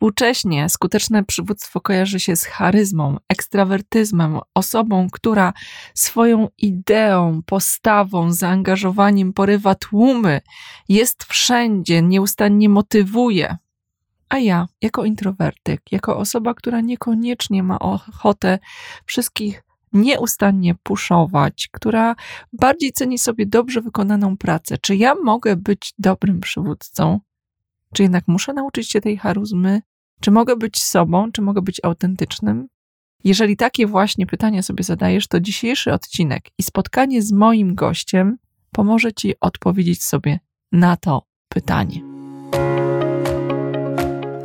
Współcześnie 0.00 0.68
skuteczne 0.68 1.24
przywództwo 1.24 1.80
kojarzy 1.80 2.20
się 2.20 2.36
z 2.36 2.44
charyzmą, 2.44 3.16
ekstrawertyzmem, 3.28 4.38
osobą, 4.54 5.08
która 5.12 5.52
swoją 5.94 6.48
ideą, 6.58 7.42
postawą, 7.46 8.32
zaangażowaniem 8.32 9.32
porywa 9.32 9.74
tłumy, 9.74 10.40
jest 10.88 11.24
wszędzie, 11.24 12.02
nieustannie 12.02 12.68
motywuje. 12.68 13.56
A 14.28 14.38
ja, 14.38 14.66
jako 14.82 15.04
introwertyk, 15.04 15.92
jako 15.92 16.16
osoba, 16.16 16.54
która 16.54 16.80
niekoniecznie 16.80 17.62
ma 17.62 17.78
ochotę 17.78 18.58
wszystkich 19.06 19.62
nieustannie 19.92 20.74
puszować, 20.82 21.68
która 21.72 22.14
bardziej 22.52 22.92
ceni 22.92 23.18
sobie 23.18 23.46
dobrze 23.46 23.80
wykonaną 23.80 24.36
pracę, 24.36 24.78
czy 24.78 24.96
ja 24.96 25.14
mogę 25.14 25.56
być 25.56 25.94
dobrym 25.98 26.40
przywódcą? 26.40 27.20
Czy 27.94 28.02
jednak 28.02 28.24
muszę 28.28 28.52
nauczyć 28.52 28.90
się 28.90 29.00
tej 29.00 29.16
charyzmy? 29.16 29.82
Czy 30.20 30.30
mogę 30.30 30.56
być 30.56 30.82
sobą? 30.82 31.32
Czy 31.32 31.42
mogę 31.42 31.62
być 31.62 31.80
autentycznym? 31.82 32.68
Jeżeli 33.24 33.56
takie 33.56 33.86
właśnie 33.86 34.26
pytania 34.26 34.62
sobie 34.62 34.84
zadajesz, 34.84 35.28
to 35.28 35.40
dzisiejszy 35.40 35.92
odcinek 35.92 36.44
i 36.58 36.62
spotkanie 36.62 37.22
z 37.22 37.32
moim 37.32 37.74
gościem 37.74 38.38
pomoże 38.72 39.12
Ci 39.12 39.34
odpowiedzieć 39.40 40.04
sobie 40.04 40.40
na 40.72 40.96
to 40.96 41.22
pytanie. 41.48 42.00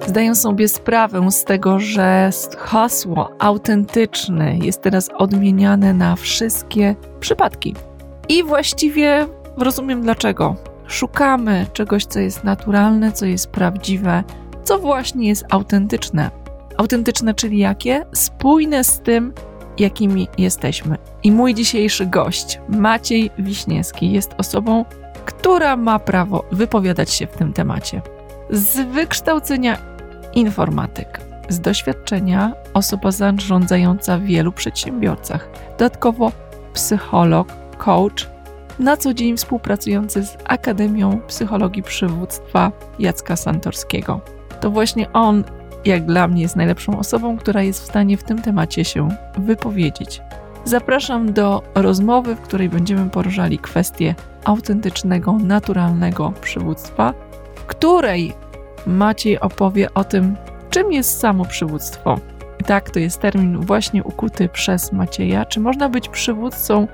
Zdaję 0.07 0.35
sobie 0.35 0.67
sprawę 0.67 1.31
z 1.31 1.43
tego, 1.43 1.79
że 1.79 2.29
hasło 2.57 3.31
autentyczny 3.39 4.59
jest 4.61 4.81
teraz 4.81 5.09
odmieniane 5.17 5.93
na 5.93 6.15
wszystkie 6.15 6.95
przypadki. 7.19 7.75
I 8.29 8.43
właściwie 8.43 9.27
rozumiem 9.57 10.01
dlaczego. 10.01 10.55
Szukamy 10.87 11.65
czegoś, 11.73 12.05
co 12.05 12.19
jest 12.19 12.43
naturalne, 12.43 13.11
co 13.11 13.25
jest 13.25 13.47
prawdziwe, 13.47 14.23
co 14.65 14.79
właśnie 14.79 15.27
jest 15.27 15.45
autentyczne. 15.49 16.31
Autentyczne, 16.77 17.33
czyli 17.33 17.57
jakie? 17.57 18.05
Spójne 18.13 18.83
z 18.83 18.99
tym, 18.99 19.33
jakimi 19.79 20.27
jesteśmy. 20.37 20.97
I 21.23 21.31
mój 21.31 21.53
dzisiejszy 21.53 22.05
gość, 22.05 22.59
Maciej 22.69 23.31
Wiśniewski, 23.39 24.11
jest 24.11 24.35
osobą, 24.37 24.85
która 25.25 25.77
ma 25.77 25.99
prawo 25.99 26.43
wypowiadać 26.51 27.13
się 27.13 27.27
w 27.27 27.37
tym 27.37 27.53
temacie. 27.53 28.01
Z 28.49 28.75
wykształcenia 28.93 29.77
informatyk, 30.33 31.21
z 31.49 31.59
doświadczenia 31.59 32.53
osoba 32.73 33.11
zarządzająca 33.11 34.17
w 34.17 34.21
wielu 34.21 34.51
przedsiębiorcach, 34.51 35.49
dodatkowo 35.77 36.31
psycholog, 36.73 37.47
coach 37.77 38.35
na 38.79 38.97
co 38.97 39.13
dzień 39.13 39.37
współpracujący 39.37 40.23
z 40.23 40.37
Akademią 40.45 41.21
Psychologii 41.27 41.83
Przywództwa 41.83 42.71
Jacka 42.99 43.35
Santorskiego. 43.35 44.34
To 44.61 44.71
właśnie 44.71 45.11
on, 45.11 45.43
jak 45.85 46.05
dla 46.05 46.27
mnie, 46.27 46.41
jest 46.41 46.55
najlepszą 46.55 46.99
osobą, 46.99 47.37
która 47.37 47.63
jest 47.63 47.81
w 47.81 47.85
stanie 47.85 48.17
w 48.17 48.23
tym 48.23 48.41
temacie 48.41 48.85
się 48.85 49.09
wypowiedzieć. 49.37 50.21
Zapraszam 50.65 51.33
do 51.33 51.63
rozmowy, 51.75 52.35
w 52.35 52.41
której 52.41 52.69
będziemy 52.69 53.09
poruszali 53.09 53.57
kwestie 53.57 54.15
autentycznego, 54.45 55.33
naturalnego 55.33 56.33
przywództwa, 56.41 57.13
w 57.55 57.65
której 57.65 58.33
Maciej 58.87 59.39
opowie 59.39 59.93
o 59.93 60.03
tym, 60.03 60.35
czym 60.69 60.91
jest 60.91 61.19
samo 61.19 61.45
przywództwo. 61.45 62.19
Tak, 62.65 62.89
to 62.89 62.99
jest 62.99 63.21
termin 63.21 63.61
właśnie 63.61 64.03
ukuty 64.03 64.49
przez 64.49 64.91
Macieja. 64.91 65.45
Czy 65.45 65.59
można 65.59 65.89
być 65.89 66.09
przywódcą, 66.09 66.87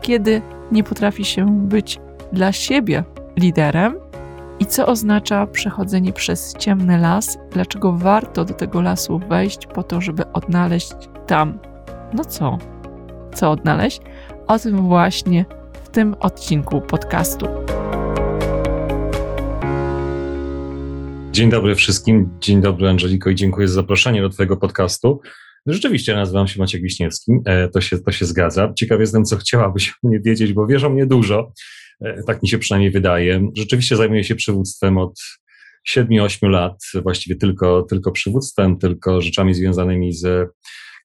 kiedy 0.00 0.42
nie 0.72 0.84
potrafi 0.84 1.24
się 1.24 1.46
być 1.68 2.00
dla 2.32 2.52
siebie 2.52 3.04
liderem 3.36 3.94
i 4.60 4.66
co 4.66 4.86
oznacza 4.86 5.46
przechodzenie 5.46 6.12
przez 6.12 6.54
ciemny 6.58 6.98
las, 6.98 7.38
dlaczego 7.52 7.92
warto 7.92 8.44
do 8.44 8.54
tego 8.54 8.80
lasu 8.80 9.20
wejść 9.28 9.66
po 9.74 9.82
to, 9.82 10.00
żeby 10.00 10.32
odnaleźć 10.32 10.92
tam. 11.26 11.58
No 12.14 12.24
co? 12.24 12.58
Co 13.34 13.50
odnaleźć? 13.50 14.00
O 14.46 14.58
tym 14.58 14.88
właśnie 14.88 15.44
w 15.84 15.88
tym 15.88 16.14
odcinku 16.20 16.80
podcastu. 16.80 17.46
Dzień 21.32 21.50
dobry 21.50 21.74
wszystkim, 21.74 22.30
dzień 22.40 22.60
dobry 22.60 22.88
Angeliko 22.88 23.30
i 23.30 23.34
dziękuję 23.34 23.68
za 23.68 23.74
zaproszenie 23.74 24.22
do 24.22 24.28
Twojego 24.28 24.56
podcastu. 24.56 25.20
Rzeczywiście 25.66 26.14
nazywam 26.14 26.48
się 26.48 26.60
Maciek 26.60 26.82
Wiśniewski, 26.82 27.32
e, 27.44 27.68
to 27.68 27.80
się, 27.80 27.98
to 27.98 28.12
się 28.12 28.24
zgadza. 28.26 28.72
Ciekaw 28.76 29.00
jestem, 29.00 29.24
co 29.24 29.36
chciałabyś 29.36 29.94
mnie 30.02 30.20
wiedzieć, 30.20 30.52
bo 30.52 30.66
wiesz 30.66 30.84
o 30.84 30.90
mnie 30.90 31.06
dużo, 31.06 31.52
tak 32.26 32.42
mi 32.42 32.48
się 32.48 32.58
przynajmniej 32.58 32.90
wydaje. 32.90 33.48
Rzeczywiście 33.56 33.96
zajmuję 33.96 34.24
się 34.24 34.34
przywództwem 34.34 34.98
od 34.98 35.20
7-8 35.88 36.48
lat, 36.48 36.82
właściwie 37.02 37.36
tylko, 37.36 37.82
tylko 37.82 38.12
przywództwem, 38.12 38.78
tylko 38.78 39.20
rzeczami 39.20 39.54
związanymi 39.54 40.12
z 40.12 40.48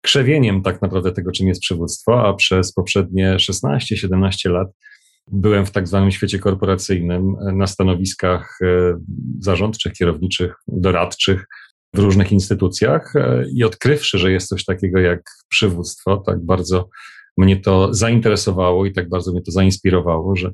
krzewieniem 0.02 0.62
tak 0.62 0.82
naprawdę 0.82 1.12
tego, 1.12 1.32
czym 1.32 1.48
jest 1.48 1.62
przywództwo, 1.62 2.28
a 2.28 2.34
przez 2.34 2.74
poprzednie 2.74 3.36
16-17 3.36 4.52
lat 4.52 4.68
byłem 5.32 5.66
w 5.66 5.72
tak 5.72 5.88
zwanym 5.88 6.12
świecie 6.12 6.40
korporacyjnym 6.40 7.36
na 7.54 7.68
stanowiskach 7.68 8.58
e, 8.62 8.66
zarządczych, 9.40 9.94
kierowniczych, 9.94 10.56
doradczych, 10.68 11.46
w 11.94 12.00
różnych 12.00 12.32
instytucjach 12.32 13.16
e, 13.16 13.46
i 13.56 13.64
odkrywszy, 13.64 14.18
że 14.18 14.32
jest 14.32 14.48
coś 14.48 14.66
takiego 14.66 15.00
jak 15.00 15.22
przywództwo, 15.50 16.18
tak 16.18 16.46
bardzo 16.46 16.90
mnie 17.38 17.58
to 17.58 17.94
zainteresowało 17.94 18.86
i 18.86 18.94
tak 18.94 19.10
bardzo 19.10 19.32
mnie 19.32 19.42
to 19.42 19.52
zainspirowało, 19.52 20.36
że 20.36 20.52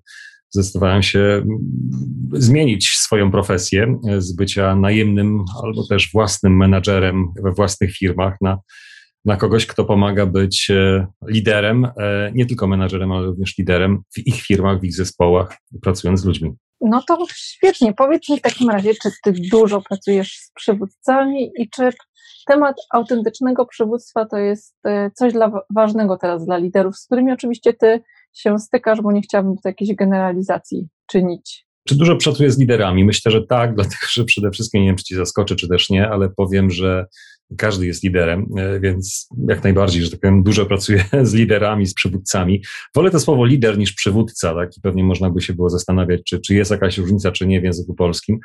zdecydowałem 0.49 1.03
się 1.03 1.19
mm, 1.19 1.45
zmienić 2.33 2.89
swoją 2.89 3.31
profesję 3.31 3.99
e, 4.09 4.21
z 4.21 4.35
bycia 4.35 4.75
najemnym 4.75 5.43
albo 5.63 5.87
też 5.87 6.11
własnym 6.13 6.57
menadżerem 6.57 7.25
we 7.43 7.51
własnych 7.51 7.91
firmach 7.91 8.37
na, 8.41 8.57
na 9.25 9.37
kogoś, 9.37 9.65
kto 9.65 9.85
pomaga 9.85 10.25
być 10.25 10.71
e, 10.71 11.07
liderem, 11.27 11.87
nie 12.33 12.45
tylko 12.45 12.67
menadżerem, 12.67 13.11
ale 13.11 13.25
również 13.25 13.57
liderem 13.57 13.99
w 14.13 14.27
ich 14.27 14.41
firmach, 14.41 14.79
w 14.79 14.83
ich 14.83 14.95
zespołach, 14.95 15.57
pracując 15.81 16.21
z 16.21 16.25
ludźmi. 16.25 16.51
No 16.81 17.03
to 17.07 17.25
świetnie. 17.35 17.93
Powiedz 17.93 18.29
mi 18.29 18.37
w 18.37 18.41
takim 18.41 18.69
razie, 18.69 18.93
czy 19.03 19.09
ty 19.23 19.33
dużo 19.51 19.81
pracujesz 19.81 20.31
z 20.31 20.51
przywódcami 20.55 21.51
i 21.57 21.69
czy 21.69 21.89
temat 22.47 22.75
autentycznego 22.93 23.65
przywództwa 23.65 24.25
to 24.25 24.37
jest 24.37 24.75
e, 24.85 25.11
coś 25.11 25.33
dla, 25.33 25.51
ważnego 25.75 26.17
teraz 26.17 26.45
dla 26.45 26.57
liderów, 26.57 26.97
z 26.97 27.05
którymi 27.05 27.31
oczywiście 27.31 27.73
ty 27.73 28.01
się 28.39 28.59
stykasz, 28.59 29.01
bo 29.01 29.11
nie 29.11 29.21
chciałabym 29.21 29.55
tutaj 29.55 29.69
jakiejś 29.69 29.95
generalizacji 29.95 30.87
czynić. 31.07 31.65
Czy 31.87 31.95
dużo 31.95 32.15
pracuję 32.15 32.51
z 32.51 32.59
liderami? 32.59 33.05
Myślę, 33.05 33.31
że 33.31 33.41
tak, 33.47 33.73
dlatego 33.75 34.05
że 34.09 34.23
przede 34.25 34.51
wszystkim, 34.51 34.81
nie 34.81 34.87
wiem, 34.87 34.95
czy 34.95 35.03
ci 35.03 35.15
zaskoczy, 35.15 35.55
czy 35.55 35.67
też 35.67 35.89
nie, 35.89 36.09
ale 36.09 36.29
powiem, 36.29 36.69
że 36.69 37.05
każdy 37.57 37.85
jest 37.85 38.03
liderem, 38.03 38.45
e, 38.57 38.79
więc 38.79 39.27
jak 39.47 39.63
najbardziej, 39.63 40.03
że 40.03 40.11
tak 40.11 40.19
powiem, 40.19 40.43
dużo 40.43 40.65
pracuję 40.65 41.05
z 41.23 41.33
liderami, 41.33 41.85
z 41.85 41.93
przywódcami. 41.93 42.63
Wolę 42.95 43.11
to 43.11 43.19
słowo 43.19 43.45
lider 43.45 43.77
niż 43.77 43.93
przywódca, 43.93 44.53
tak? 44.53 44.77
I 44.77 44.81
pewnie 44.81 45.03
można 45.03 45.29
by 45.29 45.41
się 45.41 45.53
było 45.53 45.69
zastanawiać, 45.69 46.21
czy, 46.25 46.39
czy 46.39 46.55
jest 46.55 46.71
jakaś 46.71 46.97
różnica, 46.97 47.31
czy 47.31 47.47
nie 47.47 47.61
w 47.61 47.63
języku 47.63 47.95
polskim. 47.95 48.39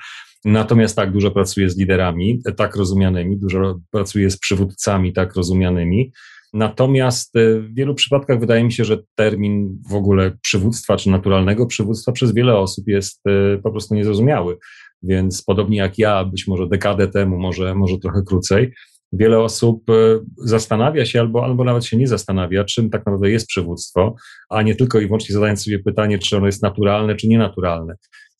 Natomiast 0.44 0.96
tak, 0.96 1.12
dużo 1.12 1.30
pracuję 1.30 1.70
z 1.70 1.78
liderami, 1.78 2.40
tak 2.56 2.76
rozumianymi, 2.76 3.38
dużo 3.38 3.80
pracuję 3.90 4.30
z 4.30 4.38
przywódcami, 4.38 5.12
tak 5.12 5.34
rozumianymi. 5.34 6.12
Natomiast 6.54 7.36
e, 7.36 7.60
w 7.60 7.74
wielu 7.74 7.94
przypadkach 7.94 8.40
wydaje 8.40 8.64
mi 8.64 8.72
się, 8.72 8.84
że 8.84 8.98
termin 9.14 9.78
w 9.90 9.94
ogóle 9.94 10.32
przywództwa 10.42 10.96
czy 10.96 11.10
naturalnego 11.10 11.66
przywództwa 11.66 12.12
przez 12.12 12.34
wiele 12.34 12.58
osób 12.58 12.88
jest 12.88 13.26
e, 13.26 13.58
po 13.58 13.70
prostu 13.70 13.94
niezrozumiały. 13.94 14.58
Więc 15.02 15.42
podobnie 15.42 15.78
jak 15.78 15.98
ja, 15.98 16.24
być 16.24 16.46
może 16.46 16.68
dekadę 16.68 17.08
temu, 17.08 17.38
może, 17.38 17.74
może 17.74 17.98
trochę 17.98 18.22
krócej, 18.26 18.72
wiele 19.12 19.40
osób 19.40 19.90
e, 19.90 19.94
zastanawia 20.36 21.06
się 21.06 21.20
albo, 21.20 21.44
albo 21.44 21.64
nawet 21.64 21.84
się 21.84 21.96
nie 21.96 22.06
zastanawia, 22.06 22.64
czym 22.64 22.90
tak 22.90 23.06
naprawdę 23.06 23.30
jest 23.30 23.46
przywództwo, 23.46 24.14
a 24.50 24.62
nie 24.62 24.74
tylko 24.74 25.00
i 25.00 25.06
wyłącznie 25.06 25.34
zadając 25.34 25.64
sobie 25.64 25.78
pytanie, 25.78 26.18
czy 26.18 26.36
ono 26.36 26.46
jest 26.46 26.62
naturalne, 26.62 27.16
czy 27.16 27.28
nienaturalne. 27.28 27.94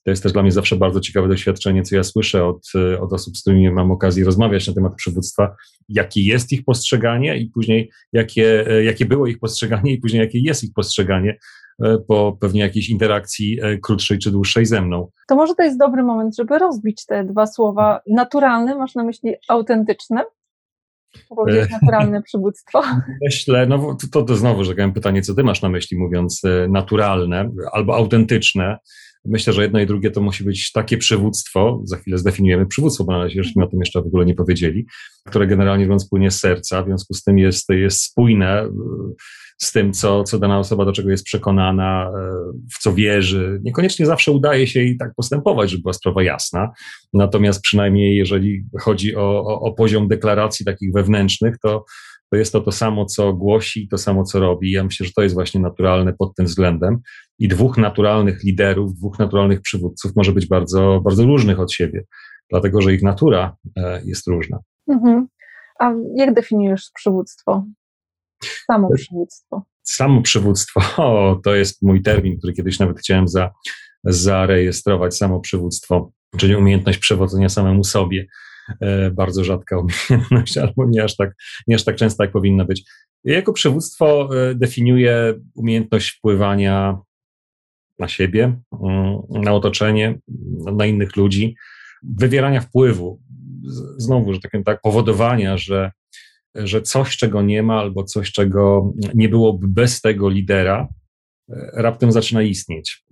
To 0.04 0.10
jest 0.10 0.22
też 0.22 0.32
dla 0.32 0.42
mnie 0.42 0.52
zawsze 0.52 0.76
bardzo 0.76 1.00
ciekawe 1.00 1.28
doświadczenie, 1.28 1.82
co 1.82 1.96
ja 1.96 2.04
słyszę 2.04 2.44
od, 2.44 2.68
e, 2.74 3.00
od 3.00 3.12
osób, 3.12 3.36
z 3.36 3.40
którymi 3.40 3.70
mam 3.70 3.90
okazję 3.90 4.24
rozmawiać 4.24 4.68
na 4.68 4.74
temat 4.74 4.94
przywództwa, 4.94 5.56
jakie 5.88 6.22
jest 6.22 6.52
ich 6.52 6.64
postrzeganie 6.64 7.38
i 7.38 7.50
później 7.50 7.90
jakie, 8.12 8.70
e, 8.70 8.84
jakie 8.84 9.06
było 9.06 9.26
ich 9.26 9.38
postrzeganie 9.38 9.92
i 9.92 9.98
później 9.98 10.20
jakie 10.20 10.38
jest 10.38 10.64
ich 10.64 10.72
postrzeganie 10.74 11.38
po 12.08 12.36
pewnie 12.40 12.60
jakiejś 12.60 12.88
interakcji 12.88 13.58
krótszej 13.82 14.18
czy 14.18 14.30
dłuższej 14.30 14.66
ze 14.66 14.82
mną. 14.82 15.10
To 15.28 15.36
może 15.36 15.54
to 15.54 15.62
jest 15.62 15.78
dobry 15.78 16.02
moment, 16.02 16.36
żeby 16.36 16.58
rozbić 16.58 17.06
te 17.06 17.24
dwa 17.24 17.46
słowa. 17.46 18.00
Naturalne, 18.06 18.76
masz 18.76 18.94
na 18.94 19.04
myśli 19.04 19.34
autentyczne? 19.48 20.24
Powiedzieć 21.28 21.70
naturalne 21.70 22.22
przywództwo? 22.28 22.82
Myślę, 23.24 23.66
no 23.66 23.96
to, 24.12 24.22
to 24.22 24.36
znowu, 24.36 24.64
że 24.64 24.74
pytanie, 24.94 25.22
co 25.22 25.34
ty 25.34 25.44
masz 25.44 25.62
na 25.62 25.68
myśli, 25.68 25.98
mówiąc 25.98 26.42
e, 26.44 26.68
naturalne 26.68 27.50
albo 27.72 27.96
autentyczne. 27.96 28.78
Myślę, 29.24 29.52
że 29.52 29.62
jedno 29.62 29.80
i 29.80 29.86
drugie 29.86 30.10
to 30.10 30.20
musi 30.20 30.44
być 30.44 30.72
takie 30.72 30.98
przywództwo, 30.98 31.80
za 31.84 31.96
chwilę 31.96 32.18
zdefiniujemy 32.18 32.66
przywództwo, 32.66 33.04
bo 33.04 33.12
na 33.12 33.18
razie 33.18 33.42
żeśmy 33.42 33.64
o 33.64 33.66
tym 33.66 33.80
jeszcze 33.80 34.02
w 34.02 34.06
ogóle 34.06 34.26
nie 34.26 34.34
powiedzieli, 34.34 34.86
które 35.26 35.46
generalnie 35.46 35.84
mówiąc 35.84 36.08
płynie 36.08 36.30
z 36.30 36.40
serca, 36.40 36.82
w 36.82 36.86
związku 36.86 37.14
z 37.14 37.22
tym 37.22 37.38
jest, 37.38 37.68
jest 37.68 38.02
spójne 38.02 38.68
z 39.58 39.72
tym, 39.72 39.92
co, 39.92 40.24
co 40.24 40.38
dana 40.38 40.58
osoba 40.58 40.84
do 40.84 40.92
czego 40.92 41.10
jest 41.10 41.24
przekonana, 41.24 42.10
e, 42.18 42.30
w 42.74 42.78
co 42.82 42.94
wierzy. 42.94 43.60
Niekoniecznie 43.62 44.06
zawsze 44.06 44.32
udaje 44.32 44.66
się 44.66 44.82
i 44.82 44.96
tak 44.96 45.14
postępować, 45.14 45.70
żeby 45.70 45.82
była 45.82 45.92
sprawa 45.92 46.22
jasna. 46.22 46.70
Natomiast 47.12 47.62
przynajmniej 47.62 48.16
jeżeli 48.16 48.64
chodzi 48.80 49.16
o, 49.16 49.44
o, 49.46 49.60
o 49.60 49.72
poziom 49.72 50.08
deklaracji 50.08 50.66
takich 50.66 50.92
wewnętrznych, 50.92 51.58
to, 51.58 51.84
to 52.34 52.38
jest 52.38 52.52
to 52.52 52.60
to 52.60 52.72
samo, 52.72 53.04
co 53.04 53.32
głosi, 53.32 53.88
to 53.88 53.98
samo, 53.98 54.24
co 54.24 54.40
robi. 54.40 54.70
Ja 54.70 54.84
myślę, 54.84 55.06
że 55.06 55.12
to 55.12 55.22
jest 55.22 55.34
właśnie 55.34 55.60
naturalne 55.60 56.12
pod 56.12 56.34
tym 56.34 56.46
względem. 56.46 56.98
I 57.38 57.48
dwóch 57.48 57.78
naturalnych 57.78 58.44
liderów, 58.44 58.94
dwóch 58.94 59.18
naturalnych 59.18 59.60
przywódców 59.60 60.12
może 60.16 60.32
być 60.32 60.46
bardzo, 60.46 61.00
bardzo 61.04 61.24
różnych 61.24 61.60
od 61.60 61.72
siebie, 61.72 62.04
dlatego 62.50 62.80
że 62.80 62.94
ich 62.94 63.02
natura 63.02 63.56
e, 63.76 64.02
jest 64.04 64.26
różna. 64.26 64.58
Mhm. 64.88 65.26
A 65.78 65.92
jak 66.16 66.34
definiujesz 66.34 66.90
przywództwo? 66.94 67.64
Samo 68.66 68.90
przywództwo. 68.94 69.62
Samo 69.82 70.22
przywództwo, 70.22 70.80
o, 71.04 71.40
to 71.44 71.54
jest 71.54 71.82
mój 71.82 72.02
termin, 72.02 72.38
który 72.38 72.52
kiedyś 72.52 72.78
nawet 72.78 72.98
chciałem 72.98 73.28
za, 73.28 73.50
zarejestrować. 74.04 75.16
Samo 75.16 75.40
przywództwo, 75.40 76.10
czyli 76.36 76.56
umiejętność 76.56 76.98
przewodzenia 76.98 77.48
samemu 77.48 77.84
sobie. 77.84 78.26
E, 78.80 79.10
bardzo 79.10 79.44
rzadka 79.44 79.78
umiejętność, 79.78 80.58
albo 80.64 80.86
nie 80.86 81.04
aż, 81.04 81.16
tak, 81.16 81.34
nie 81.66 81.74
aż 81.74 81.84
tak 81.84 81.96
często, 81.96 82.24
jak 82.24 82.32
powinna 82.32 82.64
być. 82.64 82.90
Ja 83.24 83.34
jako 83.34 83.52
przywództwo 83.52 84.28
e, 84.36 84.54
definiuję 84.54 85.34
umiejętność 85.54 86.10
wpływania 86.10 86.98
na 87.98 88.08
siebie, 88.08 88.60
mm, 88.82 89.18
na 89.30 89.52
otoczenie, 89.52 90.18
na 90.76 90.86
innych 90.86 91.16
ludzi, 91.16 91.56
wywierania 92.02 92.60
wpływu. 92.60 93.20
Znowu, 93.96 94.34
że 94.34 94.40
tak, 94.40 94.52
tak 94.64 94.80
powodowania, 94.80 95.58
że 95.58 95.90
że 96.54 96.82
coś, 96.82 97.16
czego 97.16 97.42
nie 97.42 97.62
ma, 97.62 97.80
albo 97.80 98.04
coś, 98.04 98.32
czego 98.32 98.92
nie 99.14 99.28
byłoby 99.28 99.68
bez 99.68 100.00
tego 100.00 100.28
lidera, 100.28 100.88
raptem 101.72 102.12
zaczyna 102.12 102.42
istnieć. 102.42 103.04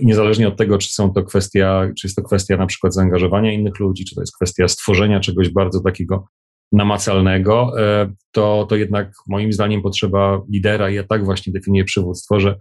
I 0.00 0.06
niezależnie 0.06 0.48
od 0.48 0.56
tego, 0.56 0.78
czy 0.78 0.88
są 0.88 1.12
to 1.12 1.24
kwestia, 1.24 1.90
czy 1.98 2.06
jest 2.06 2.16
to 2.16 2.22
kwestia 2.22 2.56
na 2.56 2.66
przykład 2.66 2.94
zaangażowania 2.94 3.52
innych 3.52 3.78
ludzi, 3.78 4.04
czy 4.04 4.14
to 4.14 4.20
jest 4.20 4.36
kwestia 4.36 4.68
stworzenia 4.68 5.20
czegoś 5.20 5.48
bardzo 5.48 5.80
takiego 5.80 6.26
namacalnego, 6.72 7.80
e, 7.80 8.12
to, 8.32 8.66
to 8.68 8.76
jednak 8.76 9.12
moim 9.28 9.52
zdaniem 9.52 9.82
potrzeba 9.82 10.42
lidera 10.52 10.90
i 10.90 10.94
ja 10.94 11.04
tak 11.04 11.24
właśnie 11.24 11.52
definiuję 11.52 11.84
przywództwo, 11.84 12.40
że, 12.40 12.56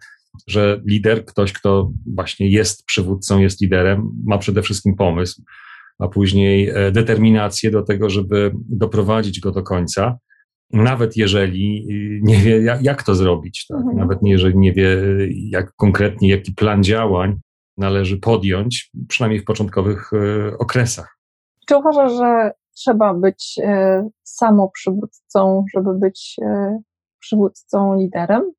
że 0.47 0.81
lider, 0.87 1.25
ktoś, 1.25 1.53
kto 1.53 1.91
właśnie 2.15 2.49
jest 2.49 2.85
przywódcą, 2.85 3.39
jest 3.39 3.61
liderem, 3.61 4.09
ma 4.25 4.37
przede 4.37 4.61
wszystkim 4.61 4.95
pomysł, 4.95 5.43
a 5.99 6.07
później 6.07 6.69
e, 6.69 6.91
determinację 6.91 7.71
do 7.71 7.83
tego, 7.83 8.09
żeby 8.09 8.51
doprowadzić 8.69 9.39
go 9.39 9.51
do 9.51 9.63
końca, 9.63 10.17
nawet 10.73 11.17
jeżeli 11.17 11.87
y, 11.91 12.19
nie 12.23 12.37
wie, 12.37 12.77
jak, 12.81 13.03
to 13.03 13.15
zrobić, 13.15 13.67
tak? 13.67 13.77
mhm. 13.77 13.97
nawet 13.97 14.19
jeżeli 14.21 14.57
nie 14.57 14.73
wie, 14.73 14.97
jak 15.49 15.73
konkretnie, 15.75 16.29
jaki 16.29 16.53
plan 16.53 16.83
działań 16.83 17.39
należy 17.77 18.17
podjąć, 18.17 18.91
przynajmniej 19.07 19.41
w 19.41 19.45
początkowych 19.45 20.11
e, 20.13 20.57
okresach. 20.57 21.17
Czy 21.67 21.77
uważasz, 21.77 22.11
że 22.11 22.51
trzeba 22.75 23.13
być 23.13 23.59
e, 23.63 24.09
samoprzywódcą, 24.23 25.65
żeby 25.75 25.93
być 25.93 26.35
przywódcą 27.19 27.95
liderem? 27.95 28.51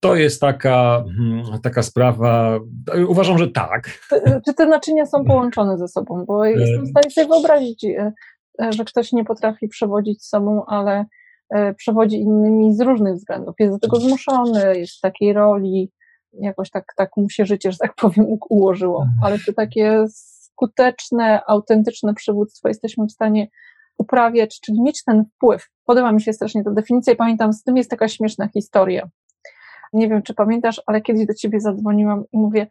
To 0.00 0.16
jest 0.16 0.40
taka, 0.40 1.04
hmm, 1.16 1.60
taka 1.62 1.82
sprawa, 1.82 2.60
uważam, 3.08 3.38
że 3.38 3.48
tak. 3.48 4.08
Czy 4.46 4.54
te 4.54 4.66
naczynia 4.66 5.06
są 5.06 5.24
połączone 5.24 5.78
ze 5.78 5.88
sobą? 5.88 6.24
Bo 6.24 6.44
jestem 6.44 6.86
w 6.86 6.88
stanie 6.88 7.10
sobie 7.10 7.26
wyobrazić, 7.26 7.84
e, 7.84 7.88
e, 7.98 8.12
że 8.68 8.84
ktoś 8.84 9.12
nie 9.12 9.24
potrafi 9.24 9.68
przewodzić 9.68 10.24
sobą, 10.24 10.64
ale 10.66 11.04
e, 11.50 11.74
przewodzi 11.74 12.20
innymi 12.20 12.74
z 12.74 12.80
różnych 12.80 13.14
względów. 13.14 13.54
Jest 13.58 13.74
do 13.74 13.78
tego 13.78 13.96
zmuszony, 13.96 14.78
jest 14.78 14.96
w 14.96 15.00
takiej 15.00 15.32
roli, 15.32 15.92
jakoś 16.32 16.70
tak, 16.70 16.84
tak 16.96 17.10
mu 17.16 17.30
się 17.30 17.46
życie, 17.46 17.72
że 17.72 17.78
tak 17.78 17.94
powiem, 17.94 18.26
ułożyło. 18.50 19.06
Ale 19.24 19.38
czy 19.38 19.54
takie 19.54 20.04
skuteczne, 20.08 21.40
autentyczne 21.46 22.14
przywództwo 22.14 22.68
jesteśmy 22.68 23.06
w 23.06 23.12
stanie 23.12 23.48
uprawiać, 23.98 24.60
czyli 24.60 24.82
mieć 24.82 25.04
ten 25.04 25.24
wpływ. 25.24 25.68
Podoba 25.84 26.12
mi 26.12 26.22
się 26.22 26.32
strasznie 26.32 26.64
ta 26.64 26.70
definicja 26.70 27.12
i 27.12 27.16
pamiętam, 27.16 27.52
z 27.52 27.62
tym 27.62 27.76
jest 27.76 27.90
taka 27.90 28.08
śmieszna 28.08 28.48
historia. 28.48 29.08
Nie 29.92 30.08
wiem, 30.08 30.22
czy 30.22 30.34
pamiętasz, 30.34 30.82
ale 30.86 31.00
kiedyś 31.00 31.26
do 31.26 31.34
ciebie 31.34 31.60
zadzwoniłam 31.60 32.24
i 32.32 32.38
mówię, 32.38 32.66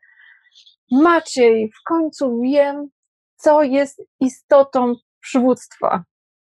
Maciej, 0.92 1.72
w 1.72 1.84
końcu 1.84 2.42
wiem, 2.42 2.90
co 3.36 3.64
jest 3.64 4.02
istotą 4.20 4.96
przywództwa. 5.20 6.04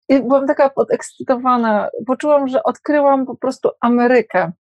I 0.09 0.21
byłam 0.21 0.47
taka 0.47 0.69
podekscytowana, 0.69 1.89
poczułam, 2.07 2.47
że 2.47 2.63
odkryłam 2.63 3.25
po 3.25 3.35
prostu 3.35 3.69
Amerykę. 3.79 4.51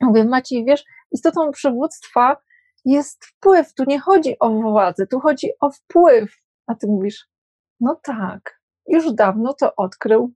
Mówię, 0.00 0.24
Maciej, 0.24 0.64
wiesz, 0.64 0.84
istotą 1.12 1.50
przywództwa 1.50 2.36
jest 2.84 3.24
wpływ. 3.24 3.74
Tu 3.74 3.84
nie 3.84 4.00
chodzi 4.00 4.38
o 4.38 4.50
władzę, 4.50 5.06
tu 5.06 5.20
chodzi 5.20 5.50
o 5.60 5.70
wpływ. 5.70 6.36
A 6.66 6.74
ty 6.74 6.86
mówisz, 6.86 7.28
no 7.80 8.00
tak, 8.02 8.60
już 8.86 9.12
dawno 9.12 9.54
to 9.54 9.76
odkrył. 9.76 10.32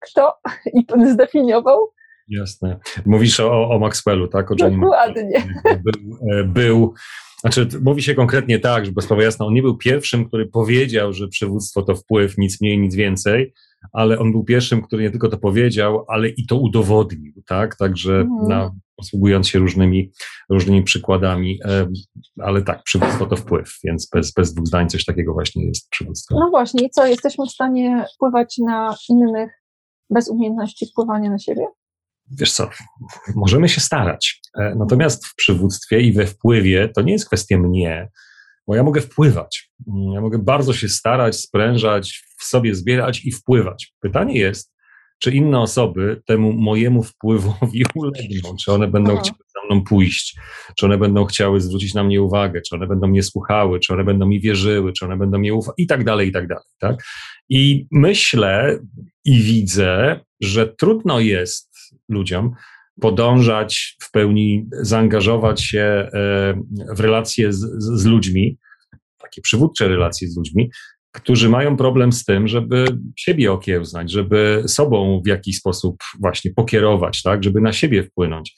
Kto? 0.00 0.38
I 0.74 0.86
zdefiniował 1.06 1.92
Jasne. 2.32 2.78
Mówisz 3.06 3.40
o, 3.40 3.70
o 3.70 3.78
Maxwellu, 3.78 4.28
tak? 4.28 4.50
O 4.50 4.54
Johnny 4.60 4.80
Dokładnie. 4.80 5.44
Był, 5.64 6.18
e, 6.32 6.44
był, 6.44 6.94
znaczy 7.40 7.68
mówi 7.82 8.02
się 8.02 8.14
konkretnie 8.14 8.58
tak, 8.58 8.86
żeby 8.86 9.02
sprawa 9.02 9.22
jasna, 9.22 9.46
on 9.46 9.54
nie 9.54 9.62
był 9.62 9.76
pierwszym, 9.76 10.24
który 10.24 10.46
powiedział, 10.46 11.12
że 11.12 11.28
przywództwo 11.28 11.82
to 11.82 11.94
wpływ, 11.94 12.38
nic 12.38 12.60
mniej, 12.60 12.78
nic 12.78 12.94
więcej, 12.94 13.52
ale 13.92 14.18
on 14.18 14.32
był 14.32 14.44
pierwszym, 14.44 14.82
który 14.82 15.02
nie 15.02 15.10
tylko 15.10 15.28
to 15.28 15.38
powiedział, 15.38 16.04
ale 16.08 16.28
i 16.28 16.46
to 16.46 16.56
udowodnił, 16.56 17.32
tak? 17.46 17.76
Także 17.76 18.20
mhm. 18.20 18.48
na, 18.48 18.74
posługując 18.96 19.48
się 19.48 19.58
różnymi, 19.58 20.10
różnymi 20.50 20.82
przykładami, 20.82 21.58
e, 21.64 21.86
ale 22.40 22.62
tak, 22.62 22.82
przywództwo 22.82 23.26
to 23.26 23.36
wpływ, 23.36 23.78
więc 23.84 24.08
bez, 24.14 24.32
bez 24.32 24.54
dwóch 24.54 24.66
zdań 24.66 24.88
coś 24.88 25.04
takiego 25.04 25.32
właśnie 25.32 25.66
jest 25.66 25.90
przywództwo. 25.90 26.40
No 26.40 26.50
właśnie, 26.50 26.86
i 26.86 26.90
co, 26.90 27.06
jesteśmy 27.06 27.46
w 27.46 27.50
stanie 27.50 28.04
wpływać 28.14 28.58
na 28.58 28.96
innych 29.08 29.50
bez 30.10 30.28
umiejętności 30.28 30.86
wpływania 30.86 31.30
na 31.30 31.38
siebie? 31.38 31.66
Wiesz 32.38 32.52
co, 32.52 32.70
możemy 33.34 33.68
się 33.68 33.80
starać. 33.80 34.40
E, 34.58 34.74
natomiast 34.78 35.26
w 35.26 35.34
przywództwie 35.34 36.00
i 36.00 36.12
we 36.12 36.26
wpływie 36.26 36.88
to 36.88 37.02
nie 37.02 37.12
jest 37.12 37.26
kwestia 37.26 37.58
mnie, 37.58 38.08
bo 38.66 38.74
ja 38.74 38.82
mogę 38.82 39.00
wpływać. 39.00 39.70
Ja 40.14 40.20
mogę 40.20 40.38
bardzo 40.38 40.72
się 40.72 40.88
starać, 40.88 41.36
sprężać, 41.36 42.22
w 42.38 42.44
sobie 42.44 42.74
zbierać 42.74 43.24
i 43.24 43.32
wpływać. 43.32 43.94
Pytanie 44.00 44.38
jest, 44.38 44.72
czy 45.18 45.30
inne 45.30 45.60
osoby 45.60 46.22
temu 46.26 46.52
mojemu 46.52 47.02
wpływowi 47.02 47.84
ulegną, 47.94 48.56
czy 48.64 48.72
one 48.72 48.88
będą 48.88 49.12
Aha. 49.12 49.20
chciały 49.22 49.38
za 49.54 49.66
mną 49.66 49.84
pójść, 49.84 50.36
czy 50.76 50.86
one 50.86 50.98
będą 50.98 51.24
chciały 51.24 51.60
zwrócić 51.60 51.94
na 51.94 52.04
mnie 52.04 52.22
uwagę, 52.22 52.60
czy 52.60 52.74
one 52.74 52.86
będą 52.86 53.06
mnie 53.06 53.22
słuchały, 53.22 53.80
czy 53.80 53.92
one 53.92 54.04
będą 54.04 54.26
mi 54.26 54.40
wierzyły, 54.40 54.92
czy 54.92 55.04
one 55.04 55.16
będą 55.16 55.38
mnie 55.38 55.54
ufały 55.54 55.74
i 55.78 55.86
tak 55.86 56.04
dalej, 56.04 56.28
i 56.28 56.32
tak 56.32 56.48
dalej. 56.48 56.64
Tak? 56.78 56.96
I 57.48 57.86
myślę 57.90 58.78
i 59.24 59.38
widzę, 59.38 60.20
że 60.40 60.68
trudno 60.68 61.20
jest 61.20 61.71
ludziom, 62.08 62.52
podążać 63.00 63.96
w 64.02 64.10
pełni, 64.10 64.66
zaangażować 64.72 65.62
się 65.62 65.80
e, 65.80 66.08
w 66.94 67.00
relacje 67.00 67.52
z, 67.52 67.60
z 67.78 68.04
ludźmi, 68.04 68.58
takie 69.18 69.42
przywódcze 69.42 69.88
relacje 69.88 70.28
z 70.28 70.36
ludźmi, 70.36 70.70
którzy 71.12 71.48
mają 71.48 71.76
problem 71.76 72.12
z 72.12 72.24
tym, 72.24 72.48
żeby 72.48 72.84
siebie 73.16 73.52
okiełznać, 73.52 74.10
żeby 74.10 74.62
sobą 74.66 75.22
w 75.24 75.28
jakiś 75.28 75.56
sposób 75.56 75.96
właśnie 76.20 76.54
pokierować, 76.54 77.22
tak, 77.22 77.44
żeby 77.44 77.60
na 77.60 77.72
siebie 77.72 78.02
wpłynąć. 78.02 78.54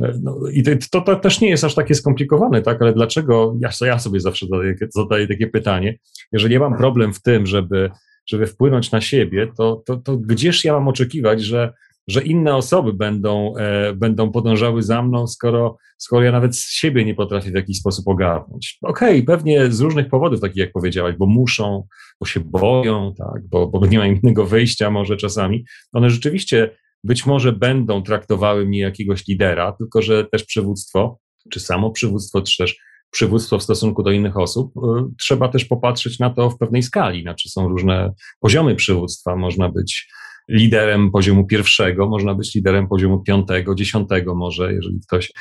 E, 0.00 0.12
no, 0.22 0.38
I 0.52 0.62
to, 0.90 1.00
to, 1.00 1.16
też 1.16 1.40
nie 1.40 1.48
jest 1.48 1.64
aż 1.64 1.74
takie 1.74 1.94
skomplikowane, 1.94 2.62
tak, 2.62 2.82
ale 2.82 2.92
dlaczego, 2.92 3.56
ja, 3.60 3.70
ja 3.86 3.98
sobie 3.98 4.20
zawsze 4.20 4.46
zadaję, 4.46 4.74
zadaję 4.94 5.28
takie 5.28 5.46
pytanie, 5.46 5.98
jeżeli 6.32 6.54
ja 6.54 6.60
mam 6.60 6.76
problem 6.76 7.14
w 7.14 7.22
tym, 7.22 7.46
żeby, 7.46 7.90
żeby 8.28 8.46
wpłynąć 8.46 8.92
na 8.92 9.00
siebie, 9.00 9.52
to, 9.56 9.82
to, 9.86 9.96
to 9.96 10.16
gdzież 10.16 10.64
ja 10.64 10.72
mam 10.72 10.88
oczekiwać, 10.88 11.42
że 11.42 11.72
że 12.08 12.22
inne 12.22 12.56
osoby 12.56 12.92
będą, 12.92 13.56
e, 13.56 13.94
będą 13.94 14.32
podążały 14.32 14.82
za 14.82 15.02
mną, 15.02 15.26
skoro, 15.26 15.76
skoro 15.98 16.22
ja 16.22 16.32
nawet 16.32 16.56
siebie 16.56 17.04
nie 17.04 17.14
potrafię 17.14 17.50
w 17.50 17.54
jakiś 17.54 17.78
sposób 17.78 18.08
ogarnąć. 18.08 18.78
Okej, 18.82 19.22
okay, 19.22 19.36
pewnie 19.36 19.72
z 19.72 19.80
różnych 19.80 20.08
powodów, 20.08 20.40
takich 20.40 20.56
jak 20.56 20.72
powiedziałaś, 20.72 21.14
bo 21.18 21.26
muszą, 21.26 21.86
bo 22.20 22.26
się 22.26 22.40
boją, 22.40 23.14
tak, 23.18 23.48
bo, 23.48 23.66
bo 23.66 23.86
nie 23.86 23.98
ma 23.98 24.06
innego 24.06 24.46
wyjścia 24.46 24.90
może 24.90 25.16
czasami. 25.16 25.64
One 25.92 26.10
rzeczywiście 26.10 26.70
być 27.04 27.26
może 27.26 27.52
będą 27.52 28.02
traktowały 28.02 28.66
mnie 28.66 28.80
jakiegoś 28.80 29.26
lidera, 29.28 29.72
tylko 29.72 30.02
że 30.02 30.24
też 30.24 30.44
przywództwo, 30.44 31.18
czy 31.50 31.60
samo 31.60 31.90
przywództwo, 31.90 32.42
czy 32.42 32.56
też 32.56 32.76
przywództwo 33.10 33.58
w 33.58 33.62
stosunku 33.62 34.02
do 34.02 34.10
innych 34.10 34.36
osób, 34.36 34.72
e, 34.76 35.08
trzeba 35.18 35.48
też 35.48 35.64
popatrzeć 35.64 36.18
na 36.18 36.30
to 36.30 36.50
w 36.50 36.58
pewnej 36.58 36.82
skali. 36.82 37.22
Znaczy 37.22 37.48
są 37.48 37.68
różne 37.68 38.12
poziomy 38.40 38.74
przywództwa. 38.74 39.36
Można 39.36 39.68
być 39.68 40.08
liderem 40.48 41.10
poziomu 41.10 41.46
pierwszego, 41.46 42.08
można 42.08 42.34
być 42.34 42.54
liderem 42.54 42.88
poziomu 42.88 43.22
piątego, 43.22 43.74
dziesiątego 43.74 44.34
może, 44.34 44.74
jeżeli 44.74 45.00
ktoś 45.00 45.32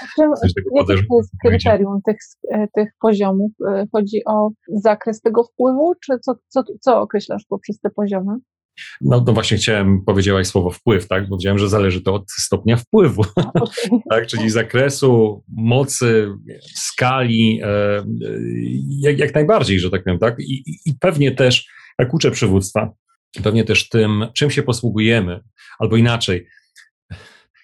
coś 0.42 0.54
tego 0.54 0.70
Jakie 0.76 1.04
to 1.10 1.18
jest 1.18 1.32
kryterium 1.46 2.00
tych, 2.06 2.18
e, 2.52 2.68
tych 2.76 2.90
poziomów? 3.02 3.52
E, 3.68 3.86
chodzi 3.92 4.22
o 4.26 4.50
zakres 4.68 5.22
tego 5.22 5.44
wpływu, 5.44 5.94
czy 6.06 6.20
co, 6.20 6.34
co, 6.48 6.64
co 6.82 7.02
określasz 7.02 7.44
poprzez 7.50 7.80
te 7.80 7.90
poziomy? 7.90 8.34
No, 9.02 9.24
no 9.28 9.34
właśnie 9.34 9.58
chciałem, 9.58 10.04
powiedziałaś 10.06 10.48
słowo 10.48 10.70
wpływ, 10.70 11.08
tak? 11.08 11.24
Bo 11.24 11.30
powiedziałem, 11.30 11.58
że 11.60 11.70
zależy 11.70 12.02
to 12.02 12.14
od 12.14 12.32
stopnia 12.32 12.78
wpływu, 12.78 13.22
okay. 13.38 14.00
tak? 14.10 14.28
Czyli 14.28 14.50
zakresu, 14.50 15.44
mocy, 15.48 16.28
skali, 16.76 17.60
e, 17.64 18.04
jak, 19.00 19.20
jak 19.20 19.36
najbardziej, 19.36 19.80
że 19.80 19.90
tak 19.90 20.04
powiem, 20.04 20.20
tak? 20.20 20.40
I, 20.40 20.64
I 20.86 20.94
pewnie 21.00 21.32
też, 21.32 21.68
jak 22.00 22.14
uczę 22.14 22.32
przywództwa, 22.32 22.92
pewnie 23.44 23.64
też 23.64 23.90
tym, 23.90 24.26
czym 24.34 24.52
się 24.52 24.64
posługujemy, 24.64 25.40
albo 25.80 25.98
inaczej, 25.98 26.48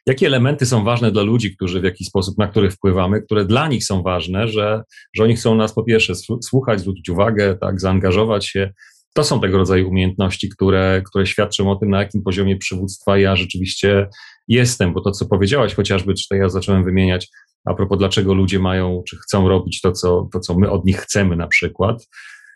jakie 0.06 0.28
elementy 0.28 0.66
są 0.66 0.84
ważne 0.84 1.12
dla 1.12 1.22
ludzi, 1.22 1.56
którzy 1.56 1.82
w 1.82 1.84
jakiś 1.84 2.08
sposób, 2.08 2.38
na 2.38 2.48
których 2.48 2.74
wpływamy, 2.74 3.22
które 3.22 3.46
dla 3.46 3.68
nich 3.68 3.84
są 3.84 4.04
ważne, 4.04 4.48
że, 4.48 4.84
że 5.16 5.24
oni 5.24 5.36
chcą 5.36 5.56
nas 5.56 5.74
po 5.74 5.84
pierwsze 5.84 6.14
słuchać, 6.44 6.80
zwrócić 6.80 7.10
uwagę, 7.10 7.58
tak, 7.62 7.82
zaangażować 7.82 8.46
się, 8.46 8.74
to 9.14 9.24
są 9.24 9.42
tego 9.42 9.58
rodzaju 9.58 9.90
umiejętności, 9.90 10.50
które, 10.50 11.02
które 11.06 11.26
świadczą 11.26 11.72
o 11.72 11.76
tym, 11.76 11.90
na 11.90 12.00
jakim 12.00 12.24
poziomie 12.24 12.58
przywództwa 12.58 13.18
ja 13.18 13.36
rzeczywiście 13.36 14.08
jestem, 14.48 14.94
bo 14.94 15.02
to, 15.02 15.12
co 15.12 15.26
powiedziałaś 15.26 15.74
chociażby, 15.74 16.14
czy 16.14 16.28
to 16.30 16.36
ja 16.36 16.50
zacząłem 16.50 16.84
wymieniać, 16.84 17.30
a 17.66 17.74
propos 17.74 17.98
dlaczego 17.98 18.34
ludzie 18.34 18.60
mają, 18.60 19.04
czy 19.08 19.18
chcą 19.18 19.48
robić 19.48 19.82
to, 19.82 19.92
co, 19.92 20.30
to, 20.34 20.40
co 20.40 20.60
my 20.60 20.72
od 20.72 20.86
nich 20.86 20.98
chcemy 20.98 21.36
na 21.36 21.48
przykład, 21.48 22.08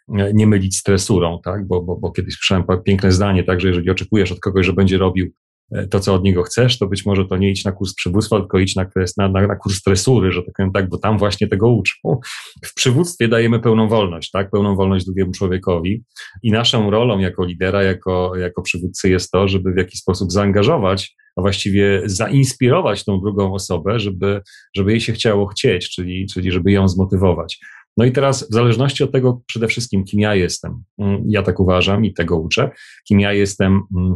nie 0.07 0.47
mylić 0.47 0.77
z 0.77 0.83
tresurą, 0.83 1.39
tak? 1.43 1.67
Bo, 1.67 1.81
bo, 1.81 1.97
bo 1.97 2.11
kiedyś 2.11 2.35
słyszałem 2.35 2.63
piękne 2.85 3.11
zdanie, 3.11 3.43
tak, 3.43 3.61
że 3.61 3.67
jeżeli 3.67 3.89
oczekujesz 3.89 4.31
od 4.31 4.39
kogoś, 4.39 4.65
że 4.65 4.73
będzie 4.73 4.97
robił 4.97 5.31
E, 5.71 5.87
to, 5.87 5.99
co 5.99 6.13
od 6.13 6.23
niego 6.23 6.43
chcesz, 6.43 6.79
to 6.79 6.87
być 6.87 7.05
może 7.05 7.25
to 7.25 7.37
nie 7.37 7.51
idź 7.51 7.65
na 7.65 7.71
kurs 7.71 7.93
przywództwa, 7.93 8.39
tylko 8.39 8.59
idź 8.59 8.75
na, 8.75 8.85
na, 9.17 9.27
na, 9.27 9.47
na 9.47 9.55
kurs 9.55 9.81
tresury, 9.81 10.31
że 10.31 10.43
tak 10.43 10.53
powiem 10.57 10.71
tak, 10.71 10.89
bo 10.89 10.97
tam 10.97 11.17
właśnie 11.17 11.47
tego 11.47 11.69
uczą. 11.69 12.19
W 12.65 12.73
przywództwie 12.73 13.27
dajemy 13.27 13.59
pełną 13.59 13.87
wolność, 13.87 14.31
tak, 14.31 14.51
pełną 14.51 14.75
wolność 14.75 15.05
drugiemu 15.05 15.31
człowiekowi 15.31 16.03
i 16.43 16.51
naszą 16.51 16.89
rolą 16.89 17.19
jako 17.19 17.45
lidera, 17.45 17.83
jako, 17.83 18.35
jako 18.35 18.61
przywódcy 18.61 19.09
jest 19.09 19.31
to, 19.31 19.47
żeby 19.47 19.73
w 19.73 19.77
jakiś 19.77 19.99
sposób 19.99 20.31
zaangażować, 20.31 21.15
a 21.35 21.41
właściwie 21.41 22.01
zainspirować 22.05 23.05
tą 23.05 23.19
drugą 23.19 23.53
osobę, 23.53 23.99
żeby, 23.99 24.41
żeby 24.75 24.91
jej 24.91 25.01
się 25.01 25.13
chciało 25.13 25.47
chcieć, 25.47 25.89
czyli, 25.89 26.27
czyli 26.33 26.51
żeby 26.51 26.71
ją 26.71 26.87
zmotywować. 26.87 27.59
No 27.97 28.05
i 28.05 28.11
teraz, 28.11 28.49
w 28.49 28.53
zależności 28.53 29.03
od 29.03 29.11
tego 29.11 29.41
przede 29.47 29.67
wszystkim, 29.67 30.03
kim 30.03 30.19
ja 30.19 30.35
jestem, 30.35 30.83
mm, 30.99 31.23
ja 31.27 31.43
tak 31.43 31.59
uważam 31.59 32.05
i 32.05 32.13
tego 32.13 32.37
uczę, 32.37 32.69
kim 33.07 33.19
ja 33.19 33.33
jestem 33.33 33.81
mm, 33.97 34.15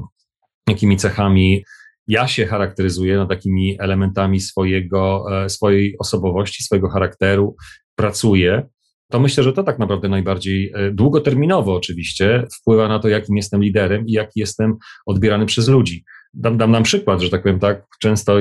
jakimi 0.68 0.98
cechami 0.98 1.64
ja 2.08 2.28
się 2.28 2.46
charakteryzuję, 2.46 3.18
no, 3.18 3.26
takimi 3.26 3.78
elementami 3.80 4.40
swojego, 4.40 5.26
e, 5.44 5.50
swojej 5.50 5.96
osobowości, 6.00 6.64
swojego 6.64 6.90
charakteru, 6.90 7.56
pracuję, 7.96 8.68
to 9.12 9.20
myślę, 9.20 9.44
że 9.44 9.54
to 9.54 9.64
tak 9.64 9.80
naprawdę 9.80 10.10
najbardziej 10.10 10.72
e, 10.76 10.92
długoterminowo 10.92 11.76
oczywiście 11.76 12.48
wpływa 12.60 12.88
na 12.88 13.00
to, 13.00 13.08
jakim 13.08 13.38
jestem 13.38 13.64
liderem 13.64 14.08
i 14.08 14.12
jak 14.12 14.30
jestem 14.36 14.78
odbierany 15.06 15.46
przez 15.46 15.68
ludzi. 15.68 16.04
Dam, 16.34 16.58
dam 16.58 16.72
nam 16.72 16.84
przykład, 16.84 17.22
że 17.22 17.30
tak 17.30 17.44
powiem 17.44 17.60
tak, 17.60 17.86
często 18.02 18.40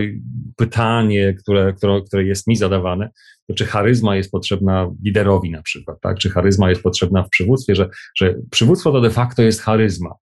pytanie, 0.56 1.34
które, 1.34 1.72
które, 1.72 2.00
które 2.02 2.24
jest 2.24 2.46
mi 2.46 2.56
zadawane, 2.56 3.10
czy 3.54 3.66
charyzma 3.66 4.16
jest 4.16 4.30
potrzebna 4.30 4.90
liderowi 5.04 5.50
na 5.50 5.62
przykład, 5.62 6.00
tak? 6.00 6.18
Czy 6.18 6.30
charyzma 6.30 6.70
jest 6.70 6.82
potrzebna 6.82 7.22
w 7.22 7.28
przywództwie, 7.28 7.74
że, 7.74 7.88
że 8.16 8.34
przywództwo 8.50 8.92
to 8.92 9.00
de 9.00 9.10
facto 9.10 9.42
jest 9.42 9.60
charyzma. 9.60 10.14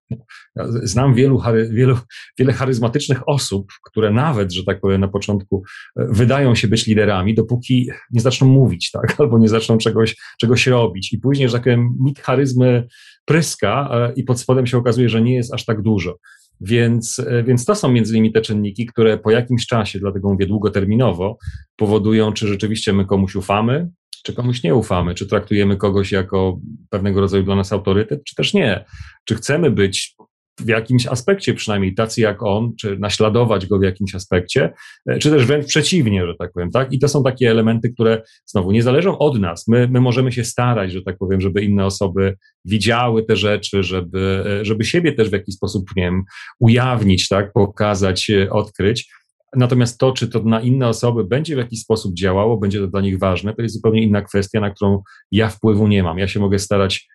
Ja 0.55 0.65
znam 0.83 1.13
wielu, 1.13 1.41
wielu, 1.69 1.97
wiele 2.39 2.53
charyzmatycznych 2.53 3.29
osób, 3.29 3.71
które 3.85 4.11
nawet, 4.11 4.53
że 4.53 4.63
tak 4.63 4.79
powiem, 4.81 5.01
na 5.01 5.07
początku 5.07 5.63
e, 5.99 6.07
wydają 6.09 6.55
się 6.55 6.67
być 6.67 6.87
liderami, 6.87 7.35
dopóki 7.35 7.89
nie 8.11 8.21
zaczną 8.21 8.47
mówić, 8.47 8.91
tak? 8.91 9.15
Albo 9.19 9.37
nie 9.37 9.49
zaczną 9.49 9.77
czegoś, 9.77 10.15
czegoś 10.39 10.67
robić. 10.67 11.13
I 11.13 11.19
później, 11.19 11.49
że 11.49 11.53
tak 11.53 11.63
powiem, 11.63 11.89
mit 11.99 12.19
charyzmy 12.19 12.87
pryska 13.25 13.89
e, 13.91 14.13
i 14.13 14.23
pod 14.23 14.39
spodem 14.39 14.67
się 14.67 14.77
okazuje, 14.77 15.09
że 15.09 15.21
nie 15.21 15.35
jest 15.35 15.53
aż 15.53 15.65
tak 15.65 15.81
dużo. 15.81 16.17
Więc, 16.61 17.19
e, 17.19 17.43
więc 17.43 17.65
to 17.65 17.75
są 17.75 17.91
między 17.91 18.13
innymi 18.13 18.31
te 18.31 18.41
czynniki, 18.41 18.85
które 18.85 19.17
po 19.17 19.31
jakimś 19.31 19.65
czasie, 19.67 19.99
dlatego 19.99 20.29
mówię 20.29 20.45
długoterminowo, 20.45 21.37
powodują, 21.75 22.33
czy 22.33 22.47
rzeczywiście 22.47 22.93
my 22.93 23.05
komuś 23.05 23.35
ufamy, 23.35 23.89
czy 24.23 24.33
komuś 24.33 24.63
nie 24.63 24.75
ufamy, 24.75 25.15
czy 25.15 25.27
traktujemy 25.27 25.77
kogoś 25.77 26.11
jako 26.11 26.59
pewnego 26.89 27.21
rodzaju 27.21 27.43
dla 27.43 27.55
nas 27.55 27.73
autorytet, 27.73 28.23
czy 28.23 28.35
też 28.35 28.53
nie. 28.53 28.85
Czy 29.25 29.35
chcemy 29.35 29.71
być 29.71 30.14
w 30.59 30.67
jakimś 30.67 31.07
aspekcie 31.07 31.53
przynajmniej 31.53 31.95
tacy 31.95 32.21
jak 32.21 32.43
on, 32.43 32.75
czy 32.79 32.99
naśladować 32.99 33.65
go 33.65 33.79
w 33.79 33.83
jakimś 33.83 34.15
aspekcie, 34.15 34.73
e, 35.09 35.19
czy 35.19 35.29
też 35.29 35.45
wręcz 35.45 35.65
przeciwnie, 35.65 36.27
że 36.27 36.35
tak 36.39 36.51
powiem, 36.53 36.71
tak? 36.71 36.93
I 36.93 36.99
to 36.99 37.07
są 37.07 37.23
takie 37.23 37.51
elementy, 37.51 37.89
które 37.89 38.21
znowu 38.45 38.71
nie 38.71 38.83
zależą 38.83 39.17
od 39.17 39.39
nas. 39.39 39.67
My, 39.67 39.87
my 39.87 40.01
możemy 40.01 40.31
się 40.31 40.43
starać, 40.43 40.91
że 40.91 41.01
tak 41.01 41.17
powiem, 41.17 41.41
żeby 41.41 41.61
inne 41.61 41.85
osoby 41.85 42.37
widziały 42.65 43.23
te 43.23 43.35
rzeczy, 43.35 43.83
żeby, 43.83 44.43
e, 44.61 44.65
żeby 44.65 44.85
siebie 44.85 45.13
też 45.13 45.29
w 45.29 45.33
jakiś 45.33 45.55
sposób, 45.55 45.83
nie 45.95 46.03
wiem, 46.03 46.23
ujawnić, 46.59 47.27
tak? 47.27 47.53
Pokazać, 47.53 48.29
e, 48.29 48.49
odkryć. 48.49 49.09
Natomiast 49.55 49.99
to, 49.99 50.11
czy 50.11 50.27
to 50.27 50.43
na 50.43 50.61
inne 50.61 50.87
osoby 50.87 51.23
będzie 51.23 51.55
w 51.55 51.57
jakiś 51.57 51.79
sposób 51.79 52.13
działało, 52.13 52.57
będzie 52.57 52.79
to 52.79 52.87
dla 52.87 53.01
nich 53.01 53.19
ważne, 53.19 53.53
to 53.53 53.61
jest 53.61 53.75
zupełnie 53.75 54.03
inna 54.03 54.21
kwestia, 54.21 54.59
na 54.59 54.69
którą 54.69 55.01
ja 55.31 55.49
wpływu 55.49 55.87
nie 55.87 56.03
mam. 56.03 56.17
Ja 56.17 56.27
się 56.27 56.39
mogę 56.39 56.59
starać 56.59 57.07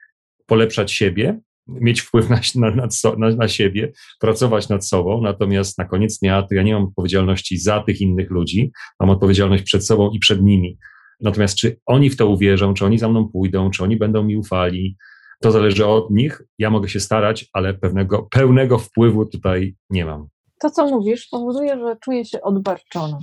polepszać 0.47 0.93
siebie, 0.93 1.41
mieć 1.81 2.01
wpływ 2.01 2.31
na, 2.31 2.41
na, 2.55 2.89
na, 3.17 3.31
na, 3.37 3.49
siebie, 3.49 3.93
pracować 4.21 4.69
nad 4.69 4.87
sobą, 4.87 5.21
natomiast 5.23 5.79
na 5.79 5.85
koniec 5.85 6.19
dnia 6.19 6.43
to 6.43 6.55
ja 6.55 6.63
nie 6.63 6.75
mam 6.75 6.85
odpowiedzialności 6.85 7.59
za 7.59 7.83
tych 7.83 8.01
innych 8.01 8.31
ludzi, 8.31 8.73
mam 9.01 9.11
odpowiedzialność 9.11 9.63
przed 9.63 9.87
sobą 9.87 10.11
i 10.11 10.19
przed 10.19 10.43
nimi. 10.43 10.79
Natomiast 11.21 11.57
czy 11.57 11.81
oni 11.87 12.11
w 12.11 12.17
to 12.17 12.29
uwierzą, 12.29 12.75
czy 12.75 12.85
oni 12.85 12.99
za 12.99 13.09
mną 13.09 13.29
pójdą, 13.29 13.71
czy 13.71 13.85
oni 13.85 13.97
będą 13.97 14.23
mi 14.25 14.37
ufali, 14.37 14.97
to 15.41 15.51
zależy 15.51 15.87
od 15.87 16.11
nich. 16.11 16.43
Ja 16.59 16.71
mogę 16.71 16.89
się 16.89 17.01
starać, 17.01 17.47
ale 17.53 17.75
pewnego, 17.75 18.29
pełnego 18.31 18.79
wpływu 18.79 19.27
tutaj 19.27 19.75
nie 19.91 20.05
mam. 20.05 20.29
To, 20.61 20.71
co 20.71 20.87
mówisz, 20.87 21.29
powoduje, 21.31 21.79
że 21.79 21.97
czuję 22.05 22.25
się 22.25 22.41
odbarczona. 22.41 23.19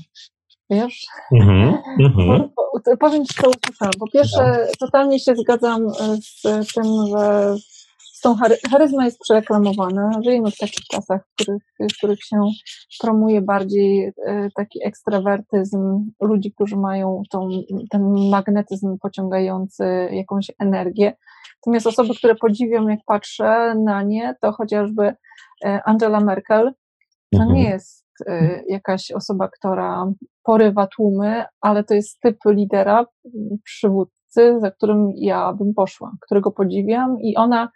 Wiesz? 0.70 1.06
Mm-hmm, 1.34 1.77
mm-hmm. 2.00 2.50
Powiem 3.00 3.25
Ci, 3.25 3.34
co 3.34 3.50
usłyszałam. 3.50 3.94
Po 4.00 4.08
pierwsze, 4.08 4.66
no. 4.68 4.72
totalnie 4.80 5.20
się 5.20 5.36
zgadzam 5.36 5.89
z 6.22 6.74
tym, 6.74 7.08
że 7.08 7.56
tą 8.22 8.36
charyzma 8.72 9.06
jest 9.06 9.20
przereklamowana. 9.20 10.12
Żyjemy 10.24 10.52
w 10.52 10.58
takich 10.58 10.86
czasach, 10.92 11.22
w 11.28 11.34
których, 11.34 11.64
w 11.80 11.98
których 11.98 12.24
się 12.24 12.38
promuje 13.02 13.42
bardziej 13.42 14.14
e, 14.26 14.50
taki 14.56 14.80
ekstrawertyzm 14.86 16.12
ludzi, 16.22 16.52
którzy 16.52 16.78
mają 16.78 17.22
tą, 17.32 17.50
ten 17.90 18.30
magnetyzm 18.30 18.98
pociągający 19.02 19.84
jakąś 20.12 20.52
energię. 20.60 21.14
Natomiast 21.66 21.88
osoby, 21.88 22.16
które 22.18 22.36
podziwiam, 22.36 22.90
jak 22.90 23.00
patrzę 23.06 23.76
na 23.86 24.04
nie, 24.04 24.36
to 24.42 24.52
chociażby 24.52 25.14
e, 25.66 25.82
Angela 25.86 26.20
Merkel, 26.20 26.74
to 27.34 27.44
nie 27.44 27.44
mhm. 27.44 27.60
jest 27.60 28.08
e, 28.28 28.64
jakaś 28.70 29.12
osoba, 29.12 29.48
która 29.48 30.12
porywa 30.44 30.88
tłumy, 30.88 31.46
ale 31.62 31.84
to 31.84 31.94
jest 31.94 32.20
typ 32.20 32.38
lidera, 32.46 33.06
przywódcy, 33.64 34.60
za 34.60 34.72
którym 34.72 35.12
ja 35.16 35.54
bym 35.54 35.74
poszła, 35.74 36.12
którego 36.22 36.52
podziwiam 36.52 37.22
i 37.22 37.36
ona 37.36 37.70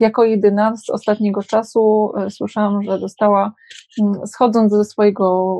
jako 0.00 0.24
jedyna 0.24 0.76
z 0.76 0.90
ostatniego 0.90 1.42
czasu 1.42 2.12
e, 2.16 2.30
słyszałam, 2.30 2.82
że 2.82 2.98
dostała, 2.98 3.52
mm, 4.02 4.26
schodząc 4.26 4.72
ze 4.72 4.84
swojego 4.84 5.54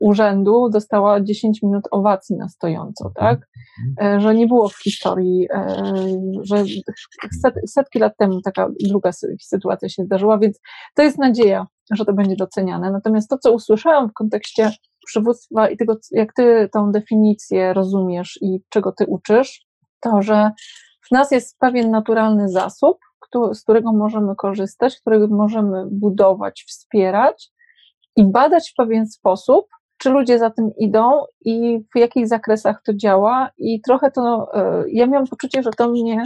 urzędu, 0.00 0.68
dostała 0.70 1.20
10 1.20 1.62
minut 1.62 1.84
owacji 1.90 2.36
na 2.36 2.48
stojąco, 2.48 3.06
mhm. 3.08 3.36
tak? 3.36 3.48
E, 4.00 4.20
że 4.20 4.34
nie 4.34 4.46
było 4.46 4.68
w 4.68 4.82
historii, 4.82 5.48
e, 5.54 5.82
że 6.42 6.64
setki 7.66 7.98
lat 7.98 8.12
temu 8.18 8.40
taka 8.40 8.68
druga 8.88 9.10
sytuacja 9.42 9.88
się 9.88 10.04
zdarzyła, 10.04 10.38
więc 10.38 10.60
to 10.94 11.02
jest 11.02 11.18
nadzieja, 11.18 11.66
że 11.92 12.04
to 12.04 12.12
będzie 12.12 12.36
doceniane. 12.36 12.90
Natomiast 12.92 13.30
to, 13.30 13.38
co 13.38 13.52
usłyszałam 13.52 14.08
w 14.08 14.12
kontekście 14.12 14.70
przywództwa 15.06 15.68
i 15.68 15.76
tego, 15.76 15.96
jak 16.10 16.32
ty 16.32 16.68
tą 16.72 16.92
definicję 16.92 17.72
rozumiesz 17.72 18.38
i 18.42 18.60
czego 18.68 18.92
ty 18.92 19.06
uczysz, 19.06 19.66
to, 20.00 20.22
że 20.22 20.50
w 21.08 21.10
nas 21.10 21.30
jest 21.30 21.58
pewien 21.58 21.90
naturalny 21.90 22.48
zasób, 22.48 22.98
z 23.52 23.62
którego 23.62 23.92
możemy 23.92 24.34
korzystać, 24.36 25.00
którego 25.00 25.26
możemy 25.26 25.84
budować, 25.90 26.64
wspierać 26.68 27.50
i 28.16 28.24
badać 28.24 28.70
w 28.70 28.74
pewien 28.74 29.06
sposób, 29.06 29.66
czy 29.98 30.10
ludzie 30.10 30.38
za 30.38 30.50
tym 30.50 30.70
idą 30.78 31.24
i 31.44 31.78
w 31.94 31.98
jakich 31.98 32.28
zakresach 32.28 32.82
to 32.82 32.94
działa. 32.94 33.50
I 33.58 33.80
trochę 33.80 34.10
to, 34.10 34.48
e, 34.54 34.84
ja 34.88 35.06
miałam 35.06 35.26
poczucie, 35.26 35.62
że 35.62 35.70
to 35.70 35.88
mnie 35.88 36.22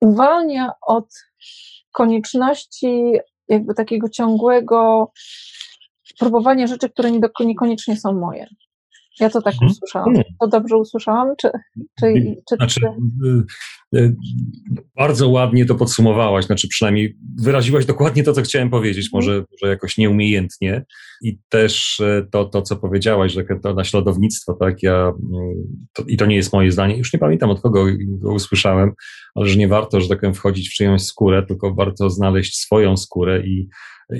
uwalnia 0.00 0.72
od 0.86 1.08
konieczności 1.92 3.18
jakby 3.48 3.74
takiego 3.74 4.08
ciągłego 4.08 5.12
próbowania 6.18 6.66
rzeczy, 6.66 6.90
które 6.90 7.10
niekoniecznie 7.40 7.96
są 7.96 8.12
moje. 8.12 8.46
Ja 9.20 9.30
to 9.30 9.42
tak 9.42 9.54
mhm. 9.54 9.70
usłyszałam. 9.70 10.14
To 10.40 10.48
dobrze 10.48 10.76
usłyszałam? 10.76 11.34
Czy, 11.40 11.50
czy, 12.00 12.06
czy, 12.48 12.56
znaczy, 12.56 12.80
y, 13.94 14.16
bardzo 14.96 15.28
ładnie 15.28 15.66
to 15.66 15.74
podsumowałaś, 15.74 16.44
znaczy 16.44 16.68
przynajmniej 16.68 17.16
wyraziłaś 17.42 17.86
dokładnie 17.86 18.22
to, 18.22 18.32
co 18.32 18.42
chciałem 18.42 18.70
powiedzieć, 18.70 19.08
może, 19.12 19.30
mhm. 19.30 19.46
może 19.52 19.70
jakoś 19.70 19.98
nieumiejętnie. 19.98 20.84
I 21.22 21.38
też 21.48 22.02
to, 22.30 22.44
to 22.44 22.62
co 22.62 22.76
powiedziałaś, 22.76 23.32
że 23.32 23.44
to 23.62 23.74
naśladownictwo, 23.74 24.54
tak, 24.54 24.82
ja, 24.82 25.12
mm, 25.32 25.86
to, 25.92 26.02
i 26.02 26.16
to 26.16 26.26
nie 26.26 26.36
jest 26.36 26.52
moje 26.52 26.72
zdanie, 26.72 26.96
już 26.96 27.12
nie 27.12 27.18
pamiętam 27.18 27.50
od 27.50 27.60
kogo 27.60 27.86
go 28.08 28.32
usłyszałem, 28.32 28.92
ale 29.34 29.46
że 29.46 29.58
nie 29.58 29.68
warto, 29.68 30.00
że 30.00 30.08
tak 30.08 30.20
powiem, 30.20 30.34
wchodzić 30.34 30.68
w 30.68 30.72
czyjąś 30.72 31.02
skórę, 31.02 31.42
tylko 31.48 31.74
warto 31.74 32.10
znaleźć 32.10 32.58
swoją 32.58 32.96
skórę 32.96 33.46
i, 33.46 33.68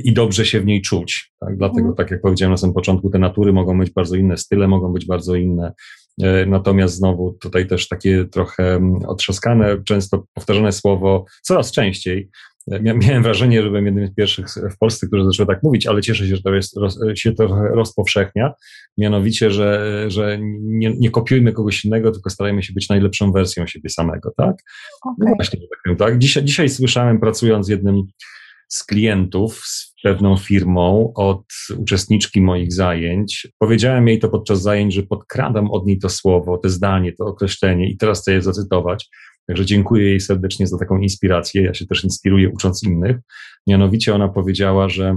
i 0.04 0.12
dobrze 0.12 0.46
się 0.46 0.60
w 0.60 0.66
niej 0.66 0.82
czuć. 0.82 1.32
Tak? 1.40 1.56
Dlatego, 1.56 1.80
mm. 1.80 1.94
tak 1.94 2.10
jak 2.10 2.20
powiedziałem 2.20 2.50
na 2.50 2.56
samym 2.56 2.74
początku, 2.74 3.10
te 3.10 3.18
natury 3.18 3.52
mogą 3.52 3.78
być 3.78 3.90
bardzo 3.90 4.16
inne, 4.16 4.36
style 4.36 4.68
mogą 4.68 4.92
być 4.92 5.06
bardzo 5.06 5.34
inne. 5.34 5.72
E, 6.22 6.46
natomiast 6.46 6.94
znowu 6.94 7.32
tutaj 7.40 7.66
też 7.66 7.88
takie 7.88 8.24
trochę 8.24 8.74
mm, 8.74 8.98
otrzaskane, 9.06 9.82
często 9.84 10.24
powtarzane 10.34 10.72
słowo, 10.72 11.24
coraz 11.42 11.72
częściej. 11.72 12.28
E, 12.70 12.80
miałem 12.80 13.22
wrażenie, 13.22 13.62
że 13.62 13.68
byłem 13.68 13.86
jednym 13.86 14.06
z 14.06 14.14
pierwszych 14.14 14.46
w 14.74 14.78
Polsce, 14.78 15.06
którzy 15.06 15.24
zaczęły 15.24 15.46
tak 15.46 15.62
mówić, 15.62 15.86
ale 15.86 16.02
cieszę 16.02 16.28
się, 16.28 16.36
że 16.36 16.42
to 16.42 16.54
jest, 16.54 16.76
się 17.14 17.32
to 17.32 17.46
rozpowszechnia. 17.74 18.52
Mianowicie, 18.98 19.50
że, 19.50 20.04
że 20.08 20.38
nie, 20.60 20.94
nie 20.98 21.10
kopiujmy 21.10 21.52
kogoś 21.52 21.84
innego, 21.84 22.12
tylko 22.12 22.30
starajmy 22.30 22.62
się 22.62 22.72
być 22.72 22.88
najlepszą 22.88 23.32
wersją 23.32 23.66
siebie 23.66 23.90
samego, 23.90 24.32
tak? 24.36 24.56
Okay. 25.02 25.14
No 25.18 25.34
właśnie, 25.36 25.60
tak, 25.84 25.98
tak. 25.98 26.18
Dzisiaj, 26.18 26.44
dzisiaj 26.44 26.68
słyszałem, 26.68 27.20
pracując 27.20 27.66
z 27.66 27.68
jednym 27.68 28.02
z 28.68 28.84
klientów, 28.84 29.56
z 29.56 29.94
pewną 30.02 30.36
firmą, 30.36 31.12
od 31.14 31.44
uczestniczki 31.78 32.40
moich 32.40 32.72
zajęć. 32.72 33.48
Powiedziałem 33.58 34.08
jej 34.08 34.18
to 34.18 34.28
podczas 34.28 34.62
zajęć, 34.62 34.94
że 34.94 35.02
podkradam 35.02 35.70
od 35.70 35.86
niej 35.86 35.98
to 35.98 36.08
słowo, 36.08 36.58
to 36.58 36.68
zdanie, 36.68 37.12
to 37.12 37.24
określenie 37.24 37.90
i 37.90 37.96
teraz 37.96 38.20
chcę 38.20 38.32
je 38.32 38.42
zacytować. 38.42 39.08
Także 39.46 39.66
dziękuję 39.66 40.04
jej 40.04 40.20
serdecznie 40.20 40.66
za 40.66 40.78
taką 40.78 40.98
inspirację. 40.98 41.62
Ja 41.62 41.74
się 41.74 41.86
też 41.86 42.04
inspiruję 42.04 42.50
ucząc 42.50 42.82
innych. 42.82 43.16
Mianowicie 43.66 44.14
ona 44.14 44.28
powiedziała, 44.28 44.88
że 44.88 45.16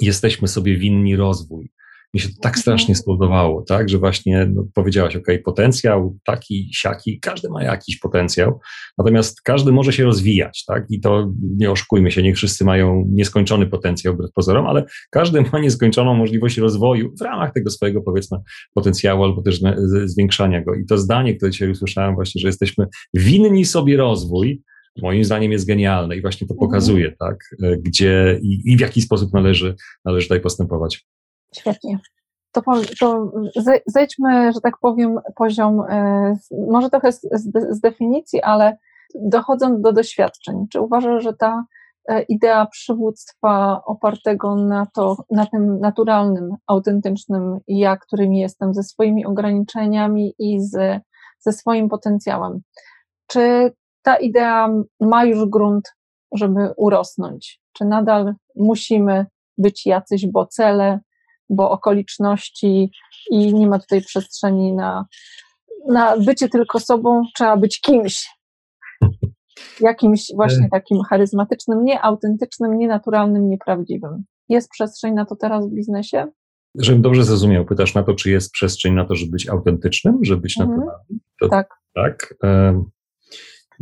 jesteśmy 0.00 0.48
sobie 0.48 0.76
winni 0.76 1.16
rozwój 1.16 1.70
mi 2.14 2.20
się 2.20 2.28
to 2.28 2.34
tak 2.34 2.50
mhm. 2.50 2.60
strasznie 2.60 2.94
spodobało, 2.94 3.64
tak, 3.68 3.88
że 3.88 3.98
właśnie 3.98 4.46
no, 4.54 4.66
powiedziałaś, 4.74 5.16
ok, 5.16 5.26
potencjał 5.44 6.18
taki, 6.24 6.70
siaki, 6.72 7.20
każdy 7.20 7.48
ma 7.48 7.62
jakiś 7.62 7.98
potencjał, 7.98 8.60
natomiast 8.98 9.42
każdy 9.42 9.72
może 9.72 9.92
się 9.92 10.04
rozwijać, 10.04 10.64
tak, 10.66 10.86
i 10.90 11.00
to 11.00 11.32
nie 11.56 11.70
oszukujmy 11.70 12.10
się, 12.10 12.22
nie 12.22 12.34
wszyscy 12.34 12.64
mają 12.64 13.04
nieskończony 13.08 13.66
potencjał 13.66 14.14
wbrew 14.14 14.32
pozorom, 14.32 14.66
ale 14.66 14.84
każdy 15.10 15.42
ma 15.52 15.58
nieskończoną 15.58 16.14
możliwość 16.14 16.58
rozwoju 16.58 17.14
w 17.20 17.22
ramach 17.22 17.52
tego 17.52 17.70
swojego, 17.70 18.00
powiedzmy, 18.02 18.38
potencjału 18.74 19.24
albo 19.24 19.42
też 19.42 19.60
zwiększania 20.04 20.64
go. 20.64 20.74
I 20.74 20.86
to 20.86 20.98
zdanie, 20.98 21.36
które 21.36 21.50
dzisiaj 21.50 21.70
usłyszałem 21.70 22.14
właśnie, 22.14 22.40
że 22.40 22.48
jesteśmy 22.48 22.86
winni 23.14 23.64
sobie 23.64 23.96
rozwój, 23.96 24.62
moim 25.02 25.24
zdaniem 25.24 25.52
jest 25.52 25.66
genialne 25.66 26.16
i 26.16 26.20
właśnie 26.22 26.46
to 26.46 26.54
mhm. 26.54 26.68
pokazuje, 26.68 27.12
tak, 27.18 27.36
gdzie 27.80 28.38
i, 28.42 28.72
i 28.72 28.76
w 28.76 28.80
jaki 28.80 29.02
sposób 29.02 29.32
należy, 29.32 29.74
należy 30.04 30.26
tutaj 30.26 30.40
postępować. 30.40 31.06
Świetnie. 31.54 31.98
To, 32.52 32.62
to 33.00 33.32
zejdźmy, 33.86 34.52
że 34.52 34.60
tak 34.60 34.78
powiem, 34.80 35.20
poziom, 35.36 35.80
e, 35.88 36.36
może 36.70 36.90
trochę 36.90 37.12
z, 37.12 37.20
z 37.70 37.80
definicji, 37.80 38.42
ale 38.42 38.78
dochodząc 39.14 39.80
do 39.80 39.92
doświadczeń. 39.92 40.66
Czy 40.72 40.80
uważasz, 40.80 41.22
że 41.22 41.34
ta 41.34 41.64
e, 42.08 42.22
idea 42.22 42.66
przywództwa 42.66 43.82
opartego 43.86 44.54
na, 44.54 44.86
to, 44.94 45.16
na 45.30 45.46
tym 45.46 45.80
naturalnym, 45.80 46.56
autentycznym 46.66 47.58
ja, 47.68 47.96
którym 47.96 48.34
jestem, 48.34 48.74
ze 48.74 48.82
swoimi 48.82 49.26
ograniczeniami 49.26 50.34
i 50.38 50.60
z, 50.60 51.02
ze 51.38 51.52
swoim 51.52 51.88
potencjałem. 51.88 52.60
Czy 53.26 53.72
ta 54.02 54.16
idea 54.16 54.68
ma 55.00 55.24
już 55.24 55.48
grunt, 55.48 55.94
żeby 56.32 56.72
urosnąć? 56.76 57.60
Czy 57.72 57.84
nadal 57.84 58.34
musimy 58.56 59.26
być 59.58 59.86
jacyś, 59.86 60.26
bo 60.26 60.46
cele, 60.46 61.00
bo 61.50 61.70
okoliczności 61.70 62.90
i 63.30 63.54
nie 63.54 63.66
ma 63.66 63.78
tutaj 63.78 64.02
przestrzeni 64.02 64.72
na, 64.72 65.06
na 65.88 66.18
bycie 66.18 66.48
tylko 66.48 66.80
sobą, 66.80 67.22
trzeba 67.34 67.56
być 67.56 67.80
kimś. 67.80 68.28
Jakimś 69.80 70.26
właśnie 70.34 70.66
e. 70.66 70.68
takim 70.70 71.02
charyzmatycznym, 71.02 71.84
nieautentycznym, 71.84 72.78
nienaturalnym, 72.78 73.50
nieprawdziwym. 73.50 74.24
Jest 74.48 74.70
przestrzeń 74.70 75.14
na 75.14 75.24
to 75.24 75.36
teraz 75.36 75.68
w 75.68 75.74
biznesie? 75.74 76.26
Żebym 76.74 77.02
dobrze 77.02 77.24
zrozumiał, 77.24 77.64
pytasz 77.64 77.94
na 77.94 78.02
to, 78.02 78.14
czy 78.14 78.30
jest 78.30 78.52
przestrzeń 78.52 78.94
na 78.94 79.04
to, 79.04 79.14
żeby 79.14 79.30
być 79.30 79.48
autentycznym, 79.48 80.18
żeby 80.22 80.40
być 80.40 80.60
mhm. 80.60 80.78
naturalnym? 80.78 81.20
To, 81.40 81.48
tak. 81.48 81.68
Tak. 81.94 82.34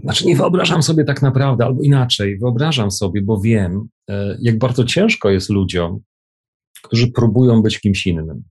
Znaczy, 0.03 0.27
nie 0.27 0.37
wyobrażam 0.37 0.83
sobie 0.83 1.05
tak 1.05 1.23
naprawdę, 1.23 1.65
albo 1.65 1.83
inaczej, 1.83 2.39
wyobrażam 2.39 2.91
sobie, 2.91 3.23
bo 3.23 3.41
wiem, 3.41 3.89
e, 4.11 4.37
jak 4.41 4.59
bardzo 4.59 4.85
ciężko 4.85 5.31
jest 5.31 5.51
ludziom 5.51 6.01
którzy 6.83 7.13
próbują 7.13 7.63
być 7.63 7.81
kimś 7.81 8.07
innym. 8.07 8.43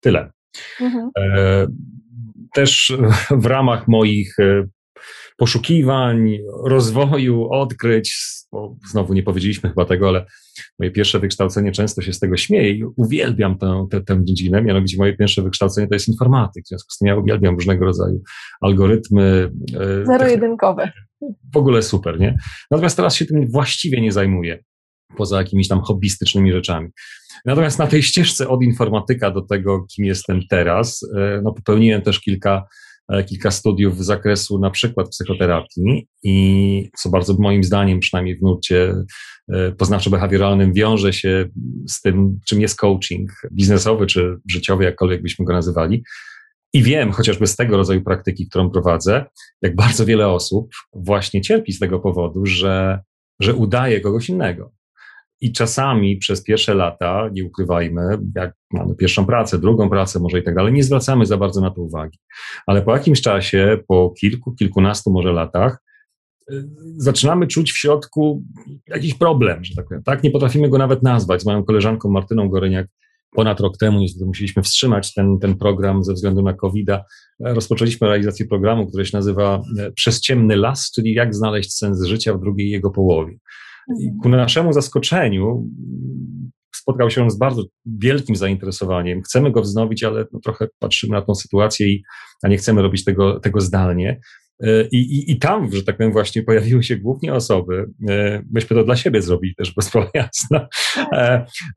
Tyle. 0.00 0.30
Mhm. 0.80 1.10
E, 1.18 1.66
też 2.54 2.92
w 3.30 3.46
ramach 3.46 3.88
moich 3.88 4.38
e, 4.38 4.68
poszukiwań, 5.36 6.38
rozwoju, 6.64 7.48
odkryć, 7.50 8.16
znowu 8.90 9.14
nie 9.14 9.22
powiedzieliśmy 9.22 9.68
chyba 9.68 9.84
tego, 9.84 10.08
ale 10.08 10.26
moje 10.78 10.90
pierwsze 10.90 11.18
wykształcenie 11.18 11.72
często 11.72 12.02
się 12.02 12.12
z 12.12 12.18
tego 12.18 12.36
śmieje 12.36 12.70
i 12.70 12.84
uwielbiam 12.96 13.58
tę, 13.58 13.86
tę, 13.90 14.00
tę 14.00 14.20
dziedzinę, 14.24 14.62
mianowicie 14.62 14.96
moje 14.98 15.16
pierwsze 15.16 15.42
wykształcenie 15.42 15.88
to 15.88 15.94
jest 15.94 16.08
informatyk, 16.08 16.64
w 16.64 16.68
związku 16.68 16.90
z 16.90 16.98
tym 16.98 17.08
ja 17.08 17.16
uwielbiam 17.16 17.54
różnego 17.54 17.84
rodzaju 17.84 18.22
algorytmy. 18.60 19.50
E, 19.74 20.06
Zero-jedynkowe. 20.06 20.92
W 21.54 21.56
ogóle 21.56 21.82
super, 21.82 22.20
nie? 22.20 22.38
Natomiast 22.70 22.96
teraz 22.96 23.14
się 23.14 23.26
tym 23.26 23.50
właściwie 23.50 24.00
nie 24.00 24.12
zajmuję 24.12 24.64
poza 25.16 25.38
jakimiś 25.38 25.68
tam 25.68 25.80
hobbystycznymi 25.80 26.52
rzeczami. 26.52 26.88
Natomiast 27.44 27.78
na 27.78 27.86
tej 27.86 28.02
ścieżce 28.02 28.48
od 28.48 28.62
informatyka 28.62 29.30
do 29.30 29.42
tego, 29.42 29.86
kim 29.94 30.04
jestem 30.04 30.40
teraz, 30.50 31.00
e, 31.16 31.40
no 31.44 31.52
popełniłem 31.52 32.02
też 32.02 32.20
kilka, 32.20 32.66
e, 33.08 33.24
kilka 33.24 33.50
studiów 33.50 33.98
z 33.98 34.06
zakresu 34.06 34.58
na 34.58 34.70
przykład 34.70 35.08
psychoterapii 35.08 36.08
i 36.22 36.90
co 36.98 37.10
bardzo 37.10 37.34
moim 37.38 37.64
zdaniem, 37.64 38.00
przynajmniej 38.00 38.38
w 38.38 38.42
nurcie 38.42 38.94
e, 39.52 39.72
poznawczo-behawioralnym 39.72 40.72
wiąże 40.72 41.12
się 41.12 41.48
z 41.88 42.00
tym, 42.00 42.38
czym 42.46 42.60
jest 42.60 42.76
coaching 42.76 43.30
biznesowy 43.52 44.06
czy 44.06 44.36
życiowy, 44.50 44.84
jakkolwiek 44.84 45.22
byśmy 45.22 45.44
go 45.44 45.52
nazywali. 45.52 46.02
I 46.72 46.82
wiem, 46.82 47.12
chociażby 47.12 47.46
z 47.46 47.56
tego 47.56 47.76
rodzaju 47.76 48.02
praktyki, 48.02 48.48
którą 48.48 48.70
prowadzę, 48.70 49.24
jak 49.62 49.76
bardzo 49.76 50.06
wiele 50.06 50.28
osób 50.28 50.70
właśnie 50.92 51.40
cierpi 51.40 51.72
z 51.72 51.78
tego 51.78 51.98
powodu, 52.00 52.46
że, 52.46 53.00
że 53.40 53.54
udaje 53.54 54.00
kogoś 54.00 54.28
innego. 54.28 54.77
I 55.40 55.52
czasami 55.52 56.16
przez 56.16 56.42
pierwsze 56.42 56.74
lata, 56.74 57.28
nie 57.32 57.44
ukrywajmy, 57.44 58.18
jak 58.36 58.54
mamy 58.72 58.94
pierwszą 58.94 59.26
pracę, 59.26 59.58
drugą 59.58 59.90
pracę, 59.90 60.20
może 60.20 60.38
i 60.38 60.42
tak 60.42 60.54
dalej, 60.54 60.72
nie 60.72 60.82
zwracamy 60.82 61.26
za 61.26 61.36
bardzo 61.36 61.60
na 61.60 61.70
to 61.70 61.82
uwagi. 61.82 62.18
Ale 62.66 62.82
po 62.82 62.92
jakimś 62.92 63.20
czasie, 63.20 63.78
po 63.88 64.14
kilku, 64.20 64.54
kilkunastu 64.54 65.10
może 65.10 65.32
latach, 65.32 65.78
y, 66.52 66.68
zaczynamy 66.96 67.46
czuć 67.46 67.72
w 67.72 67.78
środku 67.78 68.44
jakiś 68.86 69.14
problem, 69.14 69.64
że 69.64 69.74
tak 69.74 69.88
powiem. 69.88 70.02
Tak, 70.02 70.22
nie 70.22 70.30
potrafimy 70.30 70.68
go 70.68 70.78
nawet 70.78 71.02
nazwać. 71.02 71.42
Z 71.42 71.46
moją 71.46 71.64
koleżanką 71.64 72.10
Martyną 72.10 72.48
Goryniak 72.48 72.86
ponad 73.30 73.60
rok 73.60 73.76
temu, 73.76 73.98
niestety 73.98 74.26
musieliśmy 74.26 74.62
wstrzymać 74.62 75.14
ten, 75.14 75.38
ten 75.38 75.58
program 75.58 76.04
ze 76.04 76.12
względu 76.12 76.42
na 76.42 76.54
COVID-a. 76.54 77.04
Rozpoczęliśmy 77.40 78.08
realizację 78.08 78.46
programu, 78.46 78.86
który 78.86 79.06
się 79.06 79.16
nazywa 79.16 79.62
e, 79.78 79.92
Przez 79.92 80.20
ciemny 80.20 80.56
las, 80.56 80.90
czyli 80.90 81.14
jak 81.14 81.34
znaleźć 81.34 81.72
sens 81.72 82.04
życia 82.04 82.34
w 82.34 82.40
drugiej 82.40 82.70
jego 82.70 82.90
połowie. 82.90 83.38
I 84.00 84.10
ku 84.22 84.28
naszemu 84.28 84.72
zaskoczeniu 84.72 85.70
spotkał 86.74 87.10
się 87.10 87.22
on 87.22 87.30
z 87.30 87.38
bardzo 87.38 87.64
wielkim 87.86 88.36
zainteresowaniem. 88.36 89.22
Chcemy 89.22 89.50
go 89.50 89.62
wznowić, 89.62 90.04
ale 90.04 90.24
no 90.32 90.40
trochę 90.40 90.68
patrzymy 90.78 91.12
na 91.12 91.22
tą 91.22 91.34
sytuację 91.34 91.88
i 91.88 92.02
a 92.42 92.48
nie 92.48 92.56
chcemy 92.56 92.82
robić 92.82 93.04
tego, 93.04 93.40
tego 93.40 93.60
zdalnie. 93.60 94.20
E, 94.62 94.88
I, 94.92 94.96
i, 94.96 95.32
I 95.32 95.38
tam, 95.38 95.72
że 95.72 95.82
tak 95.84 95.96
powiem, 95.96 96.12
właśnie 96.12 96.42
pojawiły 96.42 96.82
się 96.82 96.96
głównie 96.96 97.34
osoby, 97.34 97.86
e, 98.08 98.42
myśmy 98.52 98.76
to 98.76 98.84
dla 98.84 98.96
siebie 98.96 99.22
zrobili 99.22 99.54
też, 99.54 99.74
bez 99.74 99.84
sprawa 99.84 100.10
jasna, 100.14 100.68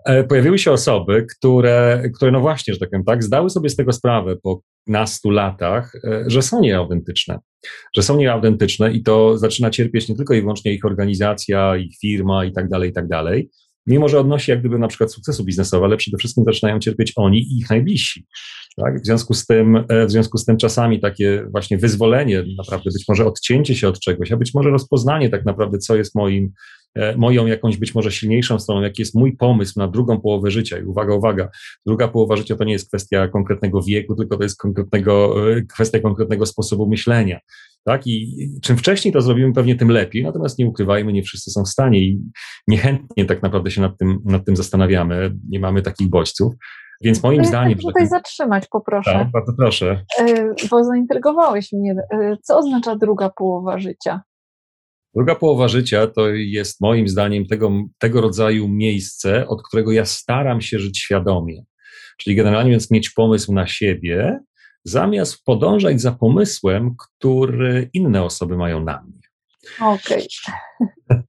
e, 0.06 0.24
pojawiły 0.24 0.60
się 0.60 0.72
osoby, 0.72 1.26
które, 1.38 2.04
które 2.16 2.32
no 2.32 2.40
właśnie, 2.40 2.74
że 2.74 2.80
tak 2.80 2.90
powiem, 2.90 3.06
tak, 3.06 3.24
zdały 3.24 3.50
sobie 3.50 3.70
z 3.70 3.76
tego 3.76 3.94
sprawę 3.94 4.36
po 4.44 4.62
nastu 4.88 5.30
latach, 5.30 5.92
że 6.28 6.42
są 6.42 6.62
nieautentyczne, 6.62 7.40
że 7.96 8.04
są 8.04 8.18
nieautentyczne 8.18 8.94
i 8.94 9.04
to 9.04 9.38
zaczyna 9.38 9.70
cierpieć 9.70 10.10
nie 10.10 10.16
tylko 10.16 10.34
i 10.34 10.42
wyłącznie 10.42 10.74
ich 10.74 10.86
organizacja, 10.86 11.78
ich 11.78 11.98
firma 12.02 12.46
i 12.46 12.52
tak 12.54 12.70
dalej, 12.70 12.90
i 12.90 12.94
tak 12.94 13.08
dalej, 13.08 13.50
mimo 13.88 14.10
że 14.10 14.20
odnosi 14.20 14.52
jak 14.52 14.60
gdyby 14.60 14.80
na 14.80 14.88
przykład 14.88 15.12
sukcesu 15.12 15.44
biznesowego, 15.44 15.86
ale 15.86 15.98
przede 15.98 16.18
wszystkim 16.18 16.44
zaczynają 16.44 16.80
cierpieć 16.80 17.14
oni 17.16 17.40
i 17.40 17.58
ich 17.58 17.70
najbliżsi. 17.70 18.26
Tak? 18.78 19.02
W, 19.02 19.06
związku 19.06 19.34
z 19.34 19.46
tym, 19.46 19.86
e, 19.90 20.06
w 20.06 20.12
związku 20.12 20.38
z 20.38 20.46
tym 20.46 20.58
czasami 20.58 21.00
takie 21.00 21.46
właśnie 21.52 21.78
wyzwolenie, 21.78 22.44
naprawdę 22.58 22.90
być 22.94 23.06
może 23.10 23.26
odcięcie 23.26 23.76
się 23.76 23.88
od 23.88 24.00
czegoś, 24.00 24.32
a 24.32 24.38
być 24.38 24.54
może 24.54 24.70
rozpoznanie 24.70 25.30
tak 25.30 25.46
naprawdę, 25.46 25.78
co 25.78 25.96
jest 25.96 26.16
moim 26.16 26.52
e, 26.96 27.18
moją 27.18 27.46
jakąś 27.46 27.78
być 27.78 27.96
może 27.96 28.12
silniejszą 28.12 28.60
stroną, 28.60 28.82
jaki 28.82 29.02
jest 29.02 29.16
mój 29.16 29.38
pomysł 29.38 29.74
na 29.80 29.88
drugą 29.88 30.22
połowę 30.22 30.52
życia. 30.52 30.80
I 30.80 30.84
uwaga, 30.84 31.16
uwaga, 31.16 31.50
druga 31.86 32.08
połowa 32.08 32.36
życia 32.36 32.56
to 32.56 32.64
nie 32.64 32.74
jest 32.74 32.88
kwestia 32.88 33.28
konkretnego 33.28 33.82
wieku, 33.82 34.16
tylko 34.16 34.38
to 34.38 34.44
jest 34.44 34.58
konkretnego, 34.58 35.36
e, 35.52 35.62
kwestia 35.62 36.00
konkretnego 36.00 36.46
sposobu 36.46 36.88
myślenia. 36.88 37.40
Tak? 37.84 38.08
I 38.08 38.38
czym 38.62 38.78
wcześniej 38.78 39.14
to 39.14 39.22
zrobimy, 39.22 39.54
pewnie 39.54 39.76
tym 39.76 39.90
lepiej. 39.90 40.24
Natomiast 40.24 40.60
nie 40.60 40.68
ukrywajmy, 40.68 41.14
nie 41.14 41.24
wszyscy 41.24 41.52
są 41.52 41.64
w 41.64 41.70
stanie 41.70 42.00
i 42.00 42.22
niechętnie 42.68 43.26
tak 43.26 43.42
naprawdę 43.44 43.72
się 43.72 43.82
nad 43.82 43.98
tym, 43.98 44.20
nad 44.26 44.46
tym 44.46 44.56
zastanawiamy. 44.56 45.36
Nie 45.50 45.60
mamy 45.60 45.82
takich 45.82 46.10
bodźców. 46.10 46.54
Więc 47.02 47.24
moim 47.24 47.46
zdaniem. 47.46 47.78
Chcę 47.78 47.88
tutaj 47.88 48.08
zatrzymać, 48.08 48.68
poproszę. 48.72 49.12
Tak, 49.12 49.32
bardzo 49.32 49.54
proszę. 49.58 50.04
E, 50.20 50.54
bo 50.72 50.84
zaintrygowałeś 50.84 51.72
mnie. 51.74 51.96
E, 52.14 52.38
co 52.44 52.58
oznacza 52.58 52.96
druga 52.96 53.30
połowa 53.30 53.80
życia? 53.80 54.22
Druga 55.16 55.36
połowa 55.36 55.68
życia 55.68 56.08
to 56.08 56.30
jest 56.30 56.82
moim 56.82 57.08
zdaniem 57.08 57.46
tego, 57.46 57.72
tego 57.98 58.22
rodzaju 58.22 58.68
miejsce, 58.68 59.48
od 59.48 59.62
którego 59.68 59.92
ja 59.92 60.06
staram 60.06 60.62
się 60.62 60.80
żyć 60.80 61.00
świadomie. 61.00 61.64
Czyli 62.18 62.36
generalnie 62.36 62.72
więc 62.72 62.92
mieć 62.92 63.10
pomysł 63.10 63.54
na 63.54 63.68
siebie, 63.68 64.40
zamiast 64.84 65.44
podążać 65.44 66.02
za 66.02 66.12
pomysłem, 66.12 66.96
który 66.98 67.90
inne 67.94 68.24
osoby 68.24 68.58
mają 68.58 68.84
na 68.84 69.02
mnie. 69.02 69.22
Okej. 69.82 70.28
Okay. 70.40 71.24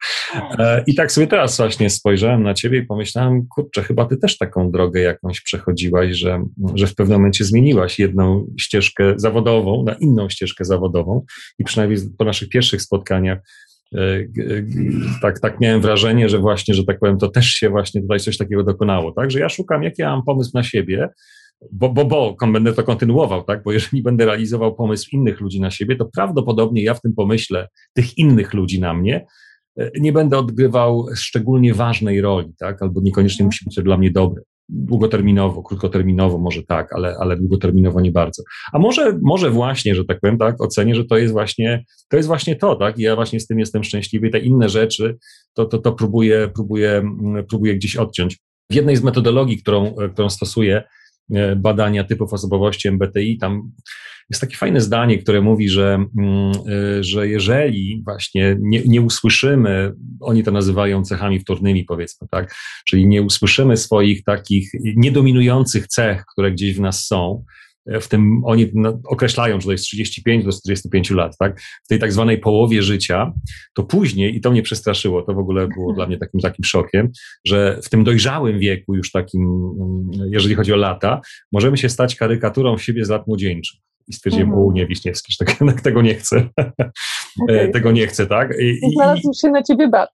E, 0.58 0.84
I 0.86 0.94
tak 0.94 1.12
sobie 1.12 1.26
teraz 1.26 1.56
właśnie 1.56 1.90
spojrzałem 1.90 2.42
na 2.42 2.54
ciebie 2.54 2.78
i 2.78 2.86
pomyślałem, 2.86 3.46
kurczę, 3.48 3.82
chyba 3.82 4.04
ty 4.04 4.16
też 4.16 4.38
taką 4.38 4.70
drogę 4.70 5.00
jakąś 5.00 5.40
przechodziłaś, 5.40 6.16
że, 6.16 6.44
że 6.74 6.86
w 6.86 6.94
pewnym 6.94 7.18
momencie 7.18 7.44
zmieniłaś 7.44 7.98
jedną 7.98 8.46
ścieżkę 8.60 9.14
zawodową 9.16 9.84
na 9.84 9.94
inną 9.94 10.28
ścieżkę 10.28 10.64
zawodową 10.64 11.24
i 11.58 11.64
przynajmniej 11.64 11.98
po 12.18 12.24
naszych 12.24 12.48
pierwszych 12.48 12.82
spotkaniach 12.82 13.38
e, 13.94 13.98
tak, 15.22 15.40
tak 15.40 15.60
miałem 15.60 15.80
wrażenie, 15.80 16.28
że 16.28 16.38
właśnie, 16.38 16.74
że 16.74 16.84
tak 16.84 16.98
powiem, 16.98 17.18
to 17.18 17.28
też 17.28 17.46
się 17.46 17.70
właśnie 17.70 18.02
tutaj 18.02 18.20
coś 18.20 18.36
takiego 18.36 18.64
dokonało, 18.64 19.12
tak, 19.12 19.30
że 19.30 19.40
ja 19.40 19.48
szukam, 19.48 19.82
jaki 19.82 20.02
ja 20.02 20.10
mam 20.10 20.24
pomysł 20.24 20.50
na 20.54 20.62
siebie, 20.62 21.08
bo, 21.70 21.88
bo, 21.88 22.05
bo 22.05 22.37
będę 22.53 22.72
to 22.72 22.83
kontynuował, 22.83 23.42
tak? 23.42 23.62
Bo 23.62 23.72
jeżeli 23.72 24.03
będę 24.03 24.27
realizował 24.27 24.75
pomysł 24.75 25.09
innych 25.12 25.40
ludzi 25.40 25.61
na 25.61 25.70
siebie, 25.70 25.96
to 25.96 26.09
prawdopodobnie 26.14 26.83
ja 26.83 26.94
w 26.94 27.01
tym 27.01 27.14
pomyśle 27.14 27.68
tych 27.94 28.18
innych 28.18 28.55
ludzi 28.55 28.81
na 28.81 28.94
mnie 28.94 29.27
e, 29.79 29.90
nie 30.01 30.12
będę 30.12 30.38
odgrywał 30.38 31.07
szczególnie 31.14 31.75
ważnej 31.75 32.20
roli, 32.20 32.53
tak? 32.59 32.83
Albo 32.83 33.01
niekoniecznie 33.01 33.44
musi 33.44 33.64
być 33.64 33.75
to 33.75 33.83
dla 33.83 33.98
mnie 33.98 34.11
dobre. 34.11 34.42
Długoterminowo, 34.68 35.62
krótkoterminowo 35.62 36.38
może 36.38 36.62
tak, 36.62 36.92
ale, 36.92 37.16
ale 37.20 37.37
długoterminowo 37.37 38.01
nie 38.01 38.12
bardzo. 38.12 38.42
A 38.72 38.79
może, 38.79 39.18
może 39.22 39.51
właśnie, 39.51 39.94
że 39.94 40.05
tak 40.05 40.20
powiem, 40.20 40.38
tak, 40.38 40.62
ocenię, 40.62 40.94
że 40.94 41.05
to 41.05 41.18
jest 41.18 41.33
właśnie, 41.33 41.85
to 42.09 42.16
jest 42.16 42.27
właśnie 42.27 42.57
to, 42.57 42.77
tak? 42.77 42.98
I 42.98 43.03
ja 43.03 43.16
właśnie 43.16 43.40
z 43.40 43.46
tym 43.46 43.59
jestem 43.59 43.85
szczęśliwy 43.85 44.29
i 44.29 44.31
te 44.31 44.38
inne 44.38 44.68
rzeczy, 44.68 45.16
to, 45.55 45.64
to, 45.64 45.79
to 45.79 45.92
próbuję, 45.92 46.51
próbuję, 46.55 47.03
próbuję 47.48 47.75
gdzieś 47.75 47.96
odciąć. 47.96 48.38
W 48.70 48.75
jednej 48.75 48.96
z 48.96 49.03
metodologii, 49.03 49.59
którą, 49.59 49.94
którą 50.12 50.31
stosuję, 50.31 50.83
E, 50.83 50.85
badania 51.57 52.05
typów 52.05 52.33
osobowości 52.33 52.88
MBTI, 52.88 53.38
tam 53.38 53.73
jest 54.31 54.40
takie 54.40 54.57
fajne 54.57 54.81
zdanie, 54.81 55.18
które 55.18 55.40
mówi, 55.40 55.68
że, 55.68 55.95
mm, 56.18 56.53
e, 56.99 57.05
że 57.05 57.29
jeżeli 57.29 58.03
właśnie 58.05 58.57
nie, 58.61 58.83
nie 58.87 59.01
usłyszymy, 59.01 59.92
oni 60.21 60.42
to 60.42 60.51
nazywają 60.51 61.05
cechami 61.05 61.40
wtórnymi, 61.40 61.85
powiedzmy, 61.85 62.29
tak, 62.31 62.55
czyli 62.87 63.07
nie 63.07 63.23
usłyszymy 63.23 63.77
swoich 63.77 64.25
takich 64.25 64.71
niedominujących 64.97 65.87
cech, 65.87 66.25
które 66.33 66.53
gdzieś 66.53 66.75
w 66.77 66.81
nas 66.81 67.07
są, 67.07 67.45
w 67.87 68.09
tym 68.09 68.42
oni 68.45 68.73
określają, 69.05 69.61
że 69.61 69.66
to 69.66 69.73
jest 69.73 69.85
35 69.85 70.45
do 70.45 70.53
45 70.53 71.11
lat, 71.11 71.37
tak? 71.38 71.61
W 71.61 71.88
tej 71.88 71.99
tak 71.99 72.12
zwanej 72.12 72.38
połowie 72.38 72.83
życia, 72.83 73.33
to 73.75 73.83
później, 73.83 74.37
i 74.37 74.40
to 74.40 74.51
mnie 74.51 74.62
przestraszyło, 74.62 75.23
to 75.23 75.35
w 75.35 75.38
ogóle 75.38 75.68
było 75.68 75.92
dla 75.92 76.07
mnie 76.07 76.18
takim 76.18 76.40
takim 76.40 76.64
szokiem, 76.64 77.09
że 77.47 77.81
w 77.83 77.88
tym 77.88 78.05
dojrzałym 78.05 78.59
wieku, 78.59 78.95
już 78.95 79.11
takim, 79.11 79.71
jeżeli 80.31 80.55
chodzi 80.55 80.73
o 80.73 80.77
lata, 80.77 81.21
możemy 81.53 81.77
się 81.77 81.88
stać 81.88 82.16
karykaturą 82.16 82.79
siebie 82.79 83.05
z 83.05 83.09
lat 83.09 83.27
młodzieńczych. 83.27 83.81
I 84.09 84.12
stwierdziłem, 84.12 84.49
mhm. 84.49 84.66
u 84.66 84.73
nie, 84.73 84.87
Wiśniewski, 84.87 85.35
tego, 85.38 85.73
tego 85.85 86.03
nie 86.03 86.14
chcę. 86.14 86.49
Okay. 87.42 87.68
tego 87.68 87.92
nie 87.92 88.07
chcę, 88.07 88.27
tak? 88.27 88.55
I, 88.61 88.92
Znalazł 88.95 89.31
się 89.42 89.49
na 89.49 89.62
ciebie 89.62 89.88
bat. 89.88 90.11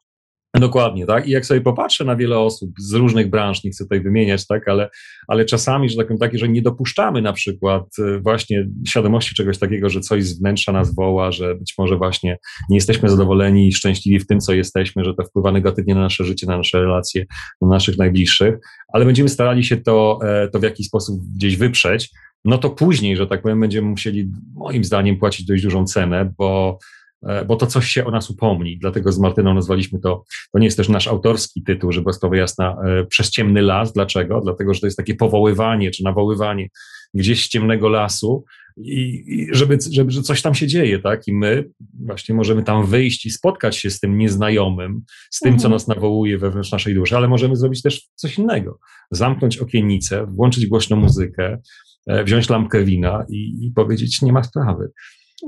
Dokładnie, 0.55 1.07
tak. 1.07 1.29
I 1.29 1.31
jak 1.31 1.47
sobie 1.47 1.61
popatrzę 1.61 2.05
na 2.05 2.17
wiele 2.17 2.39
osób 2.39 2.71
z 2.79 2.95
różnych 2.95 3.31
branż, 3.31 3.65
nie 3.65 3.71
chcę 3.71 3.85
tutaj 3.85 4.01
wymieniać, 4.01 4.47
tak, 4.47 4.69
ale, 4.69 4.91
ale 5.29 5.45
czasami, 5.45 5.91
że 5.91 5.97
tak 5.97 6.07
powiem, 6.07 6.19
takie, 6.19 6.39
że 6.39 6.49
nie 6.49 6.63
dopuszczamy 6.63 7.23
na 7.23 7.33
przykład 7.33 7.85
y, 7.99 8.21
właśnie 8.21 8.69
świadomości 8.89 9.35
czegoś 9.35 9.59
takiego, 9.59 9.89
że 9.89 10.01
coś 10.01 10.25
z 10.25 10.39
wnętrza 10.39 10.73
nas 10.73 10.95
woła, 10.95 11.33
że 11.33 11.55
być 11.55 11.75
może 11.79 11.97
właśnie 11.97 12.39
nie 12.71 12.77
jesteśmy 12.77 13.09
zadowoleni 13.09 13.69
i 13.69 13.73
szczęśliwi 13.73 14.19
w 14.19 14.27
tym, 14.27 14.41
co 14.41 14.53
jesteśmy, 14.53 15.05
że 15.05 15.15
to 15.15 15.25
wpływa 15.25 15.53
negatywnie 15.53 15.95
na 15.95 16.01
nasze 16.01 16.25
życie, 16.25 16.47
na 16.47 16.57
nasze 16.57 16.81
relacje, 16.81 17.27
na 17.61 17.69
naszych 17.69 17.99
najbliższych, 17.99 18.55
ale 18.93 19.05
będziemy 19.05 19.29
starali 19.29 19.65
się 19.65 19.77
to, 19.77 20.19
e, 20.23 20.49
to 20.49 20.59
w 20.59 20.63
jakiś 20.63 20.87
sposób 20.87 21.21
gdzieś 21.37 21.57
wyprzeć, 21.57 22.11
no 22.45 22.59
to 22.59 22.71
później, 22.71 23.17
że 23.17 23.27
tak 23.27 23.43
powiem, 23.43 23.61
będziemy 23.61 23.89
musieli 23.89 24.31
moim 24.55 24.85
zdaniem 24.85 25.17
płacić 25.17 25.47
dość 25.47 25.63
dużą 25.63 25.85
cenę, 25.85 26.33
bo 26.39 26.79
E, 26.79 26.98
bo 27.47 27.57
to 27.57 27.67
coś 27.67 27.89
się 27.89 28.05
o 28.05 28.11
nas 28.11 28.31
upomni. 28.31 28.79
Dlatego 28.79 29.13
z 29.13 29.19
Martyną 29.19 29.55
nazwaliśmy 29.55 30.01
to, 30.01 30.25
to 30.53 30.59
nie 30.59 30.65
jest 30.65 30.77
też 30.77 30.89
nasz 30.89 31.09
autorski 31.09 31.63
tytuł, 31.63 31.93
żeby 31.93 32.13
sprawa 32.13 32.37
jasna, 32.37 32.77
e, 32.85 33.05
przez 33.05 33.31
ciemny 33.31 33.63
las. 33.63 33.93
Dlaczego? 33.93 34.41
Dlatego, 34.41 34.75
że 34.75 34.81
to 34.81 34.87
jest 34.87 34.97
takie 34.97 35.15
powoływanie 35.15 35.91
czy 35.91 36.05
nawoływanie 36.05 36.69
gdzieś 37.15 37.45
z 37.45 37.49
ciemnego 37.49 37.89
lasu 37.89 38.45
i, 38.77 39.25
i 39.27 39.49
żeby, 39.53 39.79
żeby, 39.93 40.11
że 40.11 40.23
coś 40.23 40.43
tam 40.43 40.55
się 40.55 40.67
dzieje, 40.67 40.99
tak? 40.99 41.29
I 41.29 41.33
my 41.33 41.71
właśnie 42.07 42.35
możemy 42.35 42.63
tam 42.63 42.87
wyjść 42.87 43.27
i 43.27 43.31
spotkać 43.31 43.77
się 43.77 43.91
z 43.91 44.01
tym 44.01 44.19
nieznajomym, 44.19 45.03
z 45.31 45.41
tym, 45.41 45.53
mhm. 45.53 45.63
co 45.63 45.69
nas 45.69 45.89
nawołuje 45.89 46.39
wewnątrz 46.39 46.73
naszej 46.73 46.95
duszy, 46.95 47.17
ale 47.17 47.29
możemy 47.29 47.57
zrobić 47.57 47.83
też 47.83 48.09
coś 48.15 48.39
innego. 48.39 48.79
Zamknąć 49.11 49.59
okiennicę, 49.59 50.27
włączyć 50.27 50.67
głośną 50.67 50.97
muzykę, 50.97 51.59
e, 52.07 52.25
wziąć 52.25 52.49
lampkę 52.49 52.85
wina 52.85 53.25
i, 53.29 53.67
i 53.67 53.73
powiedzieć, 53.73 54.23
nie 54.23 54.33
ma 54.33 54.43
sprawy. 54.43 54.91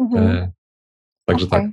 Mhm. 0.00 0.50
Także 1.30 1.46
okay. 1.46 1.60
tak. 1.60 1.70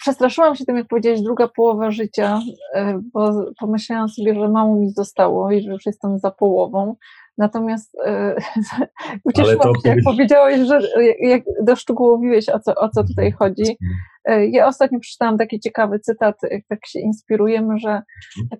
Przestraszyłam 0.00 0.56
się 0.56 0.64
tym, 0.64 0.76
jak 0.76 0.86
powiedziałeś, 0.88 1.22
druga 1.22 1.48
połowa 1.48 1.90
życia, 1.90 2.40
e, 2.74 3.00
bo 3.12 3.52
pomyślałam 3.60 4.08
sobie, 4.08 4.34
że 4.34 4.48
mało 4.48 4.76
mi 4.76 4.90
zostało 4.90 5.50
i 5.50 5.62
że 5.62 5.70
już 5.70 5.86
jestem 5.86 6.18
za 6.18 6.30
połową. 6.30 6.96
Natomiast 7.38 7.96
e, 8.06 8.36
ucieszyłam 9.24 9.74
się, 9.82 9.88
jak 9.88 9.98
powiedziałeś, 10.04 10.60
że 10.60 10.80
jak 11.20 11.42
doszczegółowiłeś, 11.62 12.48
o 12.48 12.60
co, 12.60 12.74
o 12.74 12.88
co 12.88 13.04
tutaj 13.04 13.32
chodzi. 13.32 13.76
E, 14.24 14.46
ja 14.46 14.66
ostatnio 14.66 15.00
przeczytałam 15.00 15.38
taki 15.38 15.60
ciekawy 15.60 15.98
cytat, 15.98 16.36
jak 16.50 16.62
tak 16.68 16.86
się 16.86 17.00
inspirujemy, 17.00 17.78
że 17.78 18.02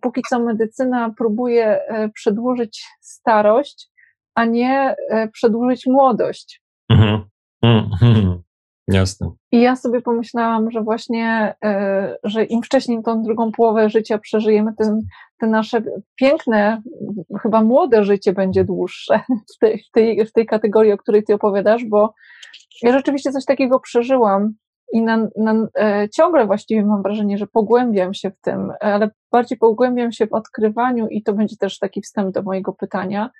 póki 0.00 0.20
co 0.30 0.40
medycyna 0.40 1.14
próbuje 1.18 1.80
przedłużyć 2.14 2.84
starość, 3.00 3.90
a 4.34 4.44
nie 4.44 4.94
przedłużyć 5.32 5.86
młodość. 5.86 6.62
Mhm. 6.90 7.24
Mhm. 7.62 8.42
Jasne. 8.88 9.30
I 9.52 9.60
ja 9.60 9.76
sobie 9.76 10.00
pomyślałam, 10.00 10.70
że 10.70 10.80
właśnie, 10.80 11.54
e, 11.64 12.16
że 12.24 12.44
im 12.44 12.62
wcześniej 12.62 13.02
tą 13.02 13.22
drugą 13.22 13.52
połowę 13.52 13.90
życia 13.90 14.18
przeżyjemy, 14.18 14.72
tym 14.78 15.00
te 15.38 15.46
nasze 15.46 15.82
piękne, 16.16 16.82
chyba 17.42 17.62
młode 17.62 18.04
życie 18.04 18.32
będzie 18.32 18.64
dłuższe 18.64 19.20
w 19.56 19.58
tej, 19.58 19.78
w 19.78 19.90
tej, 19.90 20.26
w 20.26 20.32
tej 20.32 20.46
kategorii, 20.46 20.92
o 20.92 20.98
której 20.98 21.24
ty 21.24 21.34
opowiadasz, 21.34 21.84
bo 21.84 22.14
ja 22.82 22.92
rzeczywiście 22.92 23.32
coś 23.32 23.44
takiego 23.44 23.80
przeżyłam 23.80 24.54
i 24.92 25.02
na, 25.02 25.28
na, 25.36 25.68
e, 25.78 26.08
ciągle 26.08 26.46
właściwie 26.46 26.84
mam 26.84 27.02
wrażenie, 27.02 27.38
że 27.38 27.46
pogłębiam 27.46 28.14
się 28.14 28.30
w 28.30 28.40
tym, 28.40 28.72
ale 28.80 29.10
bardziej 29.32 29.58
pogłębiam 29.58 30.12
się 30.12 30.26
w 30.26 30.32
odkrywaniu 30.32 31.08
i 31.08 31.22
to 31.22 31.32
będzie 31.32 31.56
też 31.56 31.78
taki 31.78 32.02
wstęp 32.02 32.34
do 32.34 32.42
mojego 32.42 32.72
pytania, 32.72 33.30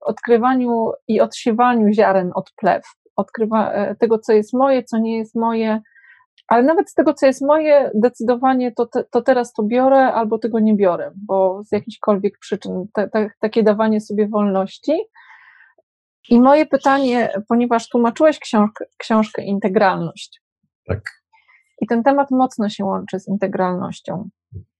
odkrywaniu 0.00 0.92
i 1.08 1.20
odsiewaniu 1.20 1.92
ziaren 1.92 2.30
od 2.34 2.52
plew 2.56 2.82
odkrywa 3.16 3.72
e, 3.72 3.96
tego, 3.96 4.18
co 4.18 4.32
jest 4.32 4.54
moje, 4.54 4.84
co 4.84 4.98
nie 4.98 5.18
jest 5.18 5.34
moje, 5.34 5.80
ale 6.48 6.62
nawet 6.62 6.90
z 6.90 6.94
tego, 6.94 7.14
co 7.14 7.26
jest 7.26 7.42
moje, 7.42 7.90
decydowanie 7.94 8.72
to, 8.72 8.86
te, 8.86 9.04
to 9.04 9.22
teraz 9.22 9.52
to 9.52 9.62
biorę 9.62 10.12
albo 10.12 10.38
tego 10.38 10.60
nie 10.60 10.76
biorę, 10.76 11.12
bo 11.16 11.62
z 11.64 11.72
jakichkolwiek 11.72 12.38
przyczyn, 12.38 12.86
te, 12.94 13.08
te, 13.08 13.30
takie 13.40 13.62
dawanie 13.62 14.00
sobie 14.00 14.28
wolności. 14.28 14.92
I 16.28 16.40
moje 16.40 16.66
pytanie, 16.66 17.32
ponieważ 17.48 17.88
tłumaczyłeś 17.88 18.38
książkę, 18.38 18.84
książkę 18.98 19.42
Integralność. 19.42 20.42
Tak. 20.86 21.02
I 21.80 21.86
ten 21.86 22.02
temat 22.02 22.30
mocno 22.30 22.68
się 22.68 22.84
łączy 22.84 23.20
z 23.20 23.28
integralnością. 23.28 24.28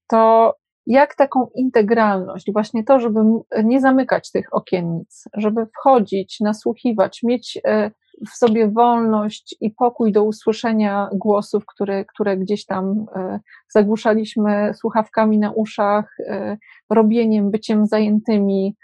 To 0.07 0.53
jak 0.85 1.15
taką 1.15 1.47
integralność, 1.55 2.53
właśnie 2.53 2.83
to, 2.83 2.99
żeby 2.99 3.19
nie 3.63 3.81
zamykać 3.81 4.31
tych 4.31 4.53
okiennic, 4.53 5.23
żeby 5.33 5.65
wchodzić, 5.65 6.39
nasłuchiwać, 6.39 7.23
mieć 7.23 7.59
e, 7.65 7.91
w 8.31 8.35
sobie 8.35 8.67
wolność 8.67 9.55
i 9.61 9.71
pokój 9.71 10.11
do 10.11 10.23
usłyszenia 10.23 11.09
głosów, 11.13 11.65
które, 11.65 12.05
które 12.05 12.37
gdzieś 12.37 12.65
tam 12.65 13.05
e, 13.15 13.39
zagłuszaliśmy 13.69 14.73
słuchawkami 14.73 15.39
na 15.39 15.51
uszach, 15.51 16.15
e, 16.19 16.57
robieniem, 16.89 17.51
byciem 17.51 17.87
zajętymi. 17.87 18.75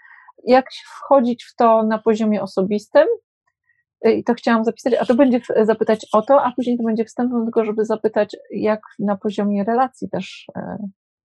Jak 0.46 0.66
wchodzić 0.86 1.44
w 1.44 1.56
to 1.56 1.84
na 1.84 1.98
poziomie 1.98 2.42
osobistym? 2.42 3.08
E, 4.02 4.12
I 4.12 4.24
to 4.24 4.34
chciałam 4.34 4.64
zapisać, 4.64 4.94
a 4.94 5.06
to 5.06 5.16
będzie 5.16 5.42
zapytać 5.64 6.08
o 6.14 6.22
to, 6.22 6.44
a 6.44 6.52
później 6.52 6.78
to 6.78 6.84
będzie 6.84 7.06
wstępem 7.06 7.44
tylko, 7.44 7.66
żeby 7.66 7.86
zapytać, 7.86 8.36
jak 8.52 8.82
na 9.00 9.18
poziomie 9.18 9.64
relacji 9.64 10.10
też 10.10 10.48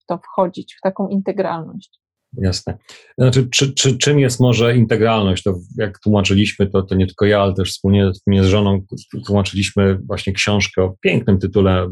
w 0.02 0.06
to 0.06 0.18
wchodzić, 0.18 0.74
w 0.74 0.80
taką 0.80 1.08
integralność. 1.08 2.03
Jasne. 2.42 2.78
Znaczy, 3.18 3.48
czy, 3.50 3.74
czy, 3.74 3.98
czym 3.98 4.18
jest 4.18 4.40
może 4.40 4.76
integralność? 4.76 5.42
To 5.42 5.54
jak 5.78 5.98
tłumaczyliśmy, 5.98 6.66
to, 6.66 6.82
to 6.82 6.94
nie 6.94 7.06
tylko 7.06 7.26
ja, 7.26 7.40
ale 7.40 7.54
też 7.54 7.70
wspólnie, 7.70 8.10
z 8.42 8.46
żoną 8.46 8.80
tłumaczyliśmy 9.26 9.98
właśnie 10.06 10.32
książkę 10.32 10.82
o 10.82 10.94
pięknym 11.00 11.38
tytule 11.38 11.90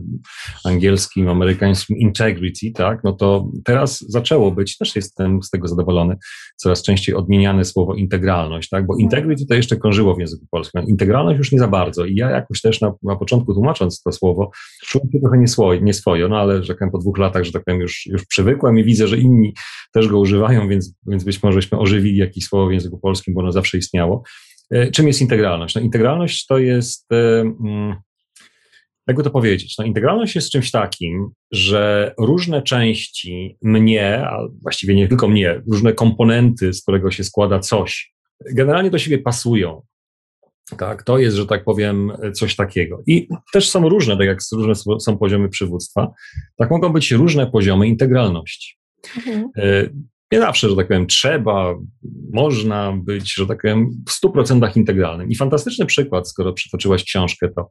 angielskim, 0.65 1.29
amerykańskim 1.29 1.97
Integrity, 1.97 2.73
tak? 2.75 3.05
No 3.05 3.13
to 3.13 3.51
teraz 3.65 4.05
zaczęło 4.09 4.51
być, 4.51 4.79
też 4.79 4.97
jestem 4.97 5.43
z 5.43 5.51
tego 5.51 5.69
zadowolony, 5.69 6.17
coraz 6.57 6.83
częściej 6.83 7.15
odmieniane 7.15 7.65
słowo 7.65 7.95
integralność, 7.95 8.69
tak? 8.69 8.87
Bo 8.87 8.97
integrity 8.97 9.47
to 9.47 9.55
jeszcze 9.55 9.77
krążyło 9.77 10.15
w 10.15 10.21
języku 10.21 10.47
polskim, 10.51 10.83
integralność 10.89 11.39
już 11.39 11.53
nie 11.53 11.59
za 11.59 11.69
bardzo. 11.69 12.05
I 12.05 12.15
ja 12.15 12.31
jakoś 12.31 12.61
też 12.61 12.81
na, 12.81 12.93
na 13.03 13.17
początku 13.17 13.55
tłumacząc 13.55 14.03
to 14.03 14.13
słowo, 14.13 14.51
czułem 14.87 15.09
się 15.13 15.21
trochę 15.21 15.39
nieswoje, 15.39 15.81
nieswoje 15.81 16.23
no 16.29 16.39
ale 16.39 16.63
że 16.63 16.75
tak 16.75 16.93
po 16.93 16.99
dwóch 16.99 17.19
latach, 17.19 17.45
że 17.45 17.53
tak 17.53 17.65
powiem, 17.65 17.81
już, 17.81 18.07
już 18.07 18.27
przywykłem 18.27 18.79
i 18.79 18.85
widzę, 18.85 19.09
że 19.09 19.19
inni 19.19 19.55
też 19.93 20.09
go 20.09 20.19
używają 20.19 20.32
używają, 20.33 20.69
więc, 20.69 20.95
więc 21.07 21.25
być 21.25 21.43
możeśmy 21.43 21.79
ożywili 21.79 22.17
jakieś 22.17 22.45
słowo 22.45 22.69
w 22.69 22.73
języku 22.73 22.99
polskim, 22.99 23.35
bo 23.35 23.41
ono 23.41 23.53
zawsze 23.53 23.79
istniało. 23.79 24.23
E, 24.71 24.91
czym 24.91 25.07
jest 25.07 25.21
integralność? 25.21 25.75
No, 25.75 25.81
integralność 25.81 26.47
to 26.47 26.59
jest, 26.59 27.13
e, 27.13 27.41
mm, 27.41 27.95
jakby 29.07 29.23
to 29.23 29.31
powiedzieć, 29.31 29.79
no, 29.79 29.85
integralność 29.85 30.35
jest 30.35 30.51
czymś 30.51 30.71
takim, 30.71 31.31
że 31.51 32.15
różne 32.19 32.63
części 32.63 33.57
mnie, 33.63 34.27
a 34.27 34.39
właściwie 34.63 34.95
nie 34.95 35.09
tylko 35.09 35.29
mnie, 35.29 35.63
różne 35.73 35.93
komponenty, 35.93 36.73
z 36.73 36.83
którego 36.83 37.11
się 37.11 37.25
składa 37.25 37.59
coś, 37.59 38.15
generalnie 38.53 38.91
do 38.91 38.99
siebie 38.99 39.19
pasują. 39.19 39.83
Tak, 40.79 41.03
to 41.03 41.19
jest, 41.19 41.37
że 41.37 41.47
tak 41.47 41.65
powiem, 41.65 42.13
coś 42.35 42.57
takiego. 42.57 43.03
I 43.07 43.29
też 43.53 43.71
są 43.71 43.89
różne, 43.89 44.17
tak 44.17 44.27
jak 44.27 44.39
różne 44.53 44.99
są 45.01 45.19
poziomy 45.19 45.49
przywództwa, 45.49 46.13
tak 46.57 46.71
mogą 46.71 46.93
być 46.93 47.11
różne 47.11 47.47
poziomy 47.47 47.89
integralności. 47.89 48.77
Mhm. 49.17 49.51
Nie 50.33 50.41
zawsze, 50.41 50.69
że 50.69 50.77
tak 50.77 50.89
powiem, 50.89 51.07
trzeba, 51.07 51.75
można 52.33 52.93
być, 53.05 53.35
że 53.35 53.47
tak 53.47 53.63
powiem, 53.63 53.87
w 54.09 54.27
100% 54.27 54.77
integralnym. 54.77 55.31
I 55.31 55.37
fantastyczny 55.37 55.87
przykład, 55.87 56.29
skoro 56.29 56.53
przytoczyłaś 56.53 57.05
książkę, 57.05 57.49
to, 57.57 57.71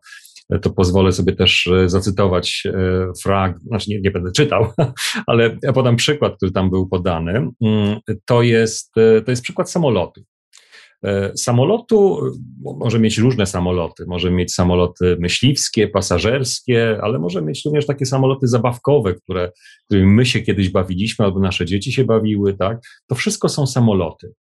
to 0.60 0.70
pozwolę 0.70 1.12
sobie 1.12 1.36
też 1.36 1.68
e, 1.68 1.90
zacytować 1.90 2.64
e, 2.66 2.72
frag, 3.24 3.60
znaczy 3.60 3.90
nie, 3.90 4.02
nie 4.02 4.12
będę 4.12 4.32
czytał, 4.32 4.68
ale 5.28 5.58
ja 5.64 5.74
podam 5.74 5.96
przykład, 5.96 6.36
który 6.38 6.52
tam 6.52 6.70
był 6.70 6.88
podany. 6.88 7.32
Mm, 7.62 8.00
to 8.26 8.42
jest, 8.42 8.98
e, 8.98 9.22
to 9.22 9.32
jest 9.32 9.44
przykład 9.44 9.72
samolotu. 9.72 10.22
E, 11.06 11.32
samolotu 11.38 12.20
może 12.62 13.00
mieć 13.00 13.18
różne 13.18 13.46
samoloty. 13.46 14.06
Może 14.08 14.32
mieć 14.32 14.54
samoloty 14.54 15.18
myśliwskie, 15.20 15.88
pasażerskie, 15.88 17.00
ale 17.02 17.20
może 17.20 17.42
mieć 17.42 17.66
również 17.66 17.86
takie 17.86 18.06
samoloty 18.06 18.48
zabawkowe, 18.48 19.14
które, 19.14 19.52
którymi 19.86 20.08
my 20.08 20.26
się 20.26 20.42
kiedyś 20.42 20.70
bawiliśmy, 20.70 21.26
albo 21.26 21.40
nasze 21.40 21.66
dzieci 21.66 21.92
się 21.92 22.04
bawiły, 22.04 22.54
tak? 22.54 22.80
To 23.08 23.16
wszystko 23.16 23.50
są 23.50 23.68
samoloty. 23.68 24.34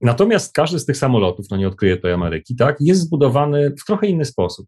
Natomiast 0.00 0.52
każdy 0.52 0.78
z 0.78 0.86
tych 0.86 0.96
samolotów, 0.96 1.46
no 1.50 1.56
nie 1.56 1.68
odkryje 1.68 1.96
tej 1.96 2.12
Ameryki, 2.12 2.56
tak, 2.56 2.76
jest 2.80 3.00
zbudowany 3.00 3.74
w 3.82 3.84
trochę 3.84 4.06
inny 4.06 4.24
sposób 4.24 4.66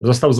został 0.00 0.32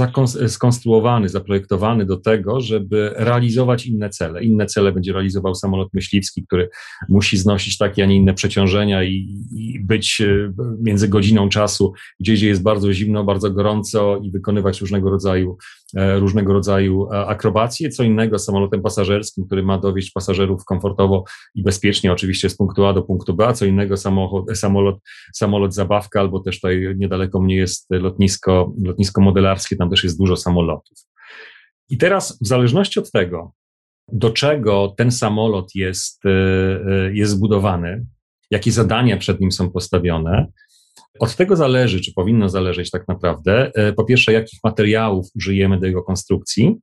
skonstruowany, 0.48 1.28
zaprojektowany 1.28 2.06
do 2.06 2.16
tego, 2.16 2.60
żeby 2.60 3.12
realizować 3.16 3.86
inne 3.86 4.10
cele. 4.10 4.44
Inne 4.44 4.66
cele 4.66 4.92
będzie 4.92 5.12
realizował 5.12 5.54
samolot 5.54 5.88
myśliwski, 5.94 6.46
który 6.46 6.68
musi 7.08 7.36
znosić 7.36 7.78
takie, 7.78 8.02
a 8.02 8.06
nie 8.06 8.16
inne 8.16 8.34
przeciążenia 8.34 9.04
i, 9.04 9.44
i 9.52 9.80
być 9.84 10.20
e, 10.20 10.52
między 10.82 11.08
godziną 11.08 11.48
czasu, 11.48 11.92
gdzieś 12.20 12.42
jest 12.42 12.62
bardzo 12.62 12.92
zimno, 12.92 13.24
bardzo 13.24 13.50
gorąco 13.50 14.20
i 14.22 14.30
wykonywać 14.30 14.80
różnego 14.80 15.10
rodzaju 15.10 15.56
E, 15.96 16.18
różnego 16.18 16.52
rodzaju 16.52 17.08
e, 17.12 17.26
akrobacje, 17.26 17.88
co 17.88 18.02
innego 18.02 18.38
samolotem 18.38 18.82
pasażerskim, 18.82 19.46
który 19.46 19.62
ma 19.62 19.78
dowieść 19.78 20.10
pasażerów 20.10 20.64
komfortowo 20.64 21.24
i 21.54 21.62
bezpiecznie, 21.62 22.12
oczywiście 22.12 22.50
z 22.50 22.56
punktu 22.56 22.86
A 22.86 22.92
do 22.92 23.02
punktu 23.02 23.34
B, 23.34 23.46
a 23.46 23.52
co 23.52 23.64
innego 23.64 23.96
samochód, 23.96 24.58
samolot, 24.58 24.98
samolot 25.34 25.74
zabawka, 25.74 26.20
albo 26.20 26.40
też 26.40 26.60
tutaj 26.60 26.94
niedaleko 26.96 27.40
mnie 27.40 27.56
jest 27.56 27.86
lotnisko, 27.90 28.72
lotnisko 28.82 29.13
modelarskie, 29.20 29.76
tam 29.76 29.90
też 29.90 30.04
jest 30.04 30.18
dużo 30.18 30.36
samolotów. 30.36 30.98
I 31.88 31.98
teraz 31.98 32.38
w 32.42 32.46
zależności 32.46 33.00
od 33.00 33.10
tego, 33.10 33.52
do 34.12 34.30
czego 34.30 34.94
ten 34.96 35.10
samolot 35.10 35.74
jest, 35.74 36.26
e, 36.26 36.30
jest 37.12 37.32
zbudowany, 37.32 38.06
jakie 38.50 38.72
zadania 38.72 39.16
przed 39.16 39.40
nim 39.40 39.52
są 39.52 39.70
postawione, 39.70 40.46
od 41.20 41.36
tego 41.36 41.56
zależy, 41.56 42.00
czy 42.00 42.12
powinno 42.12 42.48
zależeć 42.48 42.90
tak 42.90 43.08
naprawdę, 43.08 43.70
e, 43.74 43.92
po 43.92 44.04
pierwsze, 44.04 44.32
jakich 44.32 44.58
materiałów 44.64 45.26
użyjemy 45.36 45.80
do 45.80 45.86
jego 45.86 46.02
konstrukcji, 46.02 46.80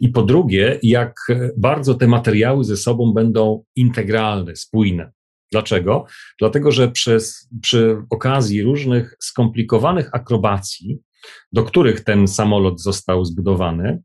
i 0.00 0.08
po 0.08 0.22
drugie, 0.22 0.78
jak 0.82 1.14
bardzo 1.56 1.94
te 1.94 2.06
materiały 2.06 2.64
ze 2.64 2.76
sobą 2.76 3.12
będą 3.12 3.64
integralne, 3.76 4.56
spójne. 4.56 5.12
Dlaczego? 5.52 6.06
Dlatego, 6.38 6.72
że 6.72 6.88
przez, 6.90 7.48
przy 7.62 8.02
okazji 8.10 8.62
różnych 8.62 9.16
skomplikowanych 9.20 10.10
akrobacji, 10.12 10.98
do 11.52 11.62
których 11.62 12.04
ten 12.04 12.28
samolot 12.28 12.82
został 12.82 13.24
zbudowany, 13.24 13.98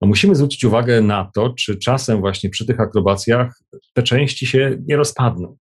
no 0.00 0.08
musimy 0.08 0.34
zwrócić 0.34 0.64
uwagę 0.64 1.00
na 1.00 1.30
to, 1.34 1.54
czy 1.58 1.78
czasem 1.78 2.20
właśnie 2.20 2.50
przy 2.50 2.66
tych 2.66 2.80
akrobacjach 2.80 3.54
te 3.92 4.02
części 4.02 4.46
się 4.46 4.76
nie 4.86 4.96
rozpadną. 4.96 5.56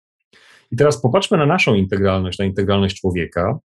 I 0.72 0.76
teraz 0.78 1.02
popatrzmy 1.02 1.38
na 1.38 1.46
naszą 1.46 1.76
integralność, 1.76 2.40
na 2.40 2.46
integralność 2.46 3.02
człowieka, 3.02 3.60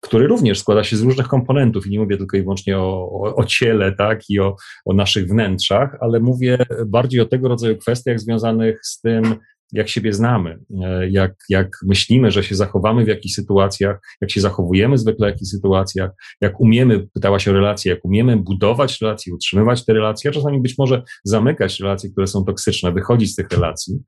który 0.00 0.26
również 0.26 0.58
składa 0.58 0.84
się 0.84 0.96
z 0.96 1.02
różnych 1.02 1.28
komponentów 1.28 1.86
i 1.86 1.90
nie 1.90 2.00
mówię 2.00 2.16
tylko 2.16 2.36
i 2.36 2.42
wyłącznie 2.42 2.78
o, 2.78 3.10
o, 3.10 3.34
o 3.36 3.44
ciele, 3.44 3.92
tak, 3.92 4.20
i 4.28 4.40
o, 4.40 4.56
o 4.84 4.94
naszych 4.94 5.28
wnętrzach, 5.28 5.96
ale 6.00 6.20
mówię 6.20 6.58
bardziej 6.86 7.20
o 7.20 7.26
tego 7.26 7.48
rodzaju 7.48 7.76
kwestiach 7.76 8.20
związanych 8.20 8.80
z 8.82 9.00
tym, 9.00 9.36
jak 9.72 9.88
siebie 9.88 10.12
znamy, 10.12 10.58
e, 10.82 11.10
jak, 11.10 11.34
jak 11.48 11.68
myślimy, 11.86 12.30
że 12.30 12.44
się 12.44 12.54
zachowamy 12.54 13.04
w 13.04 13.08
jakichś 13.08 13.34
sytuacjach, 13.34 14.00
jak 14.20 14.30
się 14.30 14.40
zachowujemy 14.40 14.98
zwykle 14.98 15.26
w 15.26 15.30
jakichś 15.30 15.50
sytuacjach, 15.50 16.10
jak 16.40 16.60
umiemy, 16.60 17.08
pytałaś 17.14 17.48
o 17.48 17.52
relacje, 17.52 17.92
jak 17.92 18.04
umiemy 18.04 18.36
budować 18.36 19.00
relacje, 19.00 19.34
utrzymywać 19.34 19.84
te 19.84 19.92
relacje, 19.92 20.30
a 20.30 20.34
czasami 20.34 20.60
być 20.60 20.78
może 20.78 21.02
zamykać 21.24 21.80
relacje, 21.80 22.10
które 22.10 22.26
są 22.26 22.44
toksyczne, 22.44 22.92
wychodzić 22.92 23.32
z 23.32 23.34
tych 23.34 23.50
relacji 23.50 23.98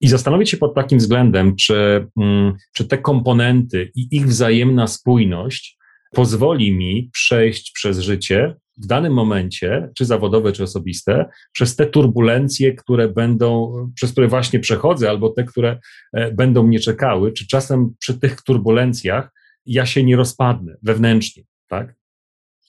i 0.00 0.08
zastanowić 0.08 0.50
się 0.50 0.56
pod 0.56 0.74
takim 0.74 0.98
względem, 0.98 1.56
czy, 1.56 2.06
mm, 2.20 2.54
czy 2.74 2.88
te 2.88 2.98
komponenty 2.98 3.90
i 3.94 4.08
ich 4.16 4.26
wzajemna 4.26 4.86
spójność 4.86 5.75
pozwoli 6.16 6.72
mi 6.76 7.10
przejść 7.12 7.72
przez 7.72 7.98
życie 7.98 8.54
w 8.76 8.86
danym 8.86 9.12
momencie, 9.12 9.90
czy 9.94 10.04
zawodowe, 10.04 10.52
czy 10.52 10.62
osobiste, 10.62 11.28
przez 11.52 11.76
te 11.76 11.86
turbulencje, 11.86 12.74
które 12.74 13.08
będą, 13.08 13.72
przez 13.94 14.12
które 14.12 14.28
właśnie 14.28 14.60
przechodzę, 14.60 15.10
albo 15.10 15.28
te, 15.30 15.44
które 15.44 15.78
e, 16.12 16.32
będą 16.32 16.62
mnie 16.62 16.80
czekały, 16.80 17.32
czy 17.32 17.46
czasem 17.46 17.94
przy 17.98 18.20
tych 18.20 18.42
turbulencjach 18.42 19.32
ja 19.66 19.86
się 19.86 20.04
nie 20.04 20.16
rozpadnę 20.16 20.76
wewnętrznie, 20.82 21.42
tak? 21.68 21.94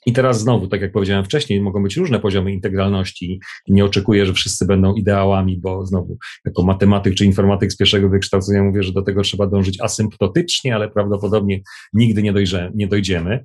I 0.08 0.14
teraz 0.14 0.40
znowu, 0.40 0.68
tak 0.68 0.82
jak 0.82 0.92
powiedziałem 0.92 1.26
wcześniej, 1.26 1.62
mogą 1.62 1.84
być 1.84 1.98
różne 1.98 2.20
poziomy 2.20 2.52
integralności. 2.52 3.40
Nie 3.68 3.86
oczekuję, 3.86 4.26
że 4.26 4.34
wszyscy 4.34 4.66
będą 4.66 4.96
ideałami, 4.96 5.60
bo 5.60 5.86
znowu, 5.86 6.18
jako 6.46 6.64
matematyk 6.64 7.16
czy 7.16 7.26
informatyk 7.26 7.74
z 7.74 7.78
pierwszego 7.78 8.10
wykształcenia 8.10 8.64
mówię, 8.64 8.84
że 8.84 8.92
do 8.92 9.02
tego 9.02 9.22
trzeba 9.22 9.48
dążyć 9.48 9.82
asymptotycznie, 9.82 10.76
ale 10.76 10.90
prawdopodobnie 10.90 11.62
nigdy 11.94 12.24
nie, 12.24 12.34
dojrze, 12.34 12.72
nie 12.76 12.88
dojdziemy. 12.88 13.44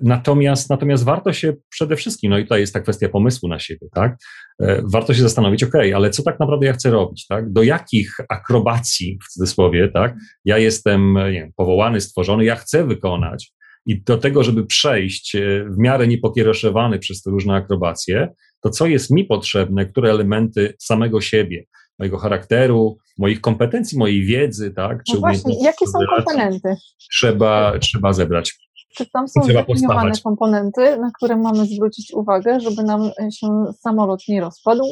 Natomiast, 0.00 0.70
natomiast 0.70 1.04
warto 1.04 1.32
się 1.32 1.52
przede 1.68 1.96
wszystkim, 1.96 2.30
no 2.30 2.38
i 2.38 2.42
tutaj 2.42 2.60
jest 2.60 2.74
ta 2.74 2.80
kwestia 2.80 3.08
pomysłu 3.08 3.48
na 3.48 3.58
siebie, 3.58 3.86
tak? 3.94 4.16
E, 4.62 4.82
warto 4.92 5.14
się 5.14 5.22
zastanowić, 5.22 5.64
ok, 5.64 5.74
ale 5.94 6.10
co 6.10 6.22
tak 6.22 6.40
naprawdę 6.40 6.66
ja 6.66 6.72
chcę 6.72 6.90
robić, 6.90 7.26
tak? 7.26 7.52
Do 7.52 7.62
jakich 7.62 8.16
akrobacji, 8.28 9.18
w 9.24 9.32
cudzysłowie, 9.32 9.88
tak? 9.88 10.14
Ja 10.44 10.58
jestem 10.58 11.14
nie 11.14 11.32
wiem, 11.32 11.52
powołany, 11.56 12.00
stworzony, 12.00 12.44
ja 12.44 12.56
chcę 12.56 12.86
wykonać, 12.86 13.52
i 13.86 14.02
do 14.02 14.18
tego, 14.18 14.42
żeby 14.42 14.66
przejść 14.66 15.36
e, 15.36 15.64
w 15.64 15.78
miarę 15.78 16.06
niepokiereszowany 16.06 16.98
przez 16.98 17.22
te 17.22 17.30
różne 17.30 17.54
akrobacje, 17.54 18.28
to 18.60 18.70
co 18.70 18.86
jest 18.86 19.10
mi 19.10 19.24
potrzebne, 19.24 19.86
które 19.86 20.10
elementy 20.10 20.74
samego 20.78 21.20
siebie, 21.20 21.64
mojego 21.98 22.18
charakteru, 22.18 22.96
moich 23.18 23.40
kompetencji, 23.40 23.98
mojej 23.98 24.24
wiedzy, 24.24 24.70
tak? 24.70 25.02
Czy 25.04 25.14
no 25.14 25.20
właśnie, 25.20 25.64
jakie 25.64 25.86
są 25.86 25.98
komponenty? 26.16 26.76
Trzeba, 27.12 27.78
trzeba 27.78 28.12
zebrać. 28.12 28.58
Czy 28.96 29.06
tam 29.12 29.28
są 29.28 29.42
zdefiniowane 29.42 30.12
komponenty, 30.24 30.96
na 30.98 31.10
które 31.16 31.36
mamy 31.36 31.66
zwrócić 31.66 32.12
uwagę, 32.12 32.60
żeby 32.60 32.82
nam 32.82 33.10
się 33.40 33.64
samolot 33.80 34.20
nie 34.28 34.40
rozpadł? 34.40 34.84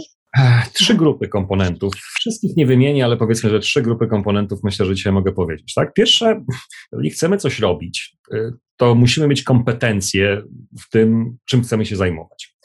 Trzy 0.74 0.94
grupy 0.94 1.28
komponentów. 1.28 1.94
Wszystkich 1.94 2.56
nie 2.56 2.66
wymienię, 2.66 3.04
ale 3.04 3.16
powiedzmy, 3.16 3.50
że 3.50 3.60
trzy 3.60 3.82
grupy 3.82 4.06
komponentów 4.06 4.60
myślę, 4.64 4.86
że 4.86 4.94
dzisiaj 4.94 5.12
mogę 5.12 5.32
powiedzieć. 5.32 5.74
Tak? 5.74 5.94
Pierwsze, 5.94 6.44
jeżeli 6.92 7.10
chcemy 7.10 7.36
coś 7.36 7.58
robić, 7.58 8.16
y, 8.34 8.52
to 8.76 8.94
musimy 8.94 9.28
mieć 9.28 9.42
kompetencje 9.42 10.42
w 10.80 10.90
tym, 10.90 11.36
czym 11.44 11.62
chcemy 11.62 11.86
się 11.86 11.96
zajmować. 11.96 12.56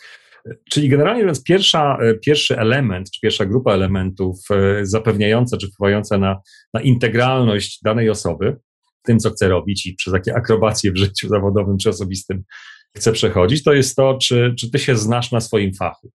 Czyli 0.69 0.89
generalnie 0.89 1.25
więc 1.25 1.43
pierwsza, 1.43 1.97
y, 2.03 2.19
pierwszy 2.25 2.59
element, 2.59 3.11
czy 3.11 3.19
pierwsza 3.21 3.45
grupa 3.45 3.73
elementów 3.73 4.39
y, 4.81 4.85
zapewniająca, 4.85 5.57
czy 5.57 5.67
wpływająca 5.67 6.17
na, 6.17 6.39
na 6.73 6.81
integralność 6.81 7.79
danej 7.83 8.09
osoby, 8.09 8.57
w 9.03 9.07
tym, 9.07 9.19
co 9.19 9.29
chce 9.29 9.47
robić 9.47 9.85
i 9.85 9.95
przez 9.95 10.13
jakie 10.13 10.35
akrobacje 10.35 10.91
w 10.91 10.97
życiu 10.97 11.27
zawodowym 11.27 11.77
czy 11.77 11.89
osobistym 11.89 12.43
chce 12.97 13.11
przechodzić, 13.11 13.63
to 13.63 13.73
jest 13.73 13.95
to, 13.95 14.17
czy, 14.21 14.53
czy 14.59 14.71
ty 14.71 14.79
się 14.79 14.95
znasz 14.95 15.31
na 15.31 15.41
swoim 15.41 15.73
fachu. 15.73 16.11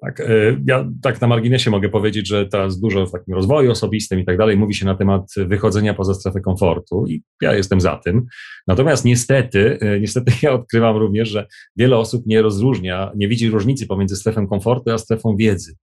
Tak, 0.00 0.20
e, 0.20 0.26
ja 0.66 0.88
tak 1.02 1.20
na 1.20 1.26
marginesie 1.26 1.70
mogę 1.70 1.88
powiedzieć, 1.88 2.28
że 2.28 2.46
teraz 2.46 2.80
dużo 2.80 3.06
w 3.06 3.12
takim 3.12 3.34
rozwoju 3.34 3.70
osobistym 3.70 4.20
i 4.20 4.24
tak 4.24 4.38
dalej 4.38 4.56
mówi 4.56 4.74
się 4.74 4.86
na 4.86 4.94
temat 4.94 5.22
wychodzenia 5.36 5.94
poza 5.94 6.14
strefę 6.14 6.40
komfortu 6.40 7.06
i 7.06 7.22
ja 7.42 7.54
jestem 7.54 7.80
za 7.80 7.96
tym. 7.96 8.26
Natomiast 8.66 9.04
niestety, 9.04 9.78
e, 9.80 10.00
niestety 10.00 10.32
ja 10.42 10.52
odkrywam 10.52 10.96
również, 10.96 11.28
że 11.28 11.46
wiele 11.76 11.96
osób 11.96 12.26
nie 12.26 12.42
rozróżnia, 12.42 13.12
nie 13.16 13.28
widzi 13.28 13.50
różnicy 13.50 13.86
pomiędzy 13.86 14.16
strefą 14.16 14.46
komfortu 14.46 14.90
a 14.90 14.98
strefą 14.98 15.36
wiedzy. 15.36 15.74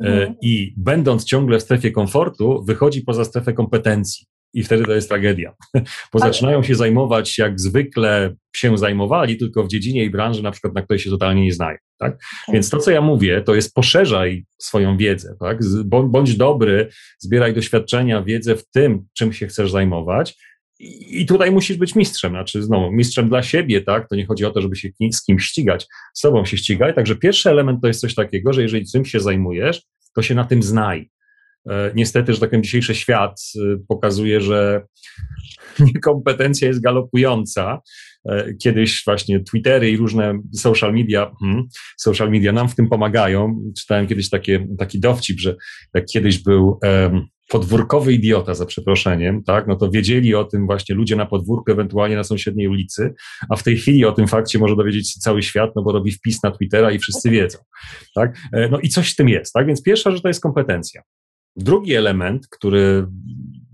E, 0.00 0.06
mhm. 0.06 0.34
I 0.42 0.74
będąc 0.76 1.24
ciągle 1.24 1.58
w 1.58 1.62
strefie 1.62 1.90
komfortu, 1.90 2.64
wychodzi 2.66 3.02
poza 3.02 3.24
strefę 3.24 3.52
kompetencji. 3.52 4.26
I 4.54 4.62
wtedy 4.62 4.84
to 4.84 4.92
jest 4.92 5.08
tragedia, 5.08 5.54
bo 6.12 6.18
zaczynają 6.18 6.62
się 6.62 6.74
zajmować 6.74 7.38
jak 7.38 7.60
zwykle 7.60 8.34
się 8.56 8.78
zajmowali, 8.78 9.36
tylko 9.36 9.64
w 9.64 9.68
dziedzinie 9.68 10.04
i 10.04 10.10
branży, 10.10 10.42
na 10.42 10.50
przykład, 10.50 10.74
na 10.74 10.82
której 10.82 10.98
się 10.98 11.10
totalnie 11.10 11.44
nie 11.44 11.52
znają. 11.52 11.76
Tak? 12.00 12.12
tak? 12.12 12.54
Więc 12.54 12.70
to, 12.70 12.78
co 12.78 12.90
ja 12.90 13.00
mówię, 13.00 13.42
to 13.42 13.54
jest 13.54 13.74
poszerzaj 13.74 14.44
swoją 14.58 14.96
wiedzę, 14.96 15.36
tak? 15.40 15.58
bądź 15.84 16.36
dobry, 16.36 16.88
zbieraj 17.18 17.54
doświadczenia, 17.54 18.22
wiedzę 18.22 18.56
w 18.56 18.66
tym, 18.66 19.06
czym 19.14 19.32
się 19.32 19.46
chcesz 19.46 19.70
zajmować. 19.70 20.36
I 21.10 21.26
tutaj 21.26 21.50
musisz 21.50 21.76
być 21.76 21.94
mistrzem, 21.94 22.32
znaczy 22.32 22.62
znowu 22.62 22.92
mistrzem 22.92 23.28
dla 23.28 23.42
siebie, 23.42 23.80
tak? 23.80 24.08
To 24.08 24.16
nie 24.16 24.26
chodzi 24.26 24.44
o 24.44 24.50
to, 24.50 24.60
żeby 24.60 24.76
się 24.76 24.88
z 25.12 25.24
kimś 25.24 25.44
ścigać, 25.44 25.86
z 26.14 26.20
sobą 26.20 26.44
się 26.44 26.56
ścigaj. 26.56 26.94
Także 26.94 27.16
pierwszy 27.16 27.50
element 27.50 27.80
to 27.82 27.88
jest 27.88 28.00
coś 28.00 28.14
takiego, 28.14 28.52
że 28.52 28.62
jeżeli 28.62 28.86
czymś 28.92 29.10
się 29.10 29.20
zajmujesz, 29.20 29.82
to 30.14 30.22
się 30.22 30.34
na 30.34 30.44
tym 30.44 30.62
znaj. 30.62 31.10
E, 31.68 31.92
niestety, 31.94 32.34
że 32.34 32.40
tak 32.40 32.50
powiem, 32.50 32.62
dzisiejszy 32.62 32.94
świat 32.94 33.40
e, 33.56 33.60
pokazuje, 33.88 34.40
że 34.40 34.82
niekompetencja 35.94 36.68
jest 36.68 36.80
galopująca. 36.80 37.80
E, 38.28 38.54
kiedyś 38.54 39.02
właśnie 39.04 39.40
Twittery 39.44 39.90
i 39.90 39.96
różne 39.96 40.40
social 40.54 40.92
media, 40.94 41.32
hmm, 41.40 41.64
social 41.98 42.30
media 42.30 42.52
nam 42.52 42.68
w 42.68 42.74
tym 42.74 42.88
pomagają. 42.88 43.62
Czytałem 43.78 44.06
kiedyś 44.06 44.30
takie, 44.30 44.66
taki 44.78 45.00
dowcip, 45.00 45.40
że 45.40 45.56
jak 45.94 46.04
kiedyś 46.04 46.38
był 46.42 46.78
um, 46.82 47.26
podwórkowy 47.48 48.12
idiota, 48.12 48.54
za 48.54 48.66
przeproszeniem, 48.66 49.42
tak, 49.44 49.66
no 49.66 49.76
to 49.76 49.90
wiedzieli 49.90 50.34
o 50.34 50.44
tym 50.44 50.66
właśnie 50.66 50.94
ludzie 50.94 51.16
na 51.16 51.26
podwórku, 51.26 51.72
ewentualnie 51.72 52.16
na 52.16 52.24
sąsiedniej 52.24 52.68
ulicy, 52.68 53.14
a 53.48 53.56
w 53.56 53.62
tej 53.62 53.76
chwili 53.76 54.04
o 54.04 54.12
tym 54.12 54.28
fakcie 54.28 54.58
może 54.58 54.76
dowiedzieć 54.76 55.12
się 55.12 55.20
cały 55.20 55.42
świat, 55.42 55.70
no 55.76 55.82
bo 55.82 55.92
robi 55.92 56.12
wpis 56.12 56.42
na 56.42 56.50
Twittera 56.50 56.90
i 56.90 56.98
wszyscy 56.98 57.30
wiedzą, 57.30 57.58
tak. 58.14 58.38
No 58.70 58.80
i 58.80 58.88
coś 58.88 59.12
w 59.12 59.16
tym 59.16 59.28
jest, 59.28 59.52
tak, 59.52 59.66
więc 59.66 59.82
pierwsza 59.82 60.10
rzecz 60.10 60.22
to 60.22 60.28
jest 60.28 60.42
kompetencja. 60.42 61.02
Drugi 61.56 61.94
element, 61.94 62.48
który 62.50 63.06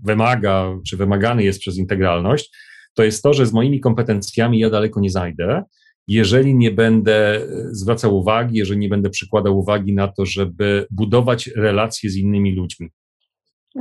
wymaga, 0.03 0.75
czy 0.87 0.97
wymagany 0.97 1.43
jest 1.43 1.59
przez 1.59 1.77
integralność, 1.77 2.57
to 2.97 3.03
jest 3.03 3.23
to, 3.23 3.33
że 3.33 3.45
z 3.45 3.53
moimi 3.53 3.79
kompetencjami 3.79 4.59
ja 4.59 4.69
daleko 4.69 4.99
nie 4.99 5.09
zajdę, 5.09 5.63
jeżeli 6.07 6.55
nie 6.55 6.71
będę 6.71 7.47
zwracał 7.71 8.17
uwagi, 8.17 8.57
jeżeli 8.57 8.79
nie 8.79 8.89
będę 8.89 9.09
przykładał 9.09 9.59
uwagi 9.59 9.93
na 9.93 10.07
to, 10.07 10.25
żeby 10.25 10.87
budować 10.91 11.47
relacje 11.47 12.09
z 12.09 12.15
innymi 12.15 12.55
ludźmi. 12.55 12.89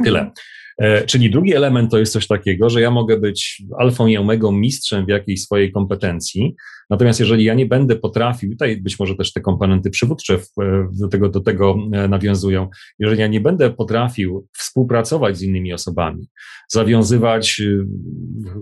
Tyle. 0.04 0.18
Mhm. 0.18 0.34
E, 0.78 1.06
czyli 1.06 1.30
drugi 1.30 1.54
element 1.54 1.90
to 1.90 1.98
jest 1.98 2.12
coś 2.12 2.26
takiego, 2.26 2.70
że 2.70 2.80
ja 2.80 2.90
mogę 2.90 3.20
być 3.20 3.62
alfą 3.78 4.06
i 4.06 4.16
omegą 4.16 4.52
mistrzem 4.52 5.06
w 5.06 5.08
jakiejś 5.08 5.42
swojej 5.42 5.72
kompetencji, 5.72 6.54
natomiast 6.90 7.20
jeżeli 7.20 7.44
ja 7.44 7.54
nie 7.54 7.66
będę 7.66 7.96
potrafił, 7.96 8.50
tutaj 8.50 8.76
być 8.76 8.98
może 8.98 9.14
też 9.14 9.32
te 9.32 9.40
komponenty 9.40 9.90
przywódcze 9.90 10.38
do 10.92 11.08
tego, 11.08 11.28
do 11.28 11.40
tego 11.40 11.76
e, 11.92 12.08
nawiązują, 12.08 12.68
jeżeli 12.98 13.20
ja 13.20 13.26
nie 13.26 13.40
będę 13.40 13.70
potrafił 13.70 14.46
współpracować 14.52 15.38
z 15.38 15.42
innymi 15.42 15.72
osobami, 15.72 16.28
zawiązywać, 16.68 17.60
y, 17.60 17.86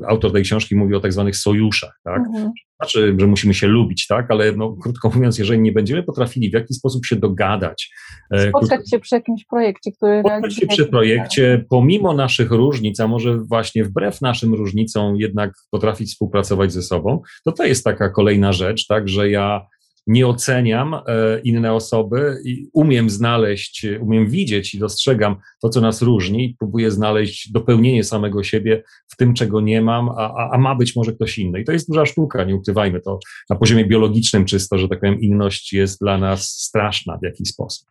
autor 0.09 0.33
tej 0.33 0.43
książki 0.43 0.77
mówi 0.77 0.95
o 0.95 1.01
tak 1.01 1.13
zwanych 1.13 1.37
sojuszach, 1.37 2.01
tak? 2.05 2.23
Mhm 2.27 2.51
znaczy, 2.85 3.17
że 3.19 3.27
musimy 3.27 3.55
się 3.55 3.67
lubić, 3.67 4.07
tak? 4.07 4.31
Ale 4.31 4.53
no, 4.53 4.77
krótko 4.83 5.11
mówiąc, 5.15 5.39
jeżeli 5.39 5.61
nie 5.61 5.73
będziemy 5.73 6.03
potrafili 6.03 6.51
w 6.51 6.55
jakiś 6.55 6.77
sposób 6.77 7.07
się 7.07 7.17
dogadać. 7.17 7.91
E, 8.31 8.49
Spotkać 8.49 8.71
krótko, 8.71 8.97
się 8.97 9.01
przy 9.01 9.15
jakimś 9.15 9.45
projekcie, 9.45 9.93
który 9.93 10.21
Spotkać 10.21 10.55
się 10.55 10.67
przy 10.67 10.87
projekcie, 10.87 11.65
pomimo 11.69 12.15
naszych 12.15 12.51
różnic, 12.51 13.01
a 13.01 13.09
może 13.09 13.39
właśnie 13.39 13.85
wbrew 13.85 14.21
naszym 14.21 14.55
różnicom 14.55 15.17
jednak 15.17 15.53
potrafić 15.71 16.09
współpracować 16.09 16.73
ze 16.73 16.83
sobą, 16.83 17.23
to 17.45 17.53
to 17.53 17.65
jest 17.65 17.85
taka 17.85 18.11
kolejna 18.15 18.53
rzecz, 18.53 18.87
tak? 18.87 19.09
Że 19.09 19.31
ja 19.31 19.67
nie 20.07 20.27
oceniam 20.27 20.95
e, 20.95 21.01
inne 21.45 21.73
osoby 21.73 22.37
i 22.45 22.69
umiem 22.73 23.11
znaleźć, 23.11 23.87
umiem 24.01 24.31
widzieć 24.31 24.75
i 24.75 24.79
dostrzegam 24.79 25.37
to, 25.63 25.69
co 25.69 25.81
nas 25.81 26.03
różni 26.03 26.45
i 26.45 26.57
próbuję 26.59 26.91
znaleźć 26.91 27.53
dopełnienie 27.53 28.05
samego 28.05 28.43
siebie 28.43 28.83
w 29.09 29.17
tym, 29.17 29.35
czego 29.35 29.61
nie 29.61 29.83
mam, 29.83 30.09
a, 30.09 30.51
a 30.51 30.59
ma 30.59 30.75
być 30.75 30.97
może 30.97 31.13
ktoś 31.13 31.39
inny. 31.39 31.61
I 31.61 31.65
to 31.65 31.73
jest 31.73 31.89
duża 31.89 32.07
sztuka, 32.07 32.45
nie 32.45 32.57
ukrywajmy 32.57 33.01
to 33.01 33.19
na 33.51 33.57
poziomie 33.57 33.85
biologicznym 33.85 34.45
czysto, 34.45 34.79
że 34.79 34.89
tak 34.89 35.01
powiem, 35.01 35.21
inność 35.21 35.73
jest 35.73 36.01
dla 36.01 36.19
nas 36.19 36.49
straszna 36.49 37.19
w 37.19 37.25
jakiś 37.25 37.49
sposób. 37.49 37.89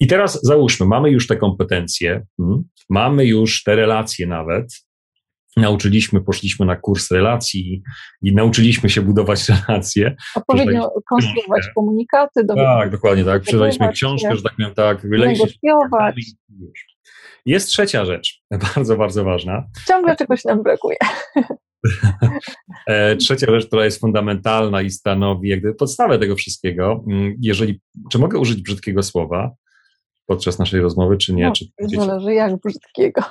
I 0.00 0.06
teraz 0.06 0.42
załóżmy, 0.42 0.86
mamy 0.86 1.10
już 1.10 1.26
te 1.26 1.36
kompetencje, 1.36 2.26
hmm, 2.36 2.62
mamy 2.90 3.26
już 3.26 3.62
te 3.62 3.76
relacje 3.76 4.26
nawet, 4.26 4.66
nauczyliśmy, 5.56 6.20
poszliśmy 6.20 6.66
na 6.66 6.76
kurs 6.76 7.10
relacji 7.10 7.82
i 8.22 8.34
nauczyliśmy 8.34 8.90
się 8.90 9.02
budować 9.02 9.48
relacje. 9.68 10.16
Odpowiednio 10.34 10.90
konstruować 11.08 11.68
komunikaty. 11.74 12.44
Tak, 12.46 12.90
dokładnie 12.90 13.24
tak. 13.24 13.42
Przeczytaliśmy 13.42 13.92
książkę, 13.92 14.36
że 14.36 14.42
tak 14.42 14.52
powiem, 14.56 14.74
tak, 14.74 15.04
negocjować. 15.04 16.16
Jest 17.46 17.68
trzecia 17.68 18.04
rzecz, 18.04 18.42
bardzo, 18.74 18.96
bardzo 18.96 19.24
ważna. 19.24 19.64
Ciągle 19.88 20.16
czegoś 20.16 20.44
nam 20.44 20.62
brakuje. 20.62 20.96
E, 22.86 23.16
trzecia 23.16 23.46
rzecz, 23.46 23.66
która 23.66 23.84
jest 23.84 24.00
fundamentalna 24.00 24.82
i 24.82 24.90
stanowi 24.90 25.48
jakby 25.48 25.74
podstawę 25.74 26.18
tego 26.18 26.36
wszystkiego, 26.36 27.04
mm, 27.08 27.34
jeżeli, 27.40 27.80
czy 28.10 28.18
mogę 28.18 28.38
użyć 28.38 28.62
brzydkiego 28.62 29.02
słowa 29.02 29.50
podczas 30.26 30.58
naszej 30.58 30.80
rozmowy, 30.80 31.16
czy 31.16 31.34
nie? 31.34 31.46
No, 31.46 31.52
czy, 31.52 31.64
zależy 31.96 32.34
jak 32.34 32.60
brzydkiego. 32.60 33.22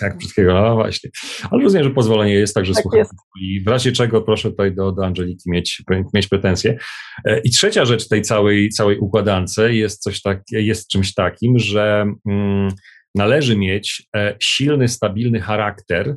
Tak, 0.00 0.18
wszystkiego, 0.18 0.52
no 0.52 0.74
właśnie. 0.74 1.10
Ale 1.50 1.62
rozumiem, 1.62 1.84
że 1.84 1.90
pozwolenie 1.90 2.34
jest, 2.34 2.54
także 2.54 2.74
tak 2.74 2.82
słucham. 2.82 3.06
I 3.42 3.60
w 3.64 3.68
razie 3.68 3.92
czego 3.92 4.22
proszę 4.22 4.50
tutaj 4.50 4.74
do, 4.74 4.92
do 4.92 5.06
Angeliki 5.06 5.50
mieć, 5.50 5.82
mieć 6.14 6.26
pretensje. 6.26 6.78
E, 7.24 7.40
I 7.40 7.50
trzecia 7.50 7.84
rzecz 7.84 8.08
tej 8.08 8.22
całej, 8.22 8.68
całej 8.68 8.98
układance 8.98 9.56
jest 9.68 10.02
coś 10.02 10.22
tak, 10.22 10.42
jest 10.50 10.88
czymś 10.88 11.14
takim, 11.14 11.58
że 11.58 12.06
mm, 12.28 12.68
należy 13.14 13.56
mieć 13.56 14.08
e, 14.16 14.36
silny, 14.40 14.88
stabilny 14.88 15.40
charakter, 15.40 16.16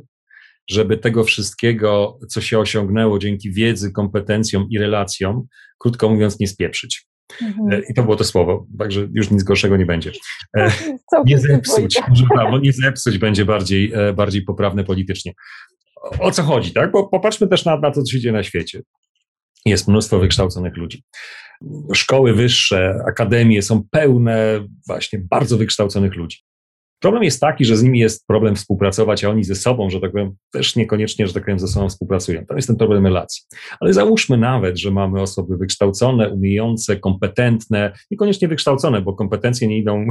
żeby 0.70 0.98
tego 0.98 1.24
wszystkiego, 1.24 2.18
co 2.28 2.40
się 2.40 2.58
osiągnęło 2.58 3.18
dzięki 3.18 3.52
wiedzy, 3.52 3.92
kompetencjom 3.92 4.66
i 4.70 4.78
relacjom, 4.78 5.46
krótko 5.78 6.08
mówiąc, 6.08 6.40
nie 6.40 6.48
spieprzyć. 6.48 7.06
Mhm. 7.42 7.72
E, 7.72 7.82
I 7.90 7.94
to 7.94 8.02
było 8.02 8.16
to 8.16 8.24
słowo, 8.24 8.66
także 8.78 9.08
już 9.14 9.30
nic 9.30 9.42
gorszego 9.42 9.76
nie 9.76 9.86
będzie. 9.86 10.12
E, 10.56 10.72
nie 11.24 11.38
zepsuć, 11.38 12.00
może 12.08 12.24
prawo, 12.26 12.58
nie 12.58 12.72
zepsuć 12.72 13.18
będzie 13.18 13.44
bardziej, 13.44 13.92
e, 13.94 14.12
bardziej 14.12 14.42
poprawne 14.42 14.84
politycznie. 14.84 15.32
O 16.18 16.30
co 16.30 16.42
chodzi, 16.42 16.72
tak? 16.72 16.92
Bo 16.92 17.08
popatrzmy 17.08 17.48
też 17.48 17.64
na, 17.64 17.76
na 17.76 17.90
to, 17.90 18.02
co 18.02 18.12
się 18.12 18.20
dzieje 18.20 18.32
na 18.32 18.42
świecie. 18.42 18.82
Jest 19.64 19.88
mnóstwo 19.88 20.18
wykształconych 20.18 20.76
ludzi. 20.76 21.02
Szkoły 21.94 22.34
wyższe, 22.34 22.94
akademie 23.08 23.62
są 23.62 23.82
pełne 23.90 24.66
właśnie 24.86 25.18
bardzo 25.30 25.58
wykształconych 25.58 26.14
ludzi. 26.16 26.38
Problem 27.02 27.22
jest 27.22 27.40
taki, 27.40 27.64
że 27.64 27.76
z 27.76 27.82
nimi 27.82 27.98
jest 27.98 28.26
problem 28.26 28.56
współpracować, 28.56 29.24
a 29.24 29.30
oni 29.30 29.44
ze 29.44 29.54
sobą, 29.54 29.90
że 29.90 30.00
tak 30.00 30.12
powiem, 30.12 30.34
też 30.52 30.76
niekoniecznie, 30.76 31.26
że 31.26 31.34
tak 31.34 31.44
powiem, 31.44 31.58
ze 31.58 31.68
sobą 31.68 31.88
współpracują. 31.88 32.46
To 32.46 32.56
jest 32.56 32.68
ten 32.68 32.76
problem 32.76 33.06
relacji. 33.06 33.42
Ale 33.80 33.92
załóżmy 33.92 34.36
nawet, 34.36 34.78
że 34.78 34.90
mamy 34.90 35.20
osoby 35.20 35.56
wykształcone, 35.56 36.30
umiejące, 36.30 36.96
kompetentne, 36.96 37.92
niekoniecznie 38.10 38.48
wykształcone, 38.48 39.00
bo 39.00 39.12
kompetencje 39.12 39.68
nie 39.68 39.78
idą, 39.78 40.06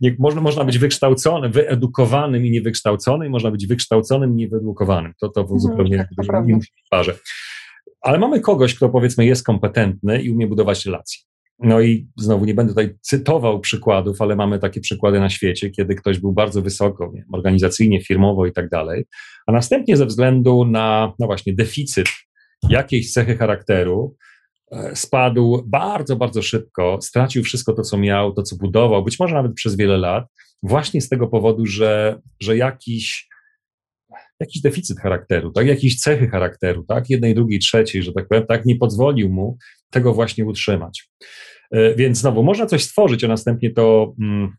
nie, 0.00 0.16
można, 0.18 0.40
można 0.40 0.64
być 0.64 0.78
wykształconym, 0.78 1.52
wyedukowanym 1.52 2.46
i 2.46 2.50
niewykształconym, 2.50 3.30
można 3.30 3.50
być 3.50 3.66
wykształconym 3.66 4.32
i 4.32 4.34
niewyedukowanym. 4.34 5.12
To, 5.20 5.28
to 5.28 5.40
mhm, 5.40 5.60
zupełnie 5.60 5.98
tak, 5.98 6.46
nie 6.46 6.54
musi 6.54 6.72
być 6.74 6.84
w 6.86 6.88
parze. 6.90 7.14
Ale 8.00 8.18
mamy 8.18 8.40
kogoś, 8.40 8.74
kto 8.74 8.88
powiedzmy 8.88 9.26
jest 9.26 9.46
kompetentny 9.46 10.22
i 10.22 10.30
umie 10.30 10.46
budować 10.46 10.86
relacje. 10.86 11.31
No 11.58 11.80
i 11.80 12.08
znowu 12.16 12.44
nie 12.44 12.54
będę 12.54 12.72
tutaj 12.72 12.94
cytował 13.00 13.60
przykładów, 13.60 14.22
ale 14.22 14.36
mamy 14.36 14.58
takie 14.58 14.80
przykłady 14.80 15.20
na 15.20 15.30
świecie, 15.30 15.70
kiedy 15.70 15.94
ktoś 15.94 16.18
był 16.18 16.32
bardzo 16.32 16.62
wysoko 16.62 17.10
nie, 17.14 17.24
organizacyjnie, 17.32 18.04
firmowo 18.04 18.46
i 18.46 18.52
tak 18.52 18.68
dalej, 18.68 19.04
a 19.46 19.52
następnie 19.52 19.96
ze 19.96 20.06
względu 20.06 20.64
na, 20.64 21.12
no 21.18 21.26
właśnie, 21.26 21.54
deficyt 21.54 22.08
jakiejś 22.68 23.12
cechy 23.12 23.36
charakteru, 23.36 24.16
e, 24.72 24.96
spadł 24.96 25.62
bardzo, 25.66 26.16
bardzo 26.16 26.42
szybko, 26.42 26.98
stracił 27.02 27.42
wszystko 27.42 27.72
to, 27.72 27.82
co 27.82 27.98
miał, 27.98 28.32
to, 28.32 28.42
co 28.42 28.56
budował, 28.56 29.04
być 29.04 29.18
może 29.20 29.34
nawet 29.34 29.54
przez 29.54 29.76
wiele 29.76 29.98
lat, 29.98 30.24
właśnie 30.62 31.00
z 31.00 31.08
tego 31.08 31.28
powodu, 31.28 31.66
że, 31.66 32.20
że 32.40 32.56
jakiś, 32.56 33.28
jakiś 34.40 34.62
deficyt 34.62 35.00
charakteru, 35.00 35.52
tak, 35.52 35.66
jakieś 35.66 36.00
cechy 36.00 36.28
charakteru, 36.28 36.84
tak, 36.84 37.10
jednej, 37.10 37.34
drugiej, 37.34 37.58
trzeciej, 37.58 38.02
że 38.02 38.12
tak 38.12 38.28
powiem, 38.28 38.46
tak, 38.46 38.64
nie 38.64 38.76
pozwolił 38.76 39.28
mu 39.28 39.58
tego 39.92 40.14
właśnie 40.14 40.44
utrzymać. 40.44 41.08
E, 41.70 41.94
więc 41.94 42.18
znowu 42.18 42.42
można 42.42 42.66
coś 42.66 42.84
stworzyć, 42.84 43.24
a 43.24 43.28
następnie 43.28 43.70
to 43.70 44.14
mm, 44.20 44.52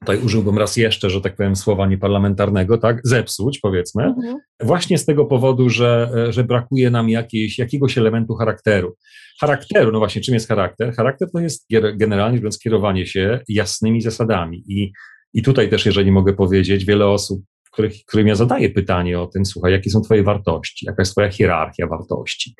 tutaj 0.00 0.18
użyłbym 0.18 0.58
raz 0.58 0.76
jeszcze, 0.76 1.10
że 1.10 1.20
tak 1.20 1.36
powiem, 1.36 1.56
słowa 1.56 1.86
nieparlamentarnego, 1.86 2.78
tak, 2.78 3.00
zepsuć, 3.04 3.58
powiedzmy, 3.58 4.04
mhm. 4.04 4.36
właśnie 4.62 4.98
z 4.98 5.04
tego 5.04 5.24
powodu, 5.24 5.68
że, 5.68 6.10
że 6.30 6.44
brakuje 6.44 6.90
nam 6.90 7.08
jakiejś, 7.08 7.58
jakiegoś 7.58 7.98
elementu 7.98 8.34
charakteru. 8.34 8.96
Charakteru, 9.40 9.92
no 9.92 9.98
właśnie, 9.98 10.22
czym 10.22 10.34
jest 10.34 10.48
charakter? 10.48 10.94
Charakter 10.94 11.28
to 11.32 11.40
jest 11.40 11.66
generalnie 11.94 12.36
mówiąc 12.36 12.58
kierowanie 12.58 13.06
się 13.06 13.40
jasnymi 13.48 14.00
zasadami 14.00 14.64
i 14.68 14.92
i 15.36 15.42
tutaj 15.42 15.68
też, 15.68 15.86
jeżeli 15.86 16.12
mogę 16.12 16.32
powiedzieć, 16.32 16.84
wiele 16.84 17.06
osób 17.06 17.42
których, 17.76 18.04
którym 18.06 18.26
ja 18.26 18.34
zadaję 18.34 18.70
pytanie 18.70 19.20
o 19.20 19.26
tym, 19.26 19.46
słuchaj, 19.46 19.72
jakie 19.72 19.90
są 19.90 20.00
twoje 20.00 20.22
wartości, 20.22 20.86
jaka 20.86 21.02
jest 21.02 21.12
twoja 21.12 21.30
hierarchia 21.30 21.86
wartości, 21.86 22.54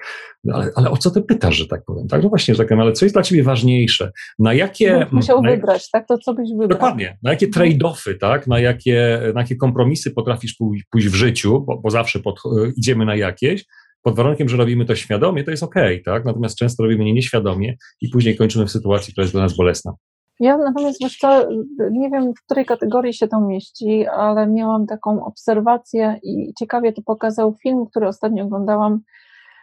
no, 0.44 0.56
ale, 0.56 0.70
ale 0.74 0.90
o 0.90 0.96
co 0.96 1.10
ty 1.10 1.22
pytasz, 1.22 1.56
że 1.56 1.66
tak 1.66 1.84
powiem, 1.86 2.08
tak? 2.08 2.22
No 2.22 2.28
właśnie, 2.28 2.54
że 2.54 2.58
tak 2.58 2.68
powiem, 2.68 2.80
ale 2.80 2.92
co 2.92 3.04
jest 3.04 3.14
dla 3.14 3.22
ciebie 3.22 3.42
ważniejsze? 3.42 4.12
Na 4.38 4.54
jakie... 4.54 5.06
Musiał 5.12 5.42
na, 5.42 5.50
wybrać, 5.50 5.90
tak? 5.90 6.06
To 6.08 6.18
co 6.18 6.34
byś 6.34 6.50
wybrał? 6.50 6.68
Dokładnie. 6.68 7.18
Na 7.22 7.30
jakie 7.30 7.48
trade-offy, 7.48 8.18
tak? 8.20 8.46
Na 8.46 8.60
jakie, 8.60 9.20
na 9.34 9.40
jakie 9.40 9.56
kompromisy 9.56 10.10
potrafisz 10.10 10.54
pójść, 10.54 10.84
pójść 10.90 11.08
w 11.08 11.14
życiu, 11.14 11.60
bo, 11.60 11.80
bo 11.80 11.90
zawsze 11.90 12.20
pod, 12.20 12.40
idziemy 12.76 13.04
na 13.04 13.16
jakieś, 13.16 13.64
pod 14.02 14.16
warunkiem, 14.16 14.48
że 14.48 14.56
robimy 14.56 14.84
to 14.84 14.96
świadomie, 14.96 15.44
to 15.44 15.50
jest 15.50 15.62
ok, 15.62 15.74
tak? 16.04 16.24
Natomiast 16.24 16.58
często 16.58 16.82
robimy 16.82 17.04
nie 17.04 17.12
nieświadomie 17.12 17.76
i 18.00 18.08
później 18.08 18.36
kończymy 18.36 18.66
w 18.66 18.70
sytuacji, 18.70 19.12
która 19.12 19.24
jest 19.24 19.34
dla 19.34 19.42
nas 19.42 19.56
bolesna. 19.56 19.92
Ja 20.40 20.56
natomiast 20.56 20.98
wiesz 21.00 21.18
co, 21.18 21.48
nie 21.90 22.10
wiem 22.10 22.32
w 22.34 22.44
której 22.44 22.64
kategorii 22.64 23.14
się 23.14 23.28
to 23.28 23.40
mieści, 23.40 24.06
ale 24.06 24.46
miałam 24.46 24.86
taką 24.86 25.24
obserwację 25.24 26.20
i 26.22 26.54
ciekawie 26.58 26.92
to 26.92 27.02
pokazał 27.02 27.54
film, 27.62 27.86
który 27.86 28.08
ostatnio 28.08 28.44
oglądałam, 28.44 29.00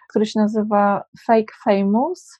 który 0.09 0.25
się 0.25 0.39
nazywa 0.39 1.03
Fake 1.25 1.53
Famous. 1.63 2.39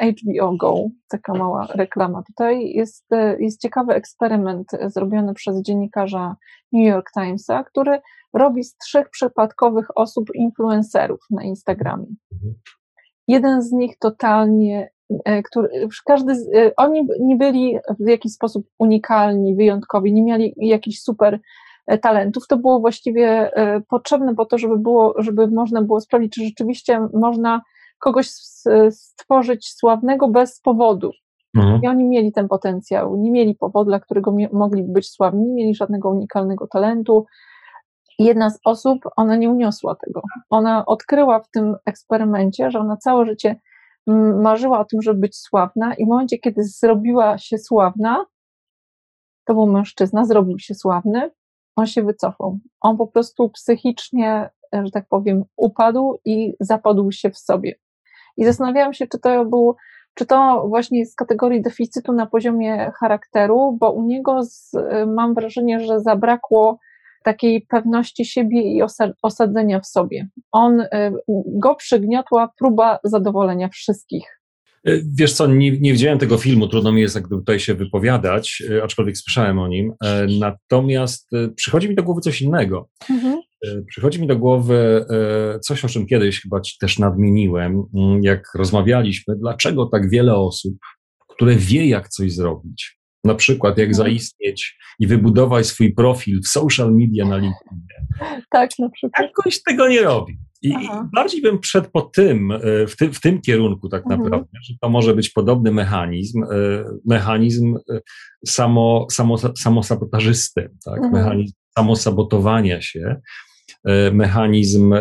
HBO 0.00 0.56
Go, 0.56 0.74
taka 1.08 1.34
mała 1.34 1.66
reklama. 1.74 2.22
Tutaj 2.22 2.70
jest, 2.70 3.06
jest 3.38 3.60
ciekawy 3.60 3.94
eksperyment 3.94 4.70
zrobiony 4.86 5.34
przez 5.34 5.62
dziennikarza 5.62 6.36
New 6.72 6.86
York 6.86 7.10
Timesa, 7.12 7.64
który 7.64 8.00
robi 8.32 8.64
z 8.64 8.76
trzech 8.76 9.10
przypadkowych 9.10 9.86
osób 9.96 10.34
influencerów 10.34 11.20
na 11.30 11.42
Instagramie. 11.42 12.06
Mhm. 12.32 12.54
Jeden 13.28 13.62
z 13.62 13.72
nich 13.72 13.98
totalnie 13.98 14.90
E, 15.01 15.01
który, 15.44 15.88
każdy, 16.06 16.32
e, 16.32 16.72
oni 16.76 17.06
nie 17.20 17.36
byli 17.36 17.78
w 18.00 18.08
jakiś 18.08 18.32
sposób 18.32 18.66
unikalni, 18.78 19.56
wyjątkowi, 19.56 20.12
nie 20.12 20.22
mieli 20.22 20.54
jakichś 20.56 20.98
super 20.98 21.40
e, 21.86 21.98
talentów. 21.98 22.46
To 22.46 22.56
było 22.56 22.80
właściwie 22.80 23.50
potrzebne 23.88 24.34
po 24.34 24.46
to, 24.46 24.58
żeby 24.58 24.78
było, 24.78 25.14
żeby 25.18 25.46
można 25.46 25.82
było 25.82 26.00
sprawdzić, 26.00 26.32
czy 26.32 26.44
rzeczywiście 26.44 27.08
można 27.14 27.62
kogoś 27.98 28.30
stworzyć 28.90 29.68
sławnego 29.68 30.28
bez 30.28 30.60
powodu. 30.60 31.10
Mhm. 31.56 31.82
I 31.82 31.88
oni 31.88 32.04
mieli 32.04 32.32
ten 32.32 32.48
potencjał, 32.48 33.16
nie 33.16 33.30
mieli 33.30 33.54
powodu, 33.54 33.90
dla 33.90 34.00
którego 34.00 34.34
mogliby 34.52 34.92
być 34.92 35.10
sławni, 35.10 35.46
nie 35.46 35.54
mieli 35.54 35.74
żadnego 35.74 36.10
unikalnego 36.10 36.66
talentu. 36.66 37.26
Jedna 38.18 38.50
z 38.50 38.58
osób, 38.64 38.98
ona 39.16 39.36
nie 39.36 39.50
uniosła 39.50 39.96
tego. 40.06 40.22
Ona 40.50 40.86
odkryła 40.86 41.40
w 41.40 41.50
tym 41.50 41.76
eksperymencie, 41.86 42.70
że 42.70 42.78
ona 42.78 42.96
całe 42.96 43.26
życie 43.26 43.60
marzyła 44.42 44.80
o 44.80 44.84
tym, 44.84 45.02
żeby 45.02 45.20
być 45.20 45.36
sławna 45.36 45.94
i 45.94 46.04
w 46.04 46.08
momencie, 46.08 46.38
kiedy 46.38 46.64
zrobiła 46.64 47.38
się 47.38 47.58
sławna, 47.58 48.26
to 49.44 49.54
był 49.54 49.66
mężczyzna, 49.66 50.24
zrobił 50.24 50.58
się 50.58 50.74
sławny, 50.74 51.30
on 51.76 51.86
się 51.86 52.02
wycofał. 52.02 52.58
On 52.80 52.96
po 52.96 53.06
prostu 53.06 53.48
psychicznie, 53.48 54.50
że 54.72 54.90
tak 54.90 55.08
powiem, 55.08 55.44
upadł 55.56 56.18
i 56.24 56.54
zapadł 56.60 57.12
się 57.12 57.30
w 57.30 57.38
sobie. 57.38 57.74
I 58.36 58.44
zastanawiałam 58.44 58.94
się, 58.94 59.06
czy 59.06 59.18
to 59.18 59.44
był, 59.44 59.76
czy 60.14 60.26
to 60.26 60.64
właśnie 60.68 61.06
z 61.06 61.14
kategorii 61.14 61.62
deficytu 61.62 62.12
na 62.12 62.26
poziomie 62.26 62.92
charakteru, 63.00 63.76
bo 63.80 63.92
u 63.92 64.02
niego 64.02 64.42
z, 64.42 64.72
mam 65.06 65.34
wrażenie, 65.34 65.80
że 65.80 66.00
zabrakło 66.00 66.78
takiej 67.24 67.66
pewności 67.68 68.24
siebie 68.24 68.62
i 68.62 68.82
osadzenia 69.22 69.80
w 69.80 69.86
sobie. 69.86 70.28
On, 70.52 70.80
y, 70.80 70.88
go 71.46 71.74
przygniotła 71.74 72.52
próba 72.58 72.98
zadowolenia 73.04 73.68
wszystkich. 73.68 74.40
Y, 74.88 75.04
wiesz 75.14 75.32
co, 75.32 75.46
nie, 75.46 75.80
nie 75.80 75.92
widziałem 75.92 76.18
tego 76.18 76.38
filmu, 76.38 76.68
trudno 76.68 76.92
mi 76.92 77.00
jest 77.00 77.14
jakby 77.14 77.36
tutaj 77.36 77.60
się 77.60 77.74
wypowiadać, 77.74 78.62
y, 78.70 78.82
aczkolwiek 78.82 79.18
słyszałem 79.18 79.58
o 79.58 79.68
nim. 79.68 79.92
Natomiast 80.40 81.30
przychodzi 81.56 81.88
mi 81.88 81.94
do 81.94 82.02
głowy 82.02 82.20
coś 82.20 82.42
innego. 82.42 82.88
Mhm. 83.10 83.40
Przychodzi 83.86 84.20
mi 84.20 84.26
do 84.26 84.36
głowy 84.36 85.06
coś, 85.62 85.84
o 85.84 85.88
czym 85.88 86.06
kiedyś 86.06 86.42
chyba 86.42 86.60
ci 86.60 86.78
też 86.78 86.98
nadmieniłem, 86.98 87.82
mm, 87.94 88.22
jak 88.22 88.54
rozmawialiśmy, 88.54 89.36
dlaczego 89.36 89.86
tak 89.86 90.10
wiele 90.10 90.34
osób, 90.34 90.74
które 91.28 91.54
wie, 91.54 91.86
jak 91.86 92.08
coś 92.08 92.32
zrobić, 92.32 93.01
na 93.24 93.34
przykład, 93.34 93.78
jak 93.78 93.88
mhm. 93.88 93.94
zaistnieć 93.94 94.78
i 94.98 95.06
wybudować 95.06 95.66
swój 95.66 95.94
profil 95.94 96.40
w 96.42 96.48
social 96.48 96.94
media 96.94 97.24
na 97.24 97.36
LinkedInie. 97.36 98.06
Tak, 98.50 98.70
na 98.78 98.90
przykład. 98.90 99.26
Jakoś 99.26 99.62
tego 99.62 99.88
nie 99.88 100.02
robi. 100.02 100.38
I, 100.62 100.68
I, 100.68 100.88
bardziej 101.14 101.42
bym 101.42 101.58
przed 101.58 101.86
po 101.86 102.00
tym, 102.00 102.52
e, 102.52 102.86
w, 102.86 102.96
ty, 102.96 103.12
w 103.12 103.20
tym 103.20 103.40
kierunku 103.40 103.88
tak 103.88 104.02
mhm. 104.02 104.22
naprawdę, 104.22 104.58
że 104.62 104.74
to 104.80 104.88
może 104.88 105.14
być 105.14 105.30
podobny 105.30 105.72
mechanizm, 105.72 106.42
e, 106.42 106.46
mechanizm 107.06 107.76
e, 107.90 108.00
samo, 108.46 109.06
samo, 109.10 109.38
samosabotażysty, 109.38 110.70
tak? 110.84 110.96
Mhm. 110.96 111.12
mechanizm 111.12 111.54
samosabotowania 111.78 112.82
się, 112.82 113.16
mechanizm 114.12 114.94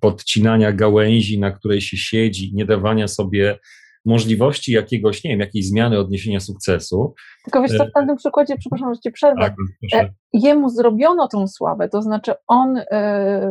podcinania 0.00 0.72
gałęzi, 0.72 1.40
na 1.40 1.50
której 1.50 1.80
się 1.80 1.96
siedzi, 1.96 2.54
nie 2.54 2.64
dawania 2.64 3.08
sobie 3.08 3.58
możliwości 4.06 4.72
jakiegoś, 4.72 5.24
nie 5.24 5.30
wiem, 5.30 5.40
jakiejś 5.40 5.68
zmiany 5.68 5.98
odniesienia 5.98 6.40
sukcesu. 6.40 7.14
Tylko 7.44 7.62
wiesz 7.62 7.76
co, 7.76 7.86
w 7.86 7.92
każdym 7.92 8.16
przykładzie, 8.16 8.56
przepraszam, 8.56 8.94
że 8.94 9.00
ci 9.00 9.12
przerwę, 9.12 9.40
tak, 9.40 9.54
e, 9.94 10.10
jemu 10.32 10.68
zrobiono 10.68 11.28
tą 11.28 11.48
sławę, 11.48 11.88
to 11.88 12.02
znaczy 12.02 12.32
on 12.46 12.76
y, 12.76 12.84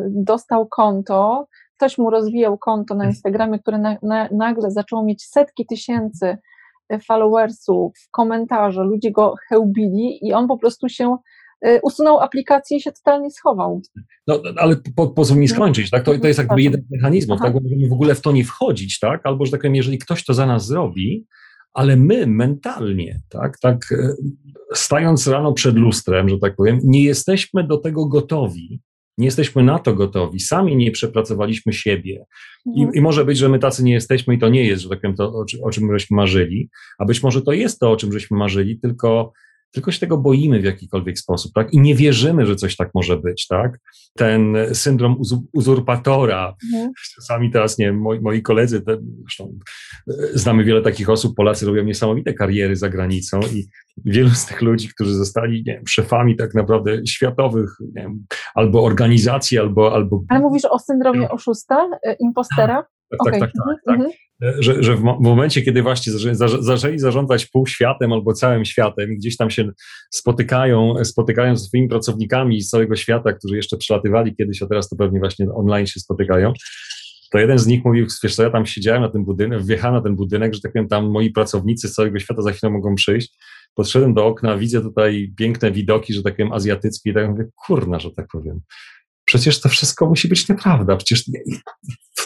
dostał 0.09 0.67
konto, 0.67 1.47
ktoś 1.77 1.97
mu 1.97 2.09
rozwijał 2.09 2.57
konto 2.57 2.95
na 2.95 3.05
Instagramie, 3.05 3.59
które 3.59 3.77
na, 3.77 3.97
na, 4.03 4.29
nagle 4.31 4.71
zaczęło 4.71 5.03
mieć 5.03 5.23
setki 5.23 5.65
tysięcy 5.65 6.37
e, 6.89 6.99
followersów, 6.99 7.93
komentarze, 8.11 8.83
ludzie 8.83 9.11
go 9.11 9.33
chełbili 9.49 10.19
i 10.27 10.33
on 10.33 10.47
po 10.47 10.57
prostu 10.57 10.89
się 10.89 11.17
usunął 11.83 12.19
aplikację 12.19 12.77
i 12.77 12.81
się 12.81 12.91
totalnie 12.91 13.31
schował. 13.31 13.81
No, 14.27 14.41
ale 14.57 14.75
po, 14.95 15.07
pozwól 15.07 15.37
mi 15.37 15.47
skończyć, 15.47 15.89
tak? 15.89 16.03
To, 16.03 16.19
to 16.19 16.27
jest 16.27 16.39
jakby 16.39 16.61
jeden 16.61 16.81
z 16.81 16.91
mechanizmów, 16.91 17.39
tak? 17.41 17.53
Bo 17.53 17.59
możemy 17.59 17.89
w 17.89 17.93
ogóle 17.93 18.15
w 18.15 18.21
to 18.21 18.31
nie 18.31 18.43
wchodzić, 18.43 18.99
tak? 18.99 19.21
Albo, 19.23 19.45
że 19.45 19.51
tak 19.51 19.61
powiem, 19.61 19.75
jeżeli 19.75 19.97
ktoś 19.97 20.25
to 20.25 20.33
za 20.33 20.45
nas 20.45 20.65
zrobi, 20.65 21.25
ale 21.73 21.95
my 21.95 22.27
mentalnie, 22.27 23.21
tak, 23.29 23.59
tak, 23.59 23.91
e, 23.91 24.13
stając 24.73 25.27
rano 25.27 25.53
przed 25.53 25.75
lustrem, 25.75 26.29
że 26.29 26.37
tak 26.37 26.55
powiem, 26.55 26.79
nie 26.83 27.03
jesteśmy 27.03 27.63
do 27.63 27.77
tego 27.77 28.05
gotowi, 28.05 28.81
nie 29.17 29.25
jesteśmy 29.25 29.63
na 29.63 29.79
to 29.79 29.93
gotowi, 29.93 30.39
sami 30.39 30.75
nie 30.75 30.91
przepracowaliśmy 30.91 31.73
siebie. 31.73 32.25
I, 32.65 32.83
mhm. 32.83 32.95
I, 32.95 33.01
może 33.01 33.25
być, 33.25 33.37
że 33.37 33.49
my 33.49 33.59
tacy 33.59 33.83
nie 33.83 33.93
jesteśmy 33.93 34.35
i 34.35 34.39
to 34.39 34.49
nie 34.49 34.65
jest, 34.65 34.83
że 34.83 34.89
tak 34.89 35.01
powiem, 35.01 35.15
to, 35.15 35.23
o, 35.23 35.45
o 35.63 35.71
czym 35.71 35.91
żeśmy 35.91 36.15
marzyli, 36.15 36.69
a 36.99 37.05
być 37.05 37.23
może 37.23 37.41
to 37.41 37.51
jest 37.51 37.79
to, 37.79 37.91
o 37.91 37.97
czym 37.97 38.13
żeśmy 38.13 38.37
marzyli, 38.37 38.79
tylko 38.79 39.33
tylko 39.75 39.91
się 39.91 39.99
tego 39.99 40.17
boimy 40.17 40.59
w 40.59 40.63
jakikolwiek 40.63 41.19
sposób, 41.19 41.51
tak? 41.53 41.73
I 41.73 41.79
nie 41.79 41.95
wierzymy, 41.95 42.45
że 42.45 42.55
coś 42.55 42.75
tak 42.75 42.89
może 42.93 43.17
być, 43.17 43.47
tak? 43.47 43.79
Ten 44.17 44.55
syndrom 44.73 45.21
uzurpatora, 45.53 46.55
mhm. 46.73 46.91
czasami 47.15 47.51
teraz, 47.51 47.77
nie 47.77 47.93
moi, 47.93 48.19
moi 48.19 48.41
koledzy, 48.41 48.81
te, 48.81 48.97
zresztą 49.21 49.57
e, 50.09 50.13
znamy 50.33 50.63
wiele 50.63 50.81
takich 50.81 51.09
osób, 51.09 51.35
Polacy 51.35 51.65
robią 51.65 51.83
niesamowite 51.83 52.33
kariery 52.33 52.75
za 52.75 52.89
granicą 52.89 53.39
i 53.39 53.67
wielu 54.05 54.29
z 54.29 54.45
tych 54.45 54.61
ludzi, 54.61 54.89
którzy 54.89 55.13
zostali, 55.13 55.63
nie 55.67 55.73
wiem, 55.73 55.87
szefami 55.87 56.35
tak 56.35 56.53
naprawdę 56.53 57.07
światowych, 57.07 57.69
nie 57.95 58.01
wiem, 58.01 58.25
albo 58.55 58.83
organizacji, 58.83 59.59
albo, 59.59 59.93
albo... 59.93 60.23
Ale 60.29 60.39
mówisz 60.39 60.65
o 60.65 60.79
syndromie 60.79 61.29
oszusta, 61.29 61.89
e, 62.07 62.15
impostera? 62.19 62.85
Tak, 63.09 63.21
okay. 63.21 63.39
tak, 63.39 63.41
tak, 63.41 63.51
tak, 63.67 63.77
tak. 63.85 63.95
Mhm 63.95 64.11
że, 64.41 64.83
że 64.83 64.95
w 64.95 65.01
momencie, 65.01 65.61
kiedy 65.61 65.81
właśnie 65.81 66.13
zaczęli 66.59 66.99
zarządzać 66.99 67.45
półświatem 67.45 68.13
albo 68.13 68.33
całym 68.33 68.65
światem 68.65 69.15
gdzieś 69.15 69.37
tam 69.37 69.49
się 69.49 69.69
spotykają, 70.09 71.05
spotykają 71.05 71.55
z 71.55 71.67
swoimi 71.67 71.87
pracownikami 71.87 72.61
z 72.61 72.69
całego 72.69 72.95
świata, 72.95 73.33
którzy 73.33 73.55
jeszcze 73.55 73.77
przelatywali 73.77 74.35
kiedyś, 74.35 74.61
a 74.61 74.67
teraz 74.67 74.89
to 74.89 74.95
pewnie 74.95 75.19
właśnie 75.19 75.53
online 75.53 75.87
się 75.87 75.99
spotykają, 75.99 76.53
to 77.31 77.39
jeden 77.39 77.59
z 77.59 77.67
nich 77.67 77.85
mówił, 77.85 78.07
wiesz 78.23 78.35
co, 78.35 78.43
ja 78.43 78.49
tam 78.49 78.65
siedziałem 78.65 79.01
na 79.01 79.09
tym 79.09 79.25
budynek, 79.25 79.63
wjechałem 79.63 79.95
na 79.95 80.01
ten 80.01 80.15
budynek, 80.15 80.53
że 80.53 80.61
tak 80.61 80.73
powiem, 80.73 80.87
tam 80.87 81.11
moi 81.11 81.31
pracownicy 81.31 81.87
z 81.87 81.93
całego 81.93 82.19
świata 82.19 82.41
za 82.41 82.51
chwilę 82.51 82.71
mogą 82.71 82.95
przyjść. 82.95 83.37
Podszedłem 83.75 84.13
do 84.13 84.25
okna, 84.25 84.57
widzę 84.57 84.81
tutaj 84.81 85.33
piękne 85.37 85.71
widoki, 85.71 86.13
że 86.13 86.23
tak 86.23 86.35
powiem, 86.35 86.53
azjatyckie 86.53 87.09
i 87.09 87.13
tak 87.13 87.29
mówię, 87.29 87.45
kurna, 87.55 87.99
że 87.99 88.11
tak 88.11 88.27
powiem 88.31 88.59
przecież 89.35 89.61
to 89.61 89.69
wszystko 89.69 90.05
musi 90.05 90.27
być 90.27 90.49
nieprawda, 90.49 90.95
przecież 90.95 91.23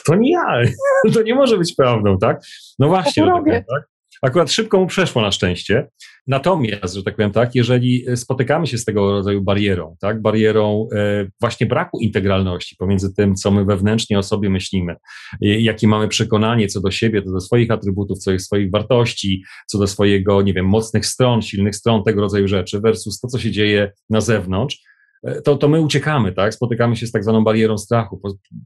to 0.06 0.16
nie 0.16 0.32
ja, 0.32 0.62
to 1.14 1.22
nie 1.22 1.36
może 1.36 1.58
być 1.58 1.76
prawdą, 1.76 2.18
tak? 2.18 2.42
No 2.80 2.88
właśnie, 2.88 3.26
tak, 3.26 3.46
tak? 3.46 3.84
Akurat 4.22 4.52
szybko 4.52 4.80
mu 4.80 4.88
przeszło 4.88 5.22
na 5.22 5.32
szczęście. 5.32 5.88
Natomiast, 6.28 6.94
że 6.96 7.04
tak 7.04 7.16
powiem 7.16 7.32
tak, 7.32 7.56
jeżeli 7.56 8.06
spotykamy 8.16 8.68
się 8.68 8.78
z 8.78 8.86
tego 8.86 9.12
rodzaju 9.12 9.42
barierą, 9.42 9.96
tak, 10.02 10.22
barierą 10.22 10.88
e, 10.96 11.28
właśnie 11.42 11.68
braku 11.68 12.00
integralności 12.00 12.76
pomiędzy 12.76 13.14
tym, 13.16 13.36
co 13.36 13.52
my 13.52 13.66
wewnętrznie 13.66 14.20
o 14.20 14.24
sobie 14.24 14.50
myślimy, 14.50 14.96
jakie 15.42 15.88
mamy 15.88 16.08
przekonanie 16.08 16.68
co 16.68 16.82
do 16.82 16.92
siebie, 16.92 17.24
co 17.24 17.32
do 17.32 17.40
swoich 17.40 17.72
atrybutów, 17.72 18.18
co 18.18 18.32
do 18.32 18.40
swoich 18.40 18.72
wartości, 18.72 19.44
co 19.68 19.78
do 19.78 19.88
swojego, 19.88 20.42
nie 20.42 20.54
wiem, 20.54 20.66
mocnych 20.66 21.06
stron, 21.06 21.42
silnych 21.42 21.76
stron, 21.76 22.04
tego 22.04 22.22
rodzaju 22.22 22.48
rzeczy, 22.48 22.80
versus 22.80 23.20
to, 23.20 23.28
co 23.28 23.40
się 23.40 23.52
dzieje 23.52 23.92
na 24.10 24.22
zewnątrz, 24.22 24.78
E, 24.80 24.99
to, 25.44 25.56
to 25.56 25.68
my 25.68 25.82
uciekamy, 25.82 26.32
tak? 26.32 26.54
Spotykamy 26.54 26.96
się 26.96 27.08
z 27.08 27.12
tak 27.12 27.24
zwaną 27.24 27.44
barierą 27.44 27.78
strachu, 27.78 28.22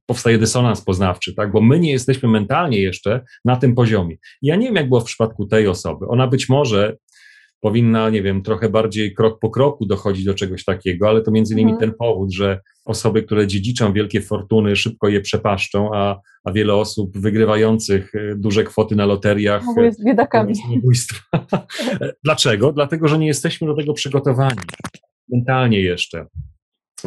powstaje 0.06 0.38
dysonans 0.38 0.82
poznawczy, 0.82 1.34
tak? 1.36 1.52
Bo 1.52 1.62
my 1.62 1.80
nie 1.80 1.92
jesteśmy 1.92 2.30
mentalnie 2.30 2.82
jeszcze 2.82 3.22
na 3.46 3.56
tym 3.56 3.76
poziomie. 3.76 4.16
Ja 4.42 4.56
nie 4.56 4.66
wiem, 4.66 4.76
jak 4.76 4.88
było 4.90 5.02
w 5.02 5.06
przypadku 5.06 5.46
tej 5.46 5.68
osoby. 5.68 6.08
Ona 6.08 6.28
być 6.28 6.50
może 6.50 6.98
powinna, 7.64 8.10
nie 8.10 8.22
wiem, 8.22 8.42
trochę 8.42 8.70
bardziej 8.70 9.14
krok 9.14 9.40
po 9.40 9.50
kroku 9.50 9.86
dochodzić 9.86 10.26
do 10.26 10.34
czegoś 10.34 10.64
takiego, 10.64 11.10
ale 11.10 11.22
to 11.22 11.32
między 11.32 11.54
innymi 11.54 11.72
mhm. 11.72 11.90
ten 11.90 11.98
powód, 12.00 12.34
że 12.34 12.60
osoby, 12.86 13.24
które 13.24 13.48
dziedziczą 13.48 13.94
wielkie 13.94 14.22
fortuny, 14.22 14.76
szybko 14.76 15.08
je 15.08 15.22
przepaszczą, 15.22 15.90
a, 15.94 16.20
a 16.44 16.52
wiele 16.52 16.76
osób 16.76 17.18
wygrywających 17.18 18.16
e, 18.16 18.36
duże 18.36 18.64
kwoty 18.64 18.96
na 18.96 19.06
loteriach 19.06 19.64
jest 19.78 20.04
biedakami. 20.06 20.54
Dlaczego? 22.24 22.74
Dlatego, 22.74 23.08
że 23.08 23.20
nie 23.20 23.28
jesteśmy 23.28 23.68
do 23.68 23.76
tego 23.76 23.94
przygotowani 23.94 24.60
mentalnie 25.34 25.82
jeszcze. 25.82 26.26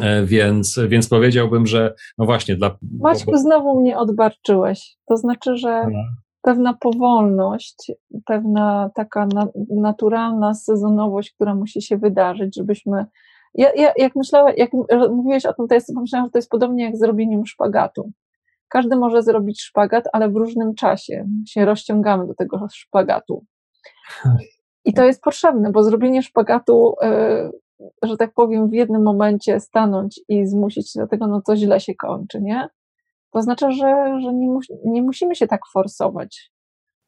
E, 0.01 0.25
więc, 0.25 0.79
więc 0.87 1.09
powiedziałbym, 1.09 1.67
że 1.67 1.93
no 2.17 2.25
właśnie 2.25 2.55
dla. 2.55 2.77
Maćku, 2.99 3.37
znowu 3.37 3.79
mnie 3.79 3.97
odbarczyłeś. 3.97 4.97
To 5.05 5.17
znaczy, 5.17 5.57
że 5.57 5.85
pewna 6.41 6.73
powolność, 6.73 7.91
pewna 8.25 8.89
taka 8.95 9.25
na, 9.25 9.47
naturalna 9.69 10.53
sezonowość, 10.53 11.31
która 11.31 11.55
musi 11.55 11.81
się 11.81 11.97
wydarzyć, 11.97 12.55
żebyśmy. 12.55 13.05
Ja, 13.53 13.69
ja, 13.75 13.93
jak 13.97 14.15
myślałem, 14.15 14.53
jak 14.57 14.69
mówiłeś 15.09 15.45
o 15.45 15.53
tym, 15.53 15.67
to 15.67 15.75
jest, 15.75 15.93
pomyślałam, 15.93 16.27
że 16.27 16.31
to 16.31 16.37
jest 16.37 16.49
podobnie 16.49 16.83
jak 16.83 16.97
z 16.97 17.03
robieniem 17.03 17.45
szpagatu. 17.45 18.11
Każdy 18.69 18.95
może 18.95 19.21
zrobić 19.21 19.61
szpagat, 19.61 20.03
ale 20.13 20.29
w 20.29 20.35
różnym 20.35 20.75
czasie 20.75 21.25
się 21.47 21.65
rozciągamy 21.65 22.27
do 22.27 22.33
tego 22.33 22.67
szpagatu. 22.73 23.45
I 24.85 24.93
to 24.93 25.03
jest 25.03 25.21
potrzebne, 25.21 25.71
bo 25.71 25.83
zrobienie 25.83 26.23
szpagatu 26.23 26.95
e, 27.01 27.49
że 28.03 28.17
tak 28.17 28.33
powiem, 28.33 28.69
w 28.69 28.73
jednym 28.73 29.03
momencie 29.03 29.59
stanąć 29.59 30.21
i 30.29 30.47
zmusić 30.47 30.91
się 30.91 30.99
do 30.99 31.07
tego, 31.07 31.27
no 31.27 31.41
to 31.41 31.55
źle 31.55 31.79
się 31.79 31.95
kończy, 31.95 32.41
nie? 32.41 32.67
To 33.31 33.39
oznacza, 33.39 33.71
że, 33.71 34.19
że 34.23 34.33
nie, 34.33 34.59
nie 34.85 35.01
musimy 35.01 35.35
się 35.35 35.47
tak 35.47 35.61
forsować. 35.73 36.51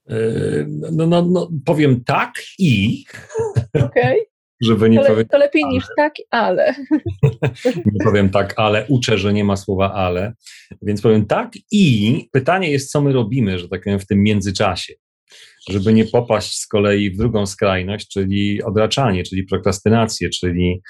Yy, 0.09 0.67
no, 0.91 1.07
no, 1.07 1.22
no, 1.22 1.49
powiem 1.65 2.03
tak 2.03 2.34
i. 2.59 3.03
Okej. 3.86 3.86
Okay. 3.86 4.26
Żeby 4.61 4.89
nie 4.89 4.99
to, 4.99 5.07
powiedzieć. 5.07 5.32
To 5.32 5.38
lepiej 5.38 5.63
ale. 5.63 5.74
niż 5.74 5.86
tak, 5.97 6.13
ale. 6.30 6.76
nie 7.93 8.03
powiem 8.03 8.30
tak, 8.30 8.53
ale 8.57 8.86
uczę, 8.89 9.17
że 9.17 9.34
nie 9.34 9.43
ma 9.43 9.55
słowa 9.55 9.93
ale. 9.93 10.34
Więc 10.82 11.01
powiem 11.01 11.26
tak 11.26 11.51
i 11.72 12.30
pytanie 12.32 12.72
jest, 12.72 12.91
co 12.91 13.01
my 13.01 13.13
robimy, 13.13 13.59
że 13.59 13.70
tak 13.70 13.84
powiem, 13.84 13.99
w 13.99 14.07
tym 14.07 14.24
międzyczasie 14.24 14.93
żeby 15.70 15.93
nie 15.93 16.05
popaść 16.05 16.57
z 16.57 16.68
kolei 16.68 17.12
w 17.12 17.18
drugą 17.18 17.45
skrajność, 17.45 18.07
czyli 18.07 18.64
odraczanie, 18.64 19.24
czyli 19.24 19.43
prokrastynację, 19.43 20.30
czyli, 20.30 20.82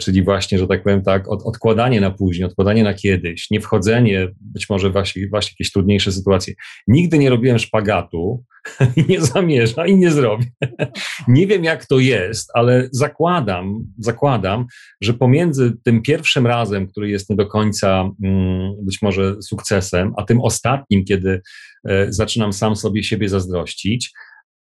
czyli 0.00 0.22
właśnie, 0.22 0.58
że 0.58 0.66
tak 0.66 0.82
powiem 0.82 1.02
tak, 1.02 1.28
od, 1.28 1.42
odkładanie 1.42 2.00
na 2.00 2.10
później, 2.10 2.44
odkładanie 2.44 2.84
na 2.84 2.94
kiedyś, 2.94 3.50
nie 3.50 3.60
wchodzenie 3.60 4.28
być 4.40 4.68
może 4.68 4.90
właśnie, 4.90 5.28
właśnie 5.28 5.50
jakieś 5.52 5.72
trudniejsze 5.72 6.12
sytuacje. 6.12 6.54
Nigdy 6.86 7.18
nie 7.18 7.30
robiłem 7.30 7.58
szpagatu, 7.58 8.44
nie 9.08 9.20
zamierzam 9.20 9.86
i 9.88 9.96
nie 9.96 10.10
zrobię. 10.10 10.46
nie 11.28 11.46
wiem, 11.46 11.64
jak 11.64 11.86
to 11.86 11.98
jest, 11.98 12.50
ale 12.54 12.88
zakładam, 12.92 13.86
zakładam, 13.98 14.66
że 15.00 15.14
pomiędzy 15.14 15.72
tym 15.84 16.02
pierwszym 16.02 16.46
razem, 16.46 16.88
który 16.88 17.10
jest 17.10 17.30
nie 17.30 17.36
do 17.36 17.46
końca 17.46 18.10
mm, 18.24 18.72
być 18.82 19.02
może 19.02 19.42
sukcesem, 19.42 20.12
a 20.16 20.22
tym 20.22 20.40
ostatnim, 20.40 21.04
kiedy 21.04 21.42
e, 21.88 22.12
zaczynam 22.12 22.52
sam 22.52 22.76
sobie 22.76 23.02
siebie 23.02 23.28
zazdrościć, 23.28 24.12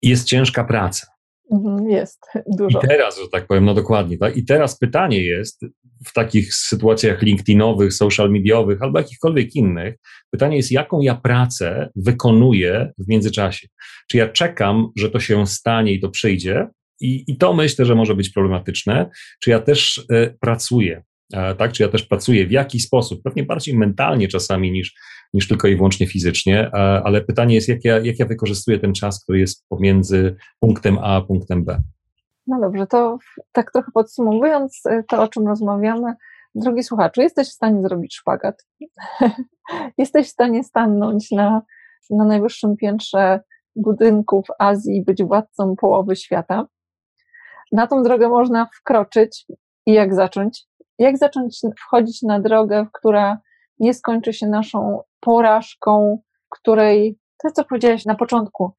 jest 0.03 0.27
ciężka 0.27 0.65
praca. 0.65 1.16
Mhm, 1.53 1.91
jest, 1.91 2.27
dużo. 2.59 2.81
I 2.85 2.89
teraz, 2.89 3.21
że 3.21 3.29
tak 3.33 3.47
powiem, 3.47 3.65
no 3.65 3.75
dokładnie. 3.75 4.19
Tak? 4.19 4.37
I 4.37 4.45
teraz 4.45 4.79
pytanie 4.79 5.25
jest 5.25 5.61
w 6.07 6.13
takich 6.13 6.55
sytuacjach 6.55 7.23
LinkedInowych, 7.23 7.95
social 7.95 8.31
mediowych 8.31 8.83
albo 8.83 8.99
jakichkolwiek 8.99 9.55
innych, 9.55 9.95
pytanie 10.31 10.57
jest, 10.57 10.73
jaką 10.73 11.01
ja 11.01 11.15
pracę 11.15 11.91
wykonuję 11.97 12.93
w 12.99 13.09
międzyczasie. 13.09 13.69
Czy 14.11 14.17
ja 14.17 14.29
czekam, 14.29 14.89
że 14.97 15.11
to 15.11 15.21
się 15.21 15.47
stanie 15.47 15.93
i 15.93 16.01
to 16.01 16.09
przyjdzie, 16.09 16.69
i, 17.01 17.25
i 17.27 17.37
to 17.37 17.55
myślę, 17.55 17.85
że 17.85 17.95
może 17.95 18.15
być 18.15 18.31
problematyczne, 18.31 19.11
czy 19.41 19.51
ja 19.51 19.61
też 19.61 19.99
y, 19.99 20.37
pracuję, 20.41 21.03
tak? 21.31 21.73
Czy 21.73 21.83
ja 21.83 21.89
też 21.89 22.03
pracuję 22.03 22.47
w 22.47 22.51
jaki 22.51 22.81
sposób, 22.81 23.23
pewnie 23.23 23.43
bardziej 23.43 23.77
mentalnie 23.77 24.29
czasami 24.29 24.73
niż, 24.73 24.95
niż 25.37 25.49
tylko 25.49 25.69
i 25.69 25.77
wyłącznie 25.77 26.07
fizycznie, 26.07 26.71
ale 27.05 27.21
pytanie 27.21 27.55
jest, 27.55 27.69
jak 27.69 27.85
ja, 27.85 27.99
jak 27.99 28.19
ja 28.19 28.27
wykorzystuję 28.27 28.79
ten 28.79 28.95
czas, 28.95 29.23
który 29.23 29.39
jest 29.39 29.69
pomiędzy 29.69 30.37
punktem 30.61 30.99
A 30.99 31.17
a 31.17 31.21
punktem 31.21 31.65
B. 31.65 31.83
No 32.47 32.61
dobrze, 32.61 32.87
to 32.87 33.19
tak 33.53 33.73
trochę 33.73 33.91
podsumowując 33.95 34.87
y, 34.87 35.05
to, 35.09 35.23
o 35.23 35.29
czym 35.29 35.47
rozmawiamy, 35.47 36.15
drogi 36.55 36.83
słuchaczu, 36.83 37.23
jesteś 37.23 37.49
w 37.49 37.53
stanie 37.53 37.83
zrobić 37.83 38.17
szpagat. 38.17 38.67
jesteś 39.99 40.27
w 40.27 40.31
stanie 40.31 40.65
stanąć 40.65 41.31
na, 41.31 41.63
na 42.11 42.25
najwyższym 42.25 42.77
piętrze 42.77 43.41
budynku 43.77 44.43
w 44.43 44.63
Azji 44.63 44.97
i 44.97 45.05
być 45.05 45.25
władcą 45.25 45.77
połowy 45.77 46.17
świata. 46.17 46.67
Na 47.73 47.87
tą 47.87 48.03
drogę 48.03 48.29
można 48.29 48.69
wkroczyć 48.81 49.47
i 49.87 49.93
jak 49.93 50.15
zacząć? 50.15 50.65
Jak 50.99 51.19
zacząć 51.19 51.61
wchodzić 51.79 52.23
na 52.23 52.41
drogę, 52.41 52.87
która 52.93 53.39
nie 53.79 53.95
skończy 53.95 54.33
się 54.33 54.47
naszą 54.47 55.01
porażką, 55.21 56.19
której, 56.51 57.19
to 57.43 57.51
co 57.51 57.65
powiedziałeś 57.65 58.05
na 58.05 58.15
początku, 58.15 58.75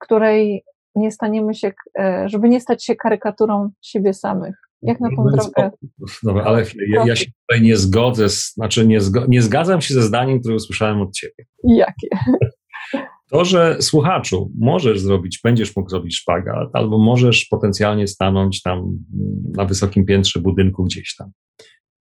której 0.00 0.64
nie 0.94 1.10
staniemy 1.10 1.54
się, 1.54 1.72
e, 1.98 2.28
żeby 2.28 2.48
nie 2.48 2.60
stać 2.60 2.84
się 2.84 2.96
karykaturą 2.96 3.70
siebie 3.82 4.14
samych. 4.14 4.54
Jak 4.82 5.00
na 5.00 5.08
tą 5.08 5.24
no 5.24 5.30
drogę? 5.30 5.70
Dobra, 6.22 6.44
ale 6.44 6.64
ja, 6.88 7.04
ja, 7.06 7.16
się 7.16 7.26
tutaj 7.48 7.62
nie 7.62 7.76
zgodzę, 7.76 8.28
z, 8.28 8.52
znaczy 8.52 8.86
nie, 8.86 9.00
zgo, 9.00 9.26
nie 9.28 9.42
zgadzam 9.42 9.80
się 9.80 9.94
ze 9.94 10.02
zdaniem, 10.02 10.40
które 10.40 10.54
usłyszałem 10.54 11.00
od 11.00 11.12
ciebie. 11.12 11.46
Jakie? 11.64 12.08
To, 13.30 13.44
że 13.44 13.76
słuchaczu 13.80 14.52
możesz 14.58 15.00
zrobić, 15.00 15.40
będziesz 15.44 15.76
mógł 15.76 15.90
zrobić 15.90 16.16
szpagat, 16.16 16.68
albo 16.72 16.98
możesz 16.98 17.44
potencjalnie 17.44 18.06
stanąć 18.06 18.62
tam 18.62 18.98
na 19.56 19.64
wysokim 19.64 20.06
piętrze 20.06 20.40
budynku 20.40 20.84
gdzieś 20.84 21.16
tam. 21.16 21.30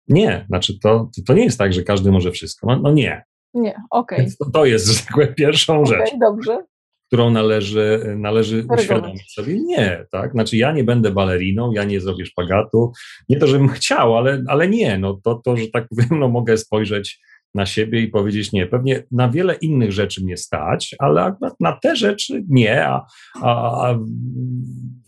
Nie, 0.08 0.44
znaczy 0.48 0.78
to, 0.82 1.10
to 1.26 1.34
nie 1.34 1.44
jest 1.44 1.58
tak, 1.58 1.72
że 1.72 1.82
każdy 1.82 2.10
może 2.12 2.30
wszystko. 2.30 2.66
No, 2.66 2.80
no 2.82 2.92
nie. 2.92 3.22
Nie, 3.54 3.74
okej. 3.90 4.18
Okay. 4.18 4.32
To, 4.38 4.50
to, 4.50 4.66
jest, 4.66 4.86
że 4.86 5.02
tak 5.02 5.14
powiem, 5.14 5.34
pierwszą 5.34 5.82
okay, 5.82 5.98
rzecz. 5.98 6.10
dobrze. 6.20 6.58
Którą 7.06 7.30
należy, 7.30 8.14
należy 8.16 8.66
uświadomić 8.78 9.32
sobie. 9.32 9.60
Nie, 9.60 10.06
tak? 10.12 10.32
Znaczy 10.32 10.56
ja 10.56 10.72
nie 10.72 10.84
będę 10.84 11.10
baleriną, 11.10 11.72
ja 11.72 11.84
nie 11.84 12.00
zrobię 12.00 12.26
szpagatu. 12.26 12.92
Nie 13.28 13.36
to, 13.36 13.46
żebym 13.46 13.68
chciał, 13.68 14.16
ale, 14.16 14.42
ale 14.48 14.68
nie. 14.68 14.98
No 14.98 15.20
to, 15.24 15.34
to, 15.44 15.56
że 15.56 15.68
tak 15.68 15.88
powiem, 15.88 16.20
no 16.20 16.28
mogę 16.28 16.56
spojrzeć 16.56 17.20
na 17.54 17.66
siebie 17.66 18.00
i 18.00 18.08
powiedzieć 18.08 18.52
nie. 18.52 18.66
Pewnie 18.66 19.04
na 19.10 19.28
wiele 19.28 19.54
innych 19.54 19.92
rzeczy 19.92 20.24
mnie 20.24 20.36
stać, 20.36 20.94
ale 20.98 21.34
na 21.60 21.72
te 21.72 21.96
rzeczy 21.96 22.44
nie, 22.48 22.86
a, 22.86 23.06
a, 23.42 23.88
a 23.88 23.98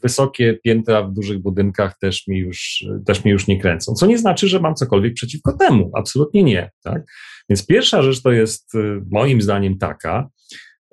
wysokie 0.03 0.59
piętra 0.65 1.03
w 1.03 1.13
dużych 1.13 1.39
budynkach 1.39 1.99
też 1.99 2.27
mi, 2.29 2.39
już, 2.39 2.85
też 3.07 3.25
mi 3.25 3.31
już 3.31 3.47
nie 3.47 3.61
kręcą. 3.61 3.95
Co 3.95 4.07
nie 4.07 4.19
znaczy, 4.19 4.49
że 4.49 4.61
mam 4.61 4.75
cokolwiek 4.75 5.15
przeciwko 5.15 5.53
temu. 5.53 5.91
Absolutnie 5.95 6.43
nie. 6.43 6.71
Tak? 6.83 7.03
Więc 7.49 7.67
pierwsza 7.67 8.03
rzecz 8.03 8.23
to 8.23 8.33
jest 8.33 8.75
y, 8.75 9.01
moim 9.11 9.43
zdaniem 9.43 9.79
taka, 9.79 10.29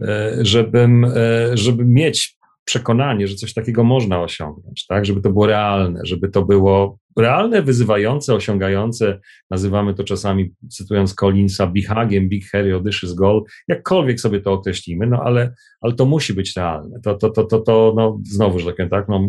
y, 0.02 0.06
żebym, 0.42 1.04
y, 1.06 1.12
żeby 1.54 1.86
mieć 1.86 2.37
przekonanie, 2.68 3.28
że 3.28 3.36
coś 3.36 3.54
takiego 3.54 3.84
można 3.84 4.22
osiągnąć, 4.22 4.86
tak? 4.88 5.06
Żeby 5.06 5.22
to 5.22 5.30
było 5.30 5.48
realne, 5.48 6.00
żeby 6.04 6.30
to 6.30 6.46
było 6.46 7.00
realne, 7.18 7.62
wyzywające, 7.62 8.34
osiągające, 8.34 9.20
nazywamy 9.52 9.94
to 9.94 10.04
czasami, 10.04 10.52
cytując 10.70 11.14
Collinsa, 11.14 11.68
bihagiem, 11.68 12.30
big 12.30 12.50
hairy, 12.50 12.74
audacious 12.74 13.14
goal, 13.14 13.44
jakkolwiek 13.68 14.20
sobie 14.20 14.42
to 14.42 14.54
określimy, 14.54 15.08
no 15.08 15.22
ale, 15.24 15.54
ale 15.82 15.94
to 15.94 16.06
musi 16.06 16.34
być 16.34 16.56
realne. 16.56 17.00
To, 17.04 17.16
to, 17.16 17.30
to, 17.30 17.44
to, 17.44 17.60
to 17.60 17.94
no, 17.96 18.20
znowu, 18.24 18.60
że 18.60 18.66
tak 18.66 18.76
powiem, 18.76 18.90
tak, 18.90 19.06
no, 19.10 19.28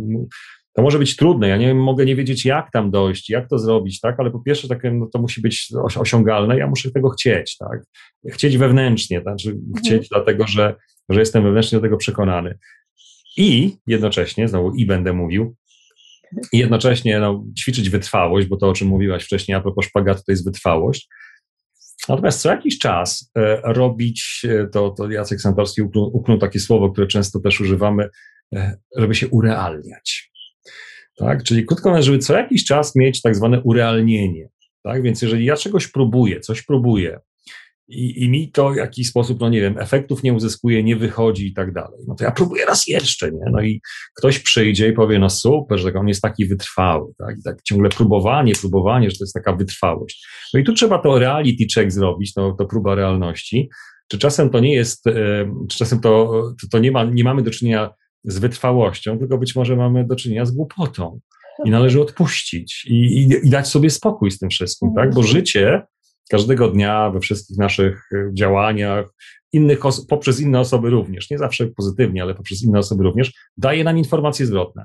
to 0.72 0.82
może 0.82 0.98
być 0.98 1.16
trudne, 1.16 1.48
ja 1.48 1.56
nie 1.56 1.74
mogę 1.74 2.04
nie 2.04 2.16
wiedzieć, 2.16 2.44
jak 2.44 2.70
tam 2.72 2.90
dojść, 2.90 3.30
jak 3.30 3.48
to 3.48 3.58
zrobić, 3.58 4.00
tak, 4.00 4.20
ale 4.20 4.30
po 4.30 4.40
pierwsze, 4.40 4.68
tak, 4.68 4.82
no, 4.92 5.06
to 5.12 5.18
musi 5.18 5.40
być 5.40 5.72
osiągalne, 5.96 6.58
ja 6.58 6.66
muszę 6.66 6.90
tego 6.90 7.10
chcieć, 7.10 7.56
tak, 7.56 7.82
chcieć 8.32 8.56
wewnętrznie, 8.56 9.20
tak, 9.20 9.24
znaczy 9.24 9.58
chcieć 9.78 9.92
mhm. 9.92 10.08
dlatego, 10.10 10.46
że, 10.46 10.74
że 11.08 11.20
jestem 11.20 11.42
wewnętrznie 11.44 11.78
do 11.78 11.82
tego 11.82 11.96
przekonany. 11.96 12.58
I 13.38 13.76
jednocześnie, 13.86 14.48
znowu 14.48 14.74
i 14.74 14.86
będę 14.86 15.12
mówił, 15.12 15.56
i 16.52 16.58
jednocześnie 16.58 17.20
no, 17.20 17.44
ćwiczyć 17.58 17.90
wytrwałość, 17.90 18.48
bo 18.48 18.56
to, 18.56 18.68
o 18.68 18.72
czym 18.72 18.88
mówiłaś 18.88 19.24
wcześniej, 19.24 19.56
a 19.56 19.60
propos 19.60 19.86
szpagatu, 19.86 20.22
to 20.26 20.32
jest 20.32 20.44
wytrwałość. 20.44 21.08
Natomiast 22.08 22.40
co 22.40 22.50
jakiś 22.50 22.78
czas 22.78 23.30
e, 23.36 23.60
robić, 23.64 24.46
e, 24.48 24.66
to, 24.66 24.90
to 24.90 25.10
Jacek 25.10 25.40
Santorski 25.40 25.82
uknął, 25.82 26.16
uknął 26.16 26.38
takie 26.38 26.60
słowo, 26.60 26.90
które 26.90 27.06
często 27.06 27.40
też 27.40 27.60
używamy, 27.60 28.08
e, 28.54 28.78
żeby 28.96 29.14
się 29.14 29.28
urealniać. 29.28 30.30
Tak? 31.16 31.42
Czyli 31.42 31.66
krótko 31.66 31.88
mówiąc, 31.88 32.06
żeby 32.06 32.18
co 32.18 32.38
jakiś 32.38 32.64
czas 32.64 32.96
mieć 32.96 33.22
tak 33.22 33.36
zwane 33.36 33.62
urealnienie. 33.62 34.48
Tak? 34.82 35.02
Więc 35.02 35.22
jeżeli 35.22 35.44
ja 35.44 35.56
czegoś 35.56 35.88
próbuję, 35.88 36.40
coś 36.40 36.62
próbuję, 36.62 37.20
i, 37.88 38.24
i 38.24 38.28
mi 38.28 38.50
to 38.52 38.70
w 38.70 38.76
jakiś 38.76 39.08
sposób, 39.08 39.40
no 39.40 39.48
nie 39.48 39.60
wiem, 39.60 39.78
efektów 39.78 40.22
nie 40.22 40.32
uzyskuje, 40.32 40.82
nie 40.82 40.96
wychodzi 40.96 41.46
i 41.46 41.54
tak 41.54 41.72
dalej. 41.72 41.98
No 42.08 42.14
to 42.14 42.24
ja 42.24 42.30
próbuję 42.30 42.64
raz 42.64 42.86
jeszcze, 42.86 43.32
nie? 43.32 43.50
No 43.52 43.62
i 43.62 43.80
ktoś 44.16 44.38
przyjdzie 44.38 44.88
i 44.88 44.92
powie, 44.92 45.18
no 45.18 45.30
super, 45.30 45.78
że 45.78 45.92
on 45.94 46.08
jest 46.08 46.22
taki 46.22 46.46
wytrwały, 46.46 47.12
tak? 47.18 47.38
I 47.38 47.42
tak 47.42 47.62
ciągle 47.62 47.88
próbowanie, 47.88 48.52
próbowanie, 48.60 49.10
że 49.10 49.16
to 49.16 49.24
jest 49.24 49.34
taka 49.34 49.56
wytrwałość. 49.56 50.26
No 50.54 50.60
i 50.60 50.64
tu 50.64 50.72
trzeba 50.72 50.98
to 50.98 51.18
reality 51.18 51.64
check 51.74 51.92
zrobić, 51.92 52.34
to, 52.34 52.52
to 52.58 52.66
próba 52.66 52.94
realności. 52.94 53.68
Czy 54.08 54.18
czasem 54.18 54.50
to 54.50 54.60
nie 54.60 54.74
jest, 54.74 55.04
czy 55.70 55.78
czasem 55.78 56.00
to, 56.00 56.42
to 56.70 56.78
nie, 56.78 56.92
ma, 56.92 57.04
nie 57.04 57.24
mamy 57.24 57.42
do 57.42 57.50
czynienia 57.50 57.90
z 58.24 58.38
wytrwałością, 58.38 59.18
tylko 59.18 59.38
być 59.38 59.56
może 59.56 59.76
mamy 59.76 60.06
do 60.06 60.16
czynienia 60.16 60.44
z 60.44 60.50
głupotą. 60.50 61.20
I 61.64 61.70
należy 61.70 62.02
odpuścić 62.02 62.84
i, 62.88 62.94
i, 62.94 63.46
i 63.46 63.50
dać 63.50 63.68
sobie 63.68 63.90
spokój 63.90 64.30
z 64.30 64.38
tym 64.38 64.50
wszystkim, 64.50 64.90
tak? 64.96 65.14
Bo 65.14 65.22
życie 65.22 65.82
każdego 66.28 66.68
dnia 66.68 67.10
we 67.10 67.20
wszystkich 67.20 67.58
naszych 67.58 68.12
y, 68.12 68.30
działaniach, 68.34 69.06
innych 69.52 69.78
poprzez 70.08 70.40
inne 70.40 70.60
osoby 70.60 70.90
również, 70.90 71.30
nie 71.30 71.38
zawsze 71.38 71.66
pozytywnie, 71.66 72.22
ale 72.22 72.34
poprzez 72.34 72.62
inne 72.62 72.78
osoby 72.78 73.04
również, 73.04 73.32
daje 73.56 73.84
nam 73.84 73.98
informacje 73.98 74.46
zwrotne. 74.46 74.84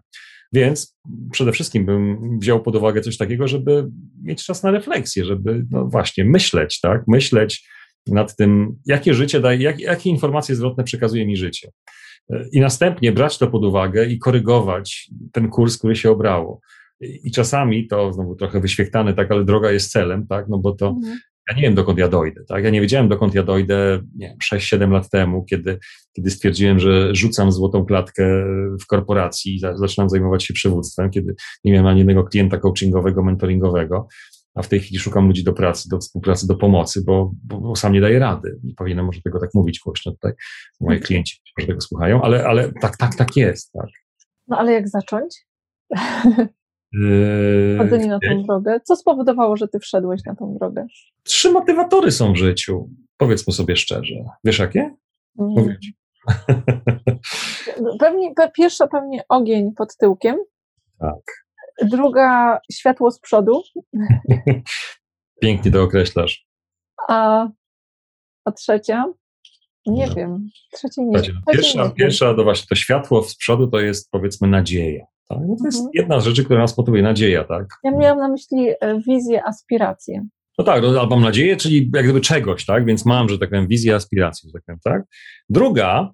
Więc 0.54 0.98
przede 1.32 1.52
wszystkim 1.52 1.86
bym 1.86 2.40
wziął 2.40 2.62
pod 2.62 2.76
uwagę 2.76 3.02
coś 3.02 3.18
takiego, 3.18 3.48
żeby 3.48 3.88
mieć 4.22 4.46
czas 4.46 4.64
na 4.64 4.72
refleksję, 4.72 5.26
żeby 5.26 5.66
no 5.72 5.86
właśnie 5.86 6.26
myśleć, 6.26 6.80
tak? 6.80 7.04
Myśleć 7.08 7.70
nad 8.08 8.36
tym, 8.36 8.76
jakie 8.86 9.14
życie 9.14 9.40
daje, 9.40 9.62
jak, 9.62 9.80
jakie 9.80 10.10
informacje 10.10 10.56
zwrotne 10.56 10.84
przekazuje 10.84 11.26
mi 11.26 11.38
życie. 11.38 11.70
I 12.52 12.60
następnie 12.60 13.12
brać 13.12 13.38
to 13.38 13.48
pod 13.48 13.66
uwagę 13.66 14.06
i 14.06 14.20
korygować 14.20 15.10
ten 15.32 15.50
kurs, 15.50 15.78
który 15.78 15.96
się 15.96 16.12
obrało. 16.12 16.60
I 17.00 17.32
czasami 17.32 17.88
to 17.88 18.14
znowu 18.14 18.36
trochę 18.36 18.60
wyświechtane, 18.60 19.14
tak, 19.14 19.32
ale 19.32 19.46
droga 19.46 19.72
jest 19.72 19.92
celem, 19.92 20.28
tak, 20.28 20.46
no 20.50 20.58
bo 20.58 20.72
to 20.72 20.88
mhm 20.88 21.20
ja 21.50 21.56
nie 21.56 21.62
wiem, 21.62 21.76
dokąd 21.76 22.00
ja 22.00 22.08
dojdę, 22.08 22.44
tak? 22.48 22.64
Ja 22.64 22.70
nie 22.70 22.82
wiedziałem, 22.82 23.10
dokąd 23.10 23.36
ja 23.36 23.44
dojdę, 23.44 24.02
nie 24.16 24.28
wiem, 24.28 24.60
6-7 24.60 24.92
lat 24.92 25.10
temu, 25.10 25.46
kiedy, 25.46 25.80
kiedy 26.14 26.32
stwierdziłem, 26.32 26.80
że 26.80 27.16
rzucam 27.16 27.52
złotą 27.52 27.86
klatkę 27.86 28.46
w 28.82 28.86
korporacji 28.88 29.56
i 29.56 29.60
zaczynam 29.60 30.10
zajmować 30.10 30.44
się 30.44 30.54
przywództwem, 30.54 31.10
kiedy 31.10 31.36
nie 31.64 31.72
miałem 31.72 31.88
ani 31.88 32.00
jednego 32.00 32.24
klienta 32.24 32.58
coachingowego, 32.58 33.24
mentoringowego, 33.24 34.08
a 34.56 34.62
w 34.62 34.68
tej 34.68 34.80
chwili 34.80 35.00
szukam 35.00 35.28
ludzi 35.28 35.44
do 35.44 35.54
pracy, 35.54 35.90
do 35.90 35.98
współpracy, 35.98 36.48
do 36.48 36.56
pomocy, 36.56 37.04
bo, 37.06 37.32
bo, 37.44 37.60
bo 37.60 37.76
sam 37.76 37.94
nie 37.94 38.02
daję 38.02 38.20
rady. 38.20 38.60
Nie 38.64 38.74
powinienem 38.74 39.06
może 39.06 39.22
tego 39.22 39.40
tak 39.40 39.50
mówić 39.54 39.80
głośno 39.80 40.12
tutaj. 40.12 40.32
Moi 40.82 41.00
klienci 41.00 41.42
może 41.58 41.68
tego 41.68 41.82
słuchają, 41.82 42.22
ale, 42.22 42.46
ale 42.46 42.72
tak, 42.82 42.98
tak, 42.98 43.16
tak 43.16 43.38
jest, 43.38 43.72
tak. 43.72 43.90
No 44.48 44.58
ale 44.58 44.74
jak 44.74 44.90
zacząć? 44.90 45.46
Yy, 46.94 47.78
Chodzenie 47.78 48.08
na 48.08 48.20
tą 48.20 48.44
drogę. 48.44 48.80
Co 48.84 48.96
spowodowało, 48.96 49.58
że 49.58 49.68
ty 49.68 49.80
wszedłeś 49.80 50.26
na 50.26 50.36
tą 50.36 50.58
drogę? 50.60 50.88
Trzy 51.24 51.52
motywatory 51.52 52.12
są 52.12 52.34
w 52.34 52.38
życiu. 52.38 52.90
Powiedzmy 53.18 53.54
sobie 53.54 53.76
szczerze. 53.76 54.16
Wiesz 54.44 54.60
jakie? 54.60 54.96
Mm. 55.40 55.76
Pewnie, 58.00 58.34
pierwsza 58.58 58.88
pewnie 58.88 59.24
ogień 59.30 59.72
pod 59.78 59.98
tyłkiem. 59.98 60.36
Tak. 61.00 61.46
Druga 61.84 62.60
światło 62.72 63.12
z 63.12 63.20
przodu. 63.20 63.62
Pięknie 65.42 65.72
to 65.72 65.84
określasz. 65.84 66.48
A, 67.10 67.48
a 68.46 68.52
trzecia? 68.52 69.06
Nie 69.86 70.08
no. 70.08 70.16
wiem. 70.16 70.48
Trzeciej 70.72 71.06
nie, 71.06 71.22
pierwsza, 71.52 71.84
nie 71.84 71.92
pierwsza 71.92 72.34
to 72.34 72.44
właśnie 72.44 72.66
to 72.70 72.76
światło 72.76 73.24
z 73.24 73.36
przodu 73.36 73.68
to 73.68 73.80
jest 73.80 74.12
powiedzmy 74.12 74.48
nadzieja. 74.48 75.06
Tak? 75.30 75.38
No 75.48 75.56
to 75.60 75.66
jest 75.66 75.78
mhm. 75.78 75.92
jedna 75.94 76.20
z 76.20 76.26
rzeczy, 76.26 76.46
która 76.46 76.60
nas 76.60 76.78
motywuje, 76.78 77.04
nadzieja, 77.04 77.44
tak? 77.44 77.66
Ja 77.84 77.92
miałam 77.92 78.18
na 78.18 78.28
myśli 78.28 78.70
e, 78.82 79.00
wizję, 79.08 79.44
aspirację. 79.46 80.28
No 80.58 80.66
tak, 80.66 80.82
no, 80.84 81.00
albo 81.00 81.16
mam 81.16 81.24
nadzieję, 81.24 81.58
czyli 81.58 81.92
jak 81.96 82.04
gdyby 82.04 82.22
czegoś, 82.22 82.66
tak? 82.66 82.86
Więc 82.86 83.06
mam, 83.06 83.30
że 83.30 83.40
tak 83.40 83.50
powiem, 83.50 83.68
wizję, 83.68 83.96
aspirację, 83.96 84.50
że 84.50 84.54
tak 84.54 84.64
powiem, 84.66 84.80
tak? 84.84 85.04
Druga 85.50 86.12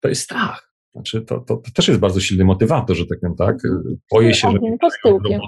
to 0.00 0.08
jest 0.08 0.22
strach. 0.22 0.67
Znaczy, 0.98 1.20
to, 1.22 1.40
to, 1.40 1.56
to, 1.56 1.70
też 1.74 1.88
jest 1.88 2.00
bardzo 2.00 2.20
silny 2.20 2.44
motywator, 2.44 2.96
że 2.96 3.06
tak 3.06 3.20
powiem, 3.20 3.36
tak? 3.36 3.56
Boję 4.12 4.34
się, 4.34 4.50
że... 4.50 4.58
Pod 4.80 4.92
tyłkiem. 5.04 5.40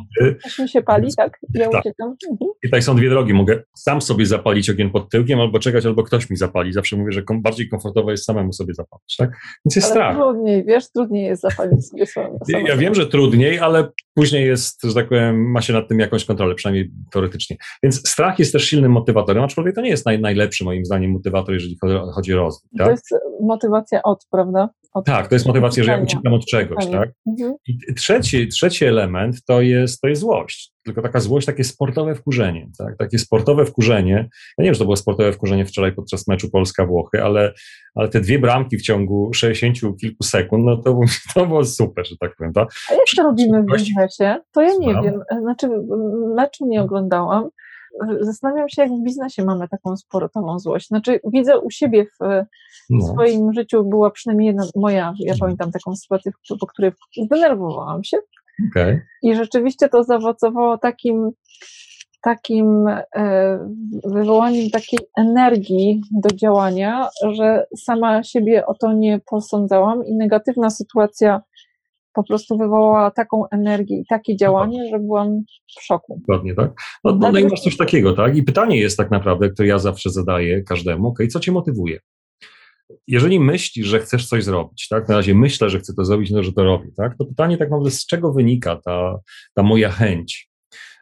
Aż 0.46 0.58
mi 0.58 0.68
się 0.68 0.82
pali, 0.82 1.08
tak? 1.16 1.38
Ja 1.54 1.68
tak. 1.68 1.80
uciekam. 1.80 2.16
Mhm. 2.30 2.50
I 2.62 2.66
tutaj 2.66 2.82
są 2.82 2.96
dwie 2.96 3.10
drogi. 3.10 3.34
Mogę 3.34 3.62
sam 3.76 4.00
sobie 4.00 4.26
zapalić 4.26 4.70
ogień 4.70 4.90
pod 4.90 5.10
tyłkiem, 5.10 5.40
albo 5.40 5.58
czekać, 5.58 5.86
albo 5.86 6.02
ktoś 6.02 6.30
mi 6.30 6.36
zapali. 6.36 6.72
Zawsze 6.72 6.96
mówię, 6.96 7.12
że 7.12 7.22
kom, 7.22 7.42
bardziej 7.42 7.68
komfortowo 7.68 8.10
jest 8.10 8.24
samemu 8.24 8.52
sobie 8.52 8.74
zapalić, 8.74 9.16
tak? 9.16 9.30
Więc 9.64 9.76
jest 9.76 9.86
ale 9.86 9.94
strach. 9.94 10.16
trudniej, 10.16 10.64
wiesz, 10.64 10.92
trudniej 10.92 11.24
jest 11.24 11.42
zapalić 11.42 11.86
sobie 11.88 12.06
samemu. 12.06 12.38
Ja 12.48 12.76
wiem, 12.76 12.94
że 12.94 13.06
trudniej, 13.06 13.58
ale 13.58 13.88
później 14.20 14.46
jest, 14.46 14.82
że 14.82 14.94
tak 14.94 15.08
powiem, 15.08 15.50
ma 15.50 15.62
się 15.62 15.72
nad 15.72 15.88
tym 15.88 15.98
jakąś 15.98 16.24
kontrolę, 16.24 16.54
przynajmniej 16.54 16.90
teoretycznie. 17.10 17.56
Więc 17.82 18.08
strach 18.08 18.38
jest 18.38 18.52
też 18.52 18.64
silnym 18.64 18.92
motywatorem, 18.92 19.44
aczkolwiek 19.44 19.74
to 19.74 19.80
nie 19.80 19.90
jest 19.90 20.06
naj, 20.06 20.20
najlepszy 20.20 20.64
moim 20.64 20.84
zdaniem 20.84 21.10
motywator, 21.10 21.54
jeżeli 21.54 21.76
chodzi 22.14 22.34
o 22.34 22.36
rozwój. 22.36 22.70
Tak? 22.78 22.86
To 22.86 22.90
jest 22.90 23.14
motywacja 23.40 24.02
od, 24.02 24.26
prawda? 24.30 24.68
Od 24.94 25.04
tak, 25.04 25.28
to 25.28 25.34
jest 25.34 25.46
motywacja, 25.46 25.84
że 25.84 25.90
ja 25.90 25.98
uciekam 25.98 26.34
od 26.34 26.46
czegoś, 26.46 26.86
tak? 26.86 27.10
Mhm. 27.26 27.54
I 27.66 27.94
trzeci, 27.94 28.48
trzeci 28.48 28.84
element 28.84 29.44
to 29.46 29.60
jest, 29.60 30.00
to 30.00 30.08
jest 30.08 30.20
złość. 30.20 30.72
Tylko 30.84 31.02
taka 31.02 31.20
złość, 31.20 31.46
takie 31.46 31.64
sportowe 31.64 32.14
wkurzenie, 32.14 32.70
tak? 32.78 32.96
Takie 32.96 33.18
sportowe 33.18 33.66
wkurzenie. 33.66 34.28
Ja 34.58 34.62
nie 34.62 34.64
wiem, 34.64 34.74
czy 34.74 34.78
to 34.78 34.84
było 34.84 34.96
sportowe 34.96 35.32
wkurzenie 35.32 35.66
wczoraj 35.66 35.92
podczas 35.92 36.28
meczu 36.28 36.50
Polska-Włochy, 36.50 37.22
ale, 37.22 37.52
ale 37.94 38.08
te 38.08 38.20
dwie 38.20 38.38
bramki 38.38 38.76
w 38.76 38.82
ciągu 38.82 39.30
60 39.34 39.98
kilku 40.00 40.22
sekund, 40.24 40.64
no 40.64 40.76
to, 40.76 41.00
to 41.34 41.46
było 41.46 41.64
super, 41.64 42.06
że 42.06 42.16
tak 42.20 42.36
powiem. 42.36 42.52
Tak? 42.52 42.68
A 42.90 42.92
jak 42.92 43.02
to 43.16 43.22
robimy 43.22 43.62
w 43.62 43.66
biznesie? 43.66 44.36
To 44.52 44.62
ja 44.62 44.72
nie 44.80 44.94
wiem. 45.02 45.20
Znaczy, 45.42 45.68
meczu 46.34 46.66
nie 46.66 46.82
oglądałam, 46.82 47.48
zastanawiam 48.20 48.68
się, 48.68 48.82
jak 48.82 48.90
w 48.90 49.04
biznesie 49.04 49.44
mamy 49.44 49.68
taką 49.68 49.96
sportową 49.96 50.58
złość. 50.58 50.86
Znaczy, 50.86 51.20
widzę 51.32 51.58
u 51.58 51.70
siebie 51.70 52.04
w, 52.04 52.44
no. 52.90 53.06
swoim 53.06 53.52
życiu 53.52 53.84
była 53.84 54.10
przynajmniej 54.10 54.46
jedna 54.46 54.64
moja, 54.76 55.14
ja 55.18 55.34
pamiętam 55.40 55.72
taką 55.72 55.96
sytuację, 55.96 56.32
po 56.60 56.66
której 56.66 56.92
zdenerwowałam 57.24 58.04
się. 58.04 58.16
Okay. 58.70 59.02
I 59.22 59.34
rzeczywiście 59.34 59.88
to 59.88 60.04
zaowocowało 60.04 60.78
takim, 60.78 61.30
takim 62.22 62.88
e, 62.88 63.58
wywołaniem 64.04 64.70
takiej 64.70 64.98
energii 65.18 66.00
do 66.12 66.36
działania, 66.36 67.08
że 67.32 67.66
sama 67.76 68.22
siebie 68.22 68.66
o 68.66 68.74
to 68.74 68.92
nie 68.92 69.20
posądzałam 69.30 70.06
i 70.06 70.16
negatywna 70.16 70.70
sytuacja 70.70 71.40
po 72.12 72.24
prostu 72.24 72.58
wywołała 72.58 73.10
taką 73.10 73.48
energię 73.48 74.00
i 74.00 74.04
takie 74.08 74.36
działanie, 74.36 74.88
że 74.90 74.98
byłam 74.98 75.42
w 75.78 75.82
szoku. 75.82 76.20
Dokładnie, 76.20 76.54
tak? 76.54 76.70
No, 77.04 77.16
no, 77.16 77.32
no 77.32 77.38
i 77.38 77.44
masz 77.44 77.60
coś 77.60 77.76
takiego, 77.76 78.12
tak? 78.12 78.36
I 78.36 78.42
pytanie 78.42 78.80
jest 78.80 78.96
tak 78.96 79.10
naprawdę, 79.10 79.50
które 79.50 79.68
ja 79.68 79.78
zawsze 79.78 80.10
zadaję 80.10 80.62
każdemu, 80.62 81.08
ok, 81.08 81.18
co 81.30 81.40
cię 81.40 81.52
motywuje? 81.52 81.98
Jeżeli 83.06 83.40
myślisz, 83.40 83.86
że 83.86 84.00
chcesz 84.00 84.28
coś 84.28 84.44
zrobić, 84.44 84.88
tak? 84.88 85.08
Na 85.08 85.16
razie 85.16 85.34
myślę, 85.34 85.70
że 85.70 85.78
chcę 85.78 85.94
to 85.94 86.04
zrobić, 86.04 86.30
no 86.30 86.42
że 86.42 86.52
to 86.52 86.64
robię, 86.64 86.90
tak? 86.96 87.16
To 87.18 87.24
pytanie 87.24 87.58
tak 87.58 87.68
naprawdę, 87.68 87.90
z 87.90 88.06
czego 88.06 88.32
wynika 88.32 88.76
ta, 88.76 89.18
ta 89.54 89.62
moja 89.62 89.90
chęć? 89.90 90.50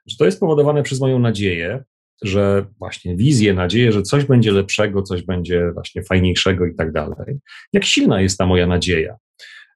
Że 0.07 0.17
to 0.17 0.25
jest 0.25 0.37
spowodowane 0.37 0.83
przez 0.83 1.01
moją 1.01 1.19
nadzieję, 1.19 1.85
że 2.23 2.67
właśnie 2.79 3.17
wizję, 3.17 3.55
nadzieję, 3.55 3.93
że 3.93 4.03
coś 4.03 4.25
będzie 4.25 4.53
lepszego, 4.53 5.03
coś 5.03 5.23
będzie 5.23 5.71
właśnie 5.75 6.03
fajniejszego 6.03 6.67
i 6.67 6.75
tak 6.75 6.93
dalej. 6.93 7.39
Jak 7.73 7.85
silna 7.85 8.21
jest 8.21 8.39
ta 8.39 8.47
moja 8.47 8.67
nadzieja? 8.67 9.17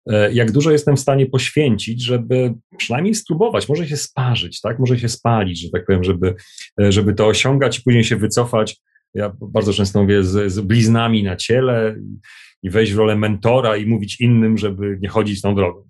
E, 0.07 0.33
jak 0.33 0.53
dużo 0.53 0.71
jestem 0.71 0.97
w 0.97 1.01
stanie 1.01 1.27
poświęcić, 1.27 2.03
żeby 2.05 2.55
przynajmniej 2.77 3.15
spróbować, 3.15 3.69
może 3.69 3.89
się 3.89 3.97
sparzyć, 3.97 4.61
tak? 4.61 4.79
Może 4.79 4.99
się 4.99 5.09
spalić, 5.09 5.61
że 5.61 5.71
tak 5.71 5.87
powiem, 5.87 6.05
żeby, 6.05 6.35
e, 6.81 6.93
żeby 6.93 7.15
to 7.15 7.27
osiągać 7.27 7.79
i 7.79 7.83
później 7.83 8.05
się 8.05 8.17
wycofać. 8.17 8.77
Ja 9.15 9.33
bardzo 9.41 9.73
często 9.73 10.03
mówię 10.03 10.25
z, 10.25 10.53
z 10.53 10.61
bliznami 10.61 11.23
na 11.23 11.37
ciele 11.37 11.97
i 12.63 12.71
wejść 12.71 12.93
w 12.93 12.99
rolę 12.99 13.17
mentora 13.17 13.77
i 13.77 13.87
mówić 13.87 14.21
innym, 14.21 14.59
żeby 14.59 14.99
nie 15.01 15.09
chodzić 15.09 15.43
tą 15.43 15.55
drogą. 15.55 15.83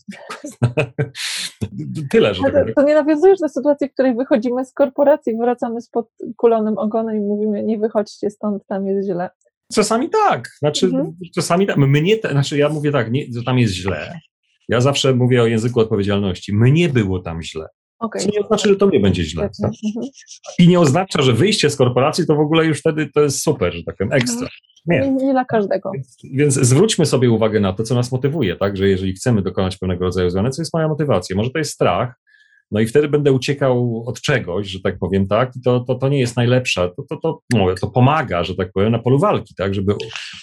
Tyle, 2.11 2.35
że. 2.35 2.43
Tak 2.43 2.75
to, 2.75 2.83
nie 2.83 2.95
nawiązujesz 2.95 3.39
do 3.39 3.49
sytuacji, 3.49 3.89
w 3.89 3.93
której 3.93 4.15
wychodzimy 4.15 4.65
z 4.65 4.73
korporacji, 4.73 5.37
wracamy 5.37 5.81
z 5.81 5.89
podkulonym 5.89 6.79
ogonem 6.79 7.17
i 7.17 7.21
mówimy, 7.21 7.63
nie 7.63 7.79
wychodźcie 7.79 8.31
stąd, 8.31 8.67
tam 8.67 8.87
jest 8.87 9.09
źle. 9.09 9.31
Czasami 9.75 10.11
tak. 10.11 10.49
Znaczy, 10.59 10.87
mhm. 10.87 11.17
czasami 11.35 11.67
tak. 11.67 11.77
Mnie, 11.77 12.17
znaczy 12.31 12.59
ja 12.59 12.69
mówię 12.69 12.93
tak, 12.93 13.13
nie, 13.13 13.25
że 13.37 13.43
tam 13.43 13.59
jest 13.59 13.75
źle. 13.75 14.21
Ja 14.69 14.81
zawsze 14.81 15.15
mówię 15.15 15.43
o 15.43 15.47
języku 15.47 15.81
odpowiedzialności. 15.81 16.55
Mnie 16.55 16.89
było 16.89 17.19
tam 17.19 17.43
źle. 17.43 17.67
Okay. 18.03 18.23
Co 18.23 18.29
nie 18.33 18.41
oznacza, 18.41 18.69
że 18.69 18.77
to 18.77 18.91
nie 18.91 19.01
będzie 19.01 19.25
źle. 19.25 19.43
Tak? 19.43 19.73
Mhm. 19.85 20.07
I 20.59 20.69
nie 20.69 20.81
oznacza, 20.81 21.23
że 21.23 21.33
wyjście 21.33 21.71
z 21.71 21.77
korporacji 21.77 22.27
to 22.27 22.37
w 22.37 22.41
ogóle 22.41 22.65
już 22.65 22.79
wtedy 22.79 23.11
to 23.15 23.21
jest 23.21 23.43
super, 23.43 23.75
że 23.75 23.83
tak 23.85 23.97
powiem, 23.97 24.13
ekstra. 24.13 24.49
Nie. 24.87 25.01
nie, 25.01 25.11
nie 25.11 25.33
dla 25.33 25.45
każdego. 25.45 25.91
Więc, 25.95 26.17
więc, 26.33 26.55
zwróćmy 26.55 27.07
sobie 27.07 27.31
uwagę 27.31 27.61
na 27.61 27.73
to, 27.73 27.83
co 27.83 27.95
nas 27.95 28.13
motywuje, 28.13 28.57
tak? 28.57 28.77
Że 28.77 28.89
jeżeli 28.89 29.13
chcemy 29.13 29.43
dokonać 29.43 29.77
pewnego 29.77 30.05
rodzaju 30.05 30.31
zmiany, 30.31 30.51
co 30.51 30.63
jest 30.63 30.75
moja 30.75 30.89
motywacja? 30.89 31.37
Może 31.37 31.51
to 31.51 31.59
jest 31.59 31.73
strach, 31.73 32.15
No 32.73 32.81
i 32.81 32.87
wtedy 32.87 33.09
będę 33.09 33.33
uciekał 33.33 34.05
od 34.07 34.21
czegoś, 34.21 34.69
że 34.69 34.81
tak 34.81 34.99
powiem, 34.99 35.27
tak? 35.27 35.57
I 35.57 35.61
to, 35.61 35.81
to, 35.81 35.95
to 35.95 36.09
nie 36.09 36.21
jest 36.21 36.37
najlepsza, 36.37 36.89
to, 36.89 37.03
to, 37.09 37.17
to, 37.17 37.41
no, 37.53 37.75
to 37.81 37.91
pomaga, 37.91 38.45
że 38.45 38.55
tak 38.55 38.73
powiem, 38.73 38.93
na 38.93 38.99
polu 38.99 39.19
walki, 39.19 39.55
tak? 39.55 39.75
Żeby 39.75 39.95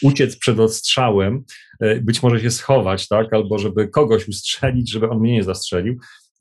uciec 0.04 0.38
przed 0.40 0.60
ostrzałem, 0.60 1.44
e, 1.82 2.02
być 2.02 2.24
może 2.24 2.40
się 2.40 2.52
schować, 2.52 3.08
tak? 3.08 3.34
Albo 3.34 3.58
żeby 3.58 3.88
kogoś 3.88 4.28
ustrzelić, 4.28 4.92
żeby 4.92 5.10
on 5.10 5.20
mnie 5.20 5.34
nie 5.34 5.44
zastrzelił 5.44 5.98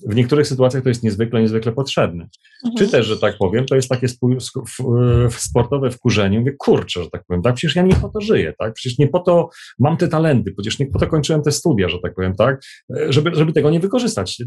w 0.06 0.14
niektórych 0.14 0.46
sytuacjach 0.46 0.82
to 0.82 0.88
jest 0.88 1.02
niezwykle, 1.02 1.40
niezwykle 1.40 1.72
potrzebne. 1.72 2.28
Mhm. 2.64 2.76
Czy 2.78 2.92
też, 2.92 3.06
że 3.06 3.18
tak 3.18 3.38
powiem, 3.38 3.66
to 3.66 3.74
jest 3.74 3.88
takie 3.88 4.06
sportowe 5.30 5.90
wkurzenie. 5.90 6.38
Mówię, 6.38 6.52
kurczę, 6.58 7.02
że 7.02 7.10
tak 7.10 7.24
powiem, 7.26 7.42
tak, 7.42 7.54
przecież 7.54 7.76
ja 7.76 7.82
nie 7.82 7.94
po 7.94 8.08
to 8.08 8.20
żyję, 8.20 8.54
tak, 8.58 8.72
przecież 8.72 8.98
nie 8.98 9.08
po 9.08 9.20
to 9.20 9.48
mam 9.78 9.96
te 9.96 10.08
talenty, 10.08 10.52
przecież 10.52 10.78
nie 10.78 10.86
po 10.86 10.98
to 10.98 11.06
kończyłem 11.06 11.42
te 11.42 11.52
studia, 11.52 11.88
że 11.88 11.98
tak 12.02 12.14
powiem, 12.14 12.34
tak, 12.34 12.60
żeby, 13.08 13.30
żeby 13.34 13.52
tego 13.52 13.70
nie 13.70 13.80
wykorzystać. 13.80 14.42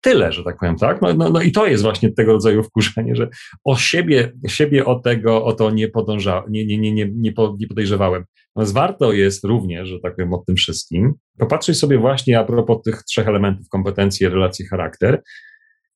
Tyle, 0.00 0.32
że 0.32 0.44
tak 0.44 0.58
powiem, 0.58 0.76
tak, 0.76 1.02
no, 1.02 1.14
no, 1.14 1.30
no 1.30 1.42
i 1.42 1.52
to 1.52 1.66
jest 1.66 1.82
właśnie 1.82 2.12
tego 2.12 2.32
rodzaju 2.32 2.62
wkurzenie, 2.62 3.16
że 3.16 3.28
o 3.64 3.76
siebie, 3.76 4.32
siebie 4.46 4.84
o 4.84 5.00
tego, 5.00 5.44
o 5.44 5.52
to 5.52 5.70
nie 5.70 5.88
podąża, 5.88 6.44
nie, 6.50 6.66
nie, 6.66 6.78
nie, 6.78 6.92
nie, 6.92 7.12
nie 7.58 7.66
podejrzewałem. 7.68 8.24
Natomiast 8.56 8.74
warto 8.74 9.12
jest 9.12 9.44
również, 9.44 9.88
że 9.88 10.00
tak 10.00 10.16
powiem, 10.16 10.32
o 10.34 10.42
tym 10.46 10.56
wszystkim 10.56 11.14
popatrzeć 11.40 11.78
sobie 11.78 11.98
właśnie 11.98 12.38
a 12.38 12.44
propos 12.44 12.82
tych 12.82 13.02
trzech 13.02 13.28
elementów 13.28 13.68
kompetencji, 13.68 14.28
relacji, 14.28 14.66
charakter, 14.66 15.22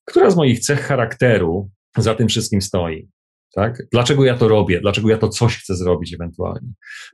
która 0.05 0.29
z 0.29 0.35
moich 0.35 0.59
cech 0.59 0.79
charakteru 0.79 1.71
za 1.97 2.15
tym 2.15 2.27
wszystkim 2.27 2.61
stoi. 2.61 3.09
Tak? 3.55 3.83
Dlaczego 3.91 4.25
ja 4.25 4.37
to 4.37 4.47
robię? 4.47 4.81
Dlaczego 4.81 5.09
ja 5.09 5.17
to 5.17 5.29
coś 5.29 5.57
chcę 5.57 5.75
zrobić 5.75 6.13
ewentualnie? 6.13 6.69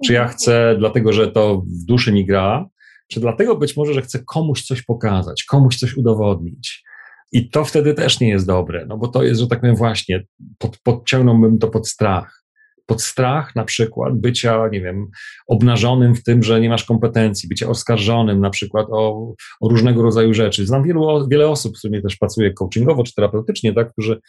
Czy 0.05 0.13
ja 0.13 0.27
chcę 0.27 0.75
dlatego, 0.79 1.13
że 1.13 1.31
to 1.31 1.61
w 1.61 1.85
duszy 1.85 2.11
mi 2.11 2.25
gra, 2.25 2.69
czy 3.07 3.19
dlatego 3.19 3.57
być 3.57 3.77
może, 3.77 3.93
że 3.93 4.01
chcę 4.01 4.23
komuś 4.25 4.63
coś 4.63 4.81
pokazać, 4.81 5.43
komuś 5.43 5.77
coś 5.77 5.97
udowodnić? 5.97 6.83
I 7.31 7.49
to 7.49 7.65
wtedy 7.65 7.93
też 7.93 8.19
nie 8.19 8.29
jest 8.29 8.47
dobre, 8.47 8.85
no 8.85 8.97
bo 8.97 9.07
to 9.07 9.23
jest, 9.23 9.41
że 9.41 9.47
tak 9.47 9.61
powiem, 9.61 9.75
właśnie, 9.75 10.23
pod, 10.57 10.77
podciągnąłbym 10.83 11.59
to 11.59 11.67
pod 11.67 11.87
strach 11.87 12.40
pod 12.85 13.01
strach 13.01 13.55
na 13.55 13.63
przykład 13.63 14.13
bycia, 14.15 14.67
nie 14.71 14.81
wiem, 14.81 15.07
obnażonym 15.47 16.15
w 16.15 16.23
tym, 16.23 16.43
że 16.43 16.61
nie 16.61 16.69
masz 16.69 16.83
kompetencji, 16.83 17.49
bycia 17.49 17.69
oskarżonym 17.69 18.39
na 18.39 18.49
przykład 18.49 18.87
o, 18.91 19.33
o 19.61 19.69
różnego 19.69 20.01
rodzaju 20.01 20.33
rzeczy. 20.33 20.65
Znam 20.65 20.83
wielu, 20.83 21.27
wiele 21.27 21.49
osób, 21.49 21.77
z 21.77 21.79
którymi 21.79 22.03
też 22.03 22.15
pracuję 22.15 22.53
coachingowo 22.53 23.03
czy 23.03 23.13
terapeutycznie, 23.13 23.73
tak, 23.73 23.91
którzy, 23.91 24.19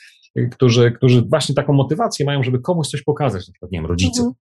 którzy, 0.51 0.93
którzy 0.93 1.23
właśnie 1.23 1.55
taką 1.55 1.73
motywację 1.73 2.27
mają, 2.27 2.43
żeby 2.43 2.59
komuś 2.59 2.89
coś 2.89 3.03
pokazać, 3.03 3.49
na 3.49 3.53
przykład, 3.53 3.73
nie 3.73 3.79
wiem, 3.79 3.87
rodzicom. 3.87 4.27
Mhm. 4.27 4.35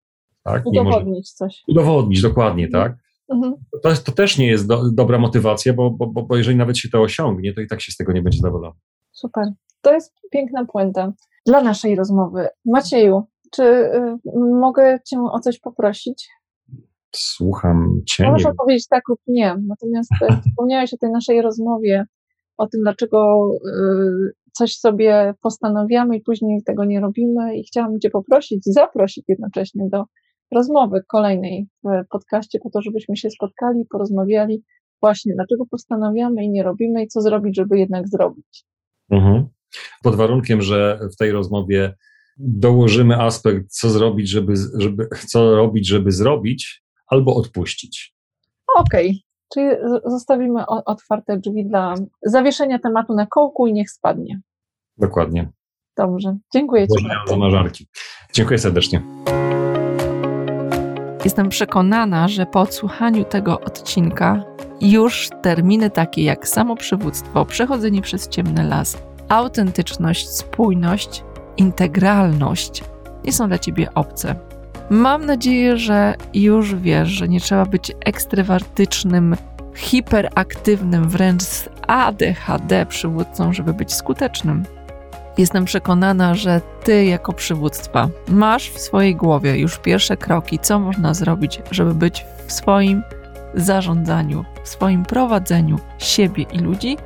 Tak? 0.43 0.65
Udowodnić 0.65 1.31
coś. 1.31 1.61
Udowodnić, 1.67 2.21
dokładnie, 2.21 2.65
mhm. 2.65 2.83
tak. 2.83 2.97
Mhm. 3.29 3.53
To, 3.83 3.89
jest, 3.89 4.05
to 4.05 4.11
też 4.11 4.37
nie 4.37 4.47
jest 4.47 4.67
do, 4.67 4.91
dobra 4.91 5.19
motywacja, 5.19 5.73
bo, 5.73 5.91
bo, 5.91 6.07
bo 6.07 6.37
jeżeli 6.37 6.57
nawet 6.57 6.77
się 6.77 6.89
to 6.89 7.01
osiągnie, 7.01 7.53
to 7.53 7.61
i 7.61 7.67
tak 7.67 7.81
się 7.81 7.91
z 7.91 7.97
tego 7.97 8.13
nie 8.13 8.21
będzie 8.21 8.39
zadowolony. 8.39 8.75
Super. 9.11 9.43
To 9.81 9.93
jest 9.93 10.13
piękna 10.31 10.65
puenta 10.65 11.13
dla 11.45 11.61
naszej 11.61 11.95
rozmowy. 11.95 12.47
Macieju, 12.65 13.23
czy 13.51 13.63
y, 13.63 14.17
mogę 14.59 14.99
Cię 15.07 15.17
o 15.31 15.39
coś 15.39 15.59
poprosić? 15.59 16.29
Słucham 17.15 18.01
Cię. 18.07 18.31
Możesz 18.31 18.45
odpowiedzieć 18.45 18.87
tak 18.87 19.03
lub 19.09 19.19
nie. 19.27 19.55
Natomiast 19.67 20.11
e, 20.21 20.27
wspomniałeś 20.49 20.93
o 20.93 20.97
tej 20.97 21.11
naszej 21.11 21.41
rozmowie, 21.41 22.05
o 22.57 22.67
tym, 22.67 22.81
dlaczego 22.81 23.49
y, 23.67 24.31
coś 24.51 24.77
sobie 24.77 25.33
postanawiamy 25.41 26.17
i 26.17 26.21
później 26.21 26.63
tego 26.63 26.85
nie 26.85 26.99
robimy. 26.99 27.57
I 27.57 27.63
chciałam 27.63 27.99
Cię 27.99 28.09
poprosić, 28.09 28.63
zaprosić 28.65 29.25
jednocześnie 29.27 29.89
do 29.91 30.03
rozmowy 30.51 31.01
kolejnej 31.07 31.67
w 31.83 32.07
podcaście, 32.09 32.59
po 32.59 32.69
to, 32.69 32.81
żebyśmy 32.81 33.17
się 33.17 33.29
spotkali, 33.29 33.85
porozmawiali 33.91 34.63
właśnie, 35.01 35.33
dlaczego 35.35 35.65
postanawiamy 35.65 36.43
i 36.43 36.49
nie 36.49 36.63
robimy 36.63 37.03
i 37.03 37.07
co 37.07 37.21
zrobić, 37.21 37.55
żeby 37.55 37.79
jednak 37.79 38.07
zrobić. 38.07 38.65
Mhm. 39.11 39.47
Pod 40.03 40.15
warunkiem, 40.15 40.61
że 40.61 40.99
w 41.13 41.17
tej 41.17 41.31
rozmowie 41.31 41.93
dołożymy 42.43 43.21
aspekt, 43.21 43.71
co 43.71 43.89
zrobić, 43.89 44.29
żeby, 44.29 44.53
żeby, 44.77 45.07
co 45.27 45.55
robić, 45.55 45.87
żeby 45.87 46.11
zrobić, 46.11 46.83
albo 47.07 47.35
odpuścić. 47.35 48.13
Okej, 48.75 49.07
okay. 49.09 49.19
czyli 49.53 49.67
zostawimy 50.05 50.65
otwarte 50.65 51.37
drzwi 51.37 51.65
dla 51.65 51.95
zawieszenia 52.23 52.79
tematu 52.79 53.13
na 53.13 53.25
kołku 53.25 53.67
i 53.67 53.73
niech 53.73 53.91
spadnie. 53.91 54.41
Dokładnie. 54.97 55.51
Dobrze, 55.97 56.37
dziękuję 56.53 56.87
Ci 56.87 57.07
bardzo. 57.07 57.33
Zamarzarki. 57.33 57.87
Dziękuję 58.33 58.59
serdecznie. 58.59 59.01
Jestem 61.23 61.49
przekonana, 61.49 62.27
że 62.27 62.45
po 62.45 62.61
odsłuchaniu 62.61 63.25
tego 63.25 63.59
odcinka 63.59 64.43
już 64.81 65.29
terminy 65.41 65.89
takie 65.89 66.23
jak 66.23 66.47
samoprzywództwo, 66.47 67.45
przechodzenie 67.45 68.01
przez 68.01 68.29
ciemny 68.29 68.63
las, 68.63 68.97
autentyczność, 69.29 70.29
spójność 70.29 71.23
integralność 71.57 72.83
nie 73.25 73.33
są 73.33 73.47
dla 73.47 73.59
ciebie 73.59 73.93
obce. 73.93 74.35
Mam 74.89 75.25
nadzieję, 75.25 75.77
że 75.77 76.15
już 76.33 76.75
wiesz, 76.75 77.09
że 77.09 77.27
nie 77.27 77.39
trzeba 77.39 77.65
być 77.65 77.91
ekstrewartycznym, 78.05 79.35
hiperaktywnym, 79.75 81.09
wręcz 81.09 81.43
z 81.43 81.69
ADHD 81.87 82.85
przywódcą, 82.85 83.53
żeby 83.53 83.73
być 83.73 83.93
skutecznym. 83.93 84.63
Jestem 85.37 85.65
przekonana, 85.65 86.35
że 86.35 86.61
ty 86.83 87.05
jako 87.05 87.33
przywództwa 87.33 88.09
masz 88.27 88.69
w 88.69 88.79
swojej 88.79 89.15
głowie 89.15 89.59
już 89.59 89.77
pierwsze 89.77 90.17
kroki, 90.17 90.59
co 90.59 90.79
można 90.79 91.13
zrobić, 91.13 91.61
żeby 91.71 91.93
być 91.93 92.25
w 92.47 92.51
swoim 92.51 93.03
zarządzaniu, 93.53 94.45
w 94.63 94.69
swoim 94.69 95.05
prowadzeniu 95.05 95.79
siebie 95.97 96.45
i 96.53 96.59
ludzi 96.59 96.97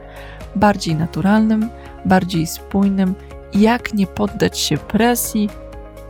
bardziej 0.55 0.95
naturalnym, 0.95 1.69
bardziej 2.05 2.47
spójnym 2.47 3.15
jak 3.55 3.93
nie 3.93 4.07
poddać 4.07 4.59
się 4.59 4.77
presji 4.77 5.49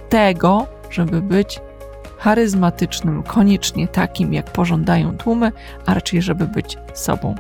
tego, 0.10 0.68
żeby 0.90 1.22
być 1.22 1.60
charyzmatycznym, 2.18 3.24
koniecznie 3.24 3.88
takim, 3.88 4.34
jak 4.34 4.46
pożądają 4.46 5.18
tłumy, 5.18 5.52
a 5.86 5.94
raczej, 5.94 6.22
żeby 6.22 6.48
być 6.48 6.78
sobą. 6.94 7.36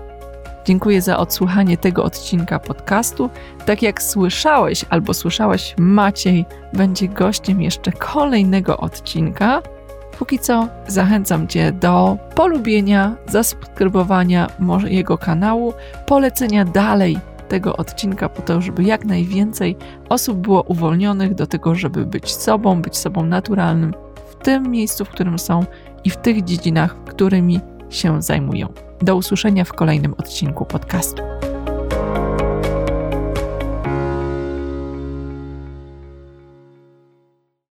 Dziękuję 0.65 1.01
za 1.01 1.17
odsłuchanie 1.17 1.77
tego 1.77 2.03
odcinka 2.03 2.59
podcastu. 2.59 3.29
Tak 3.65 3.81
jak 3.81 4.03
słyszałeś 4.03 4.85
albo 4.89 5.13
słyszałaś, 5.13 5.75
Maciej 5.77 6.45
będzie 6.73 7.07
gościem 7.07 7.61
jeszcze 7.61 7.91
kolejnego 7.91 8.77
odcinka. 8.77 9.61
Póki 10.19 10.39
co 10.39 10.67
zachęcam 10.87 11.47
Cię 11.47 11.71
do 11.71 12.17
polubienia, 12.35 13.15
zasubskrybowania 13.27 14.47
jego 14.85 15.17
kanału, 15.17 15.73
polecenia 16.05 16.65
dalej 16.65 17.17
tego 17.47 17.77
odcinka 17.77 18.29
po 18.29 18.41
to, 18.41 18.61
żeby 18.61 18.83
jak 18.83 19.05
najwięcej 19.05 19.75
osób 20.09 20.37
było 20.37 20.61
uwolnionych 20.61 21.35
do 21.35 21.47
tego, 21.47 21.75
żeby 21.75 22.05
być 22.05 22.35
sobą, 22.35 22.81
być 22.81 22.97
sobą 22.97 23.25
naturalnym 23.25 23.93
w 24.29 24.35
tym 24.35 24.71
miejscu, 24.71 25.05
w 25.05 25.09
którym 25.09 25.39
są 25.39 25.65
i 26.03 26.09
w 26.09 26.17
tych 26.17 26.43
dziedzinach, 26.43 26.95
którymi 27.03 27.59
się 27.89 28.21
zajmują. 28.21 28.67
Do 29.01 29.15
usłyszenia 29.15 29.63
w 29.63 29.73
kolejnym 29.73 30.13
odcinku 30.17 30.65
podcastu. 30.65 31.23